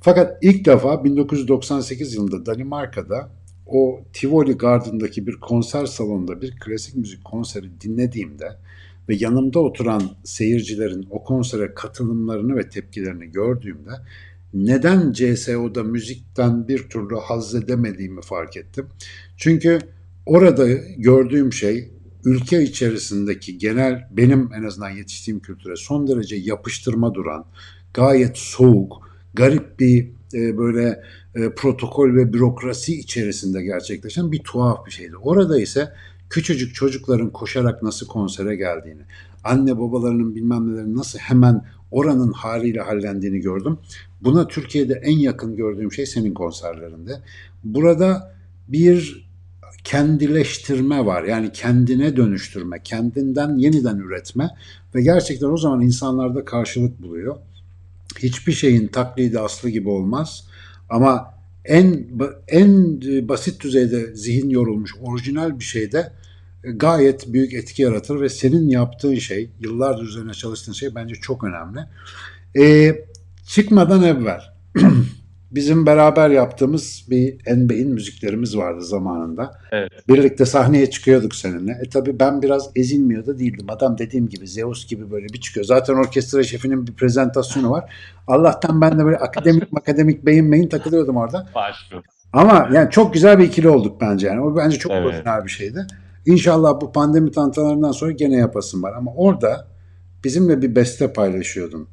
[0.00, 3.28] Fakat ilk defa 1998 yılında Danimarka'da
[3.66, 8.56] o Tivoli Garden'daki bir konser salonunda bir klasik müzik konseri dinlediğimde
[9.08, 13.90] ve yanımda oturan seyircilerin o konsere katılımlarını ve tepkilerini gördüğümde
[14.54, 18.86] neden CSO'da müzikten bir türlü haz edemediğimi fark ettim.
[19.36, 19.78] Çünkü
[20.26, 20.66] orada
[20.96, 21.90] gördüğüm şey
[22.24, 27.46] ülke içerisindeki genel benim en azından yetiştiğim kültüre son derece yapıştırma duran,
[27.94, 31.02] gayet soğuk, garip bir e, böyle
[31.34, 35.16] e, protokol ve bürokrasi içerisinde gerçekleşen bir tuhaf bir şeydi.
[35.16, 35.92] Orada ise
[36.30, 39.02] küçücük çocukların koşarak nasıl konsere geldiğini,
[39.44, 41.64] anne babalarının bilmem nelerin nasıl hemen
[41.94, 43.78] oranın haliyle hallendiğini gördüm.
[44.20, 47.20] Buna Türkiye'de en yakın gördüğüm şey senin konserlerinde.
[47.64, 48.34] Burada
[48.68, 49.24] bir
[49.84, 51.24] kendileştirme var.
[51.24, 54.50] Yani kendine dönüştürme, kendinden yeniden üretme
[54.94, 57.36] ve gerçekten o zaman insanlarda karşılık buluyor.
[58.18, 60.44] Hiçbir şeyin taklidi aslı gibi olmaz
[60.90, 61.34] ama
[61.64, 62.06] en
[62.48, 66.12] en basit düzeyde zihin yorulmuş orijinal bir şeyde
[66.72, 71.80] gayet büyük etki yaratır ve senin yaptığın şey, yıllardır üzerine çalıştığın şey bence çok önemli.
[72.58, 73.04] Ee,
[73.46, 74.40] çıkmadan evvel
[75.50, 79.60] bizim beraber yaptığımız bir Enbey'in müziklerimiz vardı zamanında.
[79.72, 79.92] Evet.
[80.08, 81.78] Birlikte sahneye çıkıyorduk seninle.
[81.82, 83.66] E tabi ben biraz ezilmiyor da değildim.
[83.68, 85.66] Adam dediğim gibi Zeus gibi böyle bir çıkıyor.
[85.66, 87.92] Zaten orkestra şefinin bir prezentasyonu var.
[88.26, 91.48] Allah'tan ben de böyle akademik akademik beyin beyin takılıyordum orada.
[91.54, 92.04] Başlıyor.
[92.32, 94.40] Ama yani çok güzel bir ikili olduk bence yani.
[94.40, 95.06] O bence çok Evet.
[95.06, 95.86] orijinal bir şeydi.
[96.26, 98.92] İnşallah bu pandemi tantanlarından sonra gene yapasın var.
[98.92, 99.68] Ama orada
[100.24, 101.88] bizimle bir beste paylaşıyordun.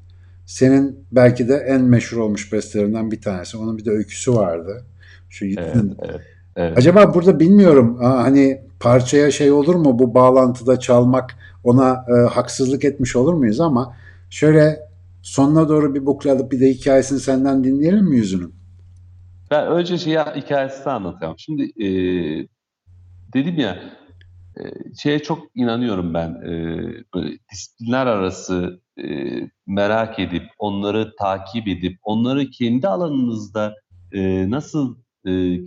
[0.46, 3.58] Senin belki de en meşhur olmuş bestelerinden bir tanesi.
[3.58, 4.86] Onun bir de öyküsü vardı.
[5.30, 6.22] Şu Evet, evet,
[6.56, 6.78] evet.
[6.78, 13.16] Acaba burada bilmiyorum hani parçaya şey olur mu bu bağlantıda çalmak ona e, haksızlık etmiş
[13.16, 13.96] olur muyuz ama
[14.30, 14.80] şöyle
[15.22, 18.54] sonuna doğru bir bukle alıp bir de hikayesini senden dinleyelim mi yüzünün?
[19.52, 21.36] Ben önce şey hikayesini anlatacağım.
[21.38, 21.88] Şimdi e,
[23.34, 23.80] dedim ya
[24.98, 26.30] şeye çok inanıyorum ben.
[26.30, 26.54] E,
[27.16, 29.06] böyle disiplinler arası e,
[29.68, 33.76] merak edip, onları takip edip, onları kendi alanınızda
[34.48, 34.96] nasıl,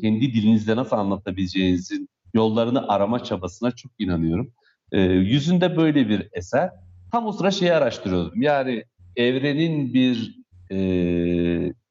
[0.01, 4.53] kendi dilinizde nasıl anlatabileceğinizin yollarını arama çabasına çok inanıyorum.
[4.93, 6.71] Yüzünde böyle bir eser.
[7.13, 8.43] Tam o sıra şeyi araştırıyordum.
[8.43, 8.85] Yani
[9.17, 10.77] evrenin bir e,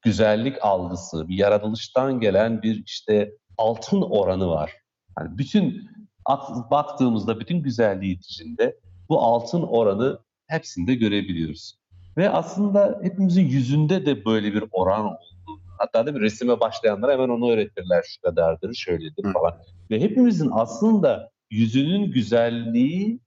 [0.02, 4.72] güzellik algısı, bir yaratılıştan gelen bir işte altın oranı var.
[5.18, 5.88] Yani bütün
[6.24, 8.76] at- baktığımızda bütün güzelliği içinde
[9.08, 11.78] bu altın oranı hepsinde görebiliyoruz.
[12.16, 17.28] Ve aslında hepimizin yüzünde de böyle bir oran olduğunu, hatta da bir resime başlayanlara hemen
[17.28, 19.32] onu öğretirler şu kadardır, şöyledir Hı.
[19.32, 19.54] falan.
[19.90, 23.20] Ve hepimizin aslında yüzünün güzelliği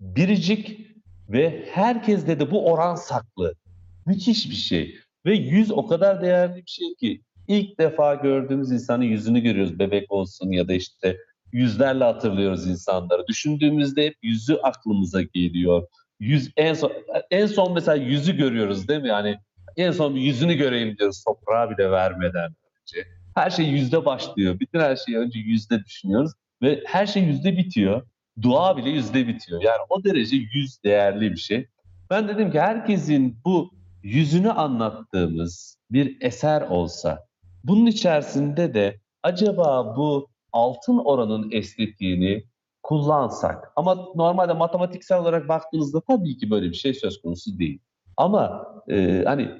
[0.00, 0.86] biricik
[1.28, 3.54] ve herkeste de bu oran saklı.
[4.06, 4.94] Müthiş bir şey.
[5.26, 9.78] Ve yüz o kadar değerli bir şey ki ilk defa gördüğümüz insanın yüzünü görüyoruz.
[9.78, 11.16] Bebek olsun ya da işte
[11.52, 13.26] yüzlerle hatırlıyoruz insanları.
[13.26, 15.82] Düşündüğümüzde hep yüzü aklımıza geliyor.
[16.20, 16.92] Yüz en son
[17.30, 19.08] en son mesela yüzü görüyoruz değil mi?
[19.08, 19.38] Yani
[19.76, 23.08] en son yüzünü göreyim diyoruz toprağa bile vermeden önce.
[23.34, 24.60] Her şey yüzde başlıyor.
[24.60, 28.02] Bütün her şeyi önce yüzde düşünüyoruz ve her şey yüzde bitiyor.
[28.42, 29.62] Dua bile yüzde bitiyor.
[29.62, 31.66] Yani o derece yüz değerli bir şey.
[32.10, 37.26] Ben dedim ki herkesin bu yüzünü anlattığımız bir eser olsa,
[37.64, 42.44] bunun içerisinde de acaba bu altın oranın estetiğini
[42.82, 47.78] kullansak ama normalde matematiksel olarak baktığınızda tabii ki böyle bir şey söz konusu değil.
[48.16, 49.50] Ama e, hani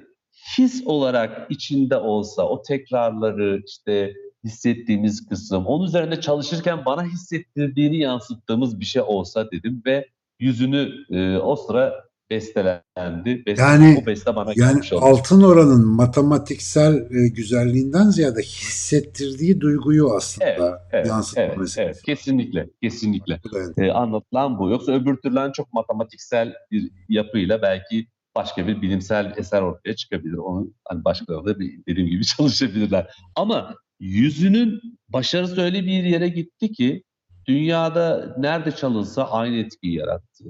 [0.57, 4.13] his olarak içinde olsa o tekrarları işte
[4.43, 10.07] hissettiğimiz kısım, onun üzerinde çalışırken bana hissettirdiğini yansıttığımız bir şey olsa dedim ve
[10.39, 13.43] yüzünü e, o sıra bestelendi.
[13.45, 20.45] Beste, Yani- bu beste bana Yani altın oranın matematiksel e, güzelliğinden ziyade hissettirdiği duyguyu aslında
[20.45, 21.81] Evet, evet, yansıtma evet, meselesi.
[21.81, 23.33] evet, kesinlikle, kesinlikle.
[23.33, 23.83] Enteresan.
[23.83, 24.69] e, anlatılan bu.
[24.69, 30.37] Yoksa öbür türlü çok matematiksel bir yapıyla belki başka bir bilimsel eser ortaya çıkabilir.
[30.37, 33.07] Onu hani başkaları da bir- dediğim gibi çalışabilirler.
[33.35, 37.03] Ama yüzünün başarısı öyle bir yere gitti ki
[37.47, 40.43] dünyada nerede çalınsa aynı etkiyi yarattı.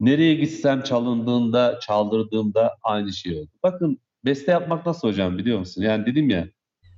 [0.00, 3.50] Nereye gitsem çalındığında, çaldırdığımda aynı şey oldu.
[3.62, 5.82] Bakın beste yapmak nasıl hocam biliyor musun?
[5.82, 6.48] Yani dedim ya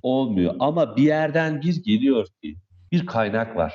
[0.03, 2.55] olmuyor ama bir yerden bir geliyor ki
[2.91, 3.73] bir kaynak var.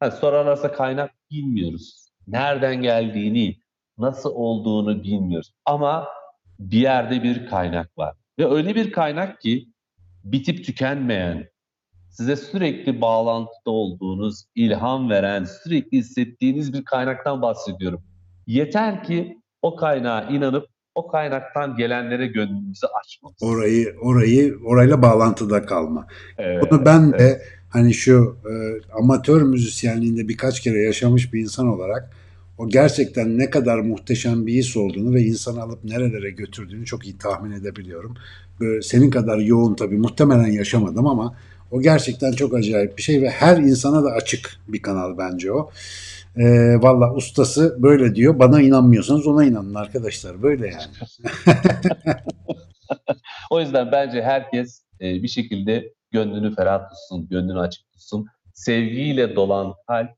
[0.00, 2.08] Ha, sorarlarsa kaynak bilmiyoruz.
[2.28, 3.56] Nereden geldiğini,
[3.98, 5.52] nasıl olduğunu bilmiyoruz.
[5.64, 6.08] Ama
[6.58, 8.14] bir yerde bir kaynak var.
[8.38, 9.68] Ve öyle bir kaynak ki
[10.24, 11.48] bitip tükenmeyen,
[12.16, 18.02] size sürekli bağlantıda olduğunuz, ilham veren, sürekli hissettiğiniz bir kaynaktan bahsediyorum.
[18.46, 23.36] Yeter ki o kaynağa inanıp o kaynaktan gelenlere gönlünüzü açmanız.
[23.42, 26.06] Orayı orayı orayla bağlantıda kalma.
[26.38, 27.42] Evet, Bunu ben de evet.
[27.70, 28.52] hani şu e,
[28.98, 32.10] amatör müzisyenliğinde birkaç kere yaşamış bir insan olarak
[32.58, 37.18] o gerçekten ne kadar muhteşem bir his olduğunu ve insanı alıp nerelere götürdüğünü çok iyi
[37.18, 38.16] tahmin edebiliyorum.
[38.60, 41.34] Böyle senin kadar yoğun tabii muhtemelen yaşamadım ama
[41.74, 45.70] o gerçekten çok acayip bir şey ve her insana da açık bir kanal bence o.
[46.36, 46.44] E,
[46.82, 48.38] Valla ustası böyle diyor.
[48.38, 50.42] Bana inanmıyorsanız ona inanın arkadaşlar.
[50.42, 50.92] Böyle yani.
[53.50, 58.26] O yüzden bence herkes e, bir şekilde gönlünü ferah tutsun, gönlünü açık tutsun.
[58.54, 60.10] Sevgiyle dolan kalp,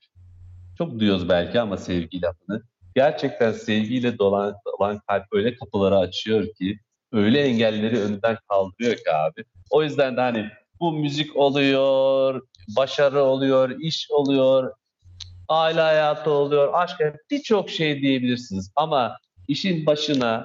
[0.79, 2.63] çok duyuyoruz belki ama sevgi lafını.
[2.95, 6.79] Gerçekten sevgiyle dolan, dolan kalp öyle kapıları açıyor ki,
[7.13, 9.45] öyle engelleri önünden kaldırıyor ki abi.
[9.71, 10.47] O yüzden de hani
[10.81, 12.43] bu müzik oluyor,
[12.77, 14.73] başarı oluyor, iş oluyor,
[15.49, 16.97] aile hayatı oluyor, aşk
[17.31, 18.71] birçok şey diyebilirsiniz.
[18.77, 19.17] Ama
[19.49, 20.43] işin başına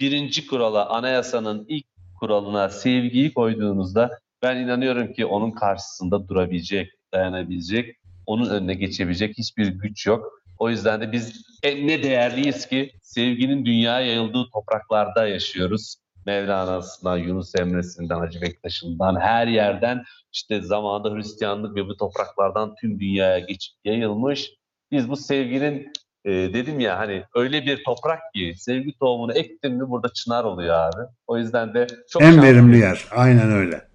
[0.00, 1.86] birinci kurala, anayasanın ilk
[2.20, 7.96] kuralına sevgiyi koyduğunuzda ben inanıyorum ki onun karşısında durabilecek, dayanabilecek,
[8.26, 10.42] onun önüne geçebilecek hiçbir güç yok.
[10.58, 15.96] O yüzden de biz ne değerliyiz ki sevginin dünyaya yayıldığı topraklarda yaşıyoruz.
[16.26, 23.38] Mevlana'sından, Yunus Emre'sinden, Hacı Bektaş'ından, her yerden işte zamanında Hristiyanlık ve bu topraklardan tüm dünyaya
[23.38, 24.50] geçip yayılmış.
[24.92, 25.92] Biz bu sevginin
[26.24, 30.74] e, dedim ya hani öyle bir toprak ki sevgi tohumunu ektin mi burada çınar oluyor
[30.74, 31.02] abi.
[31.26, 33.06] O yüzden de çok En verimli yer.
[33.10, 33.88] Aynen öyle.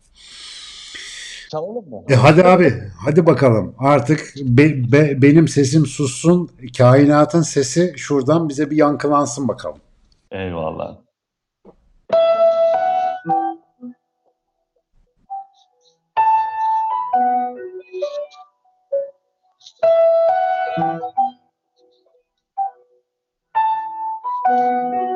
[1.52, 2.04] Çalalım mı?
[2.10, 2.74] E hadi abi,
[3.06, 3.76] hadi bakalım.
[3.80, 9.80] Artık be- be- benim sesim sussun, kainatın sesi şuradan bize bir yankılansın bakalım.
[10.32, 11.07] Eyvallah.
[24.50, 25.07] 嗯。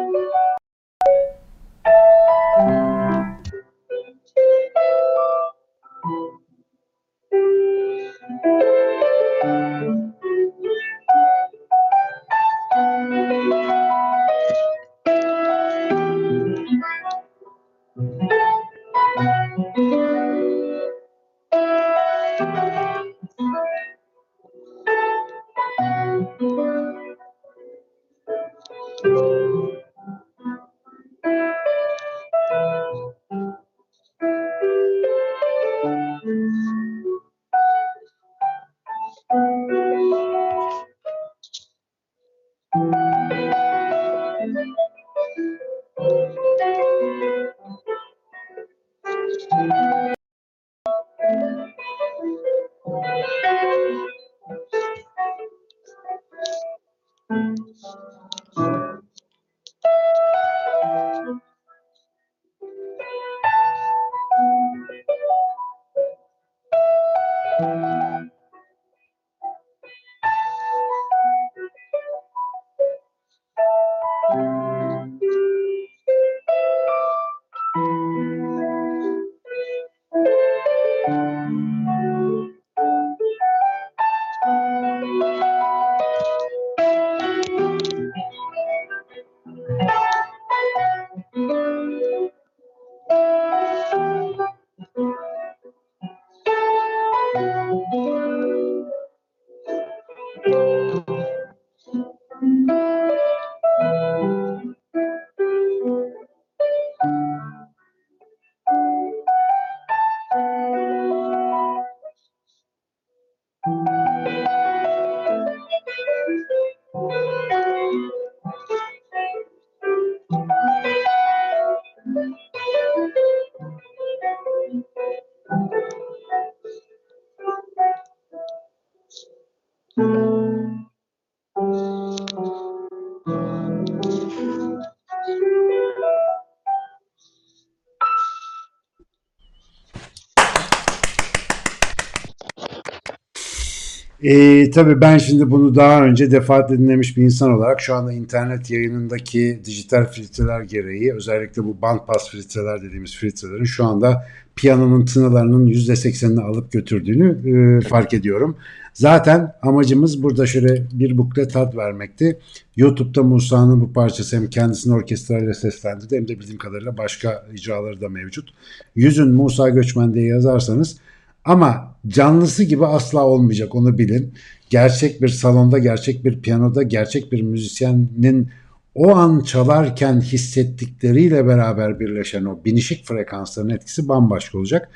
[144.72, 149.62] Tabii ben şimdi bunu daha önce defaatle dinlemiş bir insan olarak şu anda internet yayınındaki
[149.66, 154.26] dijital filtreler gereği özellikle bu band pass filtreler dediğimiz filtrelerin şu anda
[154.56, 158.58] piyanonun tınılarının %80'ini alıp götürdüğünü e, fark ediyorum.
[158.94, 162.40] Zaten amacımız burada şöyle bir bukle tat vermekti.
[162.76, 168.10] YouTube'da Musa'nın bu parçası hem kendisini orkestrayla seslendirdi hem de bildiğim kadarıyla başka icraları da
[168.10, 168.50] mevcut.
[168.96, 170.98] Yüzün Musa Göçmen diye yazarsanız
[171.46, 174.34] ama canlısı gibi asla olmayacak onu bilin.
[174.70, 178.50] Gerçek bir salonda, gerçek bir piyanoda, gerçek bir müzisyenin
[178.96, 184.90] o an çalarken hissettikleriyle beraber birleşen o binişik frekansların etkisi bambaşka olacak.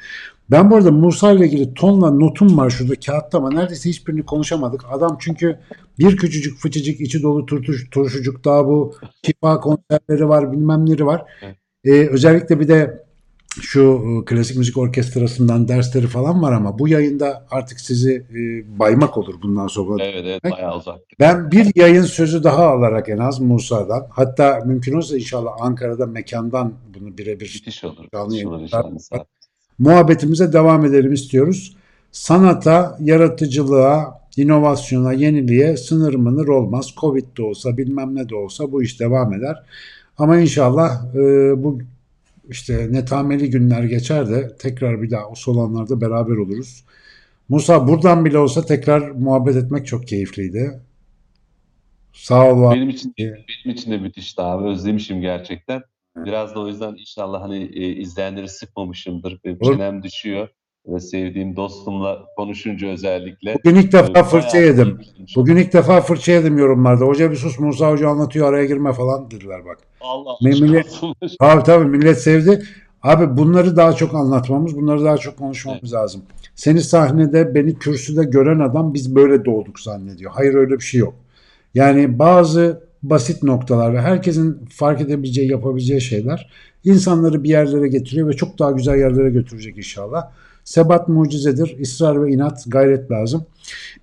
[0.52, 4.82] Ben bu arada Musa ile ilgili tonla notum var şurada kağıtta ama neredeyse hiçbirini konuşamadık.
[4.90, 5.60] Adam çünkü
[6.00, 8.96] bir küçücük fıçıcık içi dolu turtuş, turşucuk daha bu
[9.26, 11.26] şifa konserleri var bilmem neleri var.
[11.84, 13.05] Ee, özellikle bir de
[13.62, 19.18] şu e, klasik müzik orkestrasından dersleri falan var ama bu yayında artık sizi e, baymak
[19.18, 20.04] olur bundan sonra.
[20.04, 21.00] Evet evet bayağı uzak.
[21.20, 26.74] Ben bir yayın sözü daha alarak en az Musa'dan hatta mümkün olursa inşallah Ankara'da mekandan
[27.00, 27.64] bunu birebir.
[28.14, 28.92] Canlı yayınlar.
[29.80, 31.76] muhabbetimize devam edelim istiyoruz.
[32.12, 36.94] Sanata, yaratıcılığa, inovasyona, yeniliğe sınır mınır olmaz.
[37.02, 39.64] Covid de olsa bilmem ne de olsa bu iş devam eder.
[40.18, 41.20] Ama inşallah e,
[41.64, 41.80] bu
[42.50, 46.84] işte netameli günler geçer de tekrar bir daha o solanlarda beraber oluruz.
[47.50, 50.82] Musa buradan bile olsa tekrar muhabbet etmek çok keyifliydi.
[52.14, 52.72] Sağ ol.
[52.72, 54.68] Benim için benim için de müthişti abi.
[54.68, 55.84] Özlemişim gerçekten.
[56.16, 59.40] Biraz da o yüzden inşallah hani e, izleyenleri sıkmamışımdır.
[59.46, 60.50] Benim çenem düşüyor.
[60.88, 63.56] Ve sevdiğim dostumla konuşunca özellikle.
[63.56, 64.98] Bugün ilk defa fırça yedim.
[64.98, 65.36] keyifliymiş.
[65.36, 67.06] Bugün ilk defa fırça yedim yorumlarda.
[67.06, 69.78] Hoca bir sus Musa Hoca anlatıyor araya girme falan dediler bak.
[70.02, 71.16] Allah Millet- olsun.
[71.40, 72.64] Tabii tabii millet sevdi.
[73.04, 76.22] Abi bunları daha çok anlatmamız, bunları daha çok konuşmamız lazım.
[76.56, 80.32] Seni sahnede, beni kürsüde gören adam biz böyle doğduk zannediyor.
[80.36, 81.14] Hayır öyle bir şey yok.
[81.74, 86.50] Yani bazı basit noktalar ve herkesin fark edebileceği, yapabileceği şeyler
[86.84, 90.32] insanları bir yerlere getiriyor ve çok daha güzel yerlere götürecek inşallah.
[90.66, 91.80] Sebat mucizedir.
[91.82, 93.46] ısrar ve inat, gayret lazım.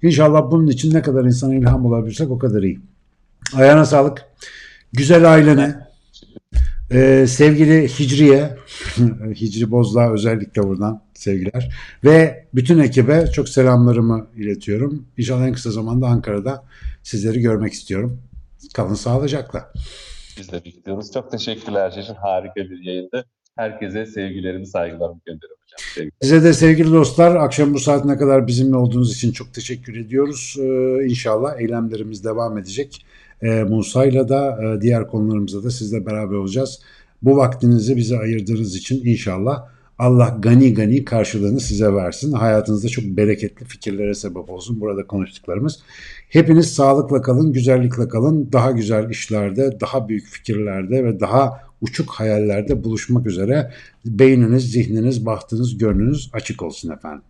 [0.02, 2.80] İnşallah bunun için ne kadar insana ilham olabilirsek o kadar iyi.
[3.55, 4.24] Ayağına sağlık.
[4.93, 5.76] Güzel ailene,
[6.93, 8.56] ee, sevgili Hicri'ye,
[9.40, 11.74] Hicri Bozdağ özellikle buradan sevgiler.
[12.05, 15.06] Ve bütün ekibe çok selamlarımı iletiyorum.
[15.18, 16.64] İnşallah en kısa zamanda Ankara'da
[17.02, 18.22] sizleri görmek istiyorum.
[18.74, 19.72] Kalın sağlıcakla.
[20.39, 21.12] Biz de bekliyoruz.
[21.12, 22.14] Çok teşekkürler Şeşin.
[22.14, 23.26] Harika bir yayındı.
[23.56, 25.61] Herkese sevgilerimi, saygılarımı gönderiyorum
[26.23, 30.57] Size de sevgili dostlar akşam bu saatine kadar bizimle olduğunuz için çok teşekkür ediyoruz.
[30.59, 33.07] Ee, inşallah eylemlerimiz devam edecek.
[33.43, 36.81] Ee, Musa'yla da e, diğer konularımızda da sizle beraber olacağız.
[37.23, 39.69] Bu vaktinizi bize ayırdığınız için inşallah
[39.99, 42.32] Allah gani gani karşılığını size versin.
[42.32, 45.78] Hayatınızda çok bereketli fikirlere sebep olsun burada konuştuklarımız.
[46.28, 48.53] Hepiniz sağlıkla kalın, güzellikle kalın.
[48.53, 53.72] Daha güzel işlerde, daha büyük fikirlerde ve daha uçuk hayallerde buluşmak üzere.
[54.04, 57.22] Beyniniz, zihniniz, bahtınız, gönlünüz açık olsun efendim.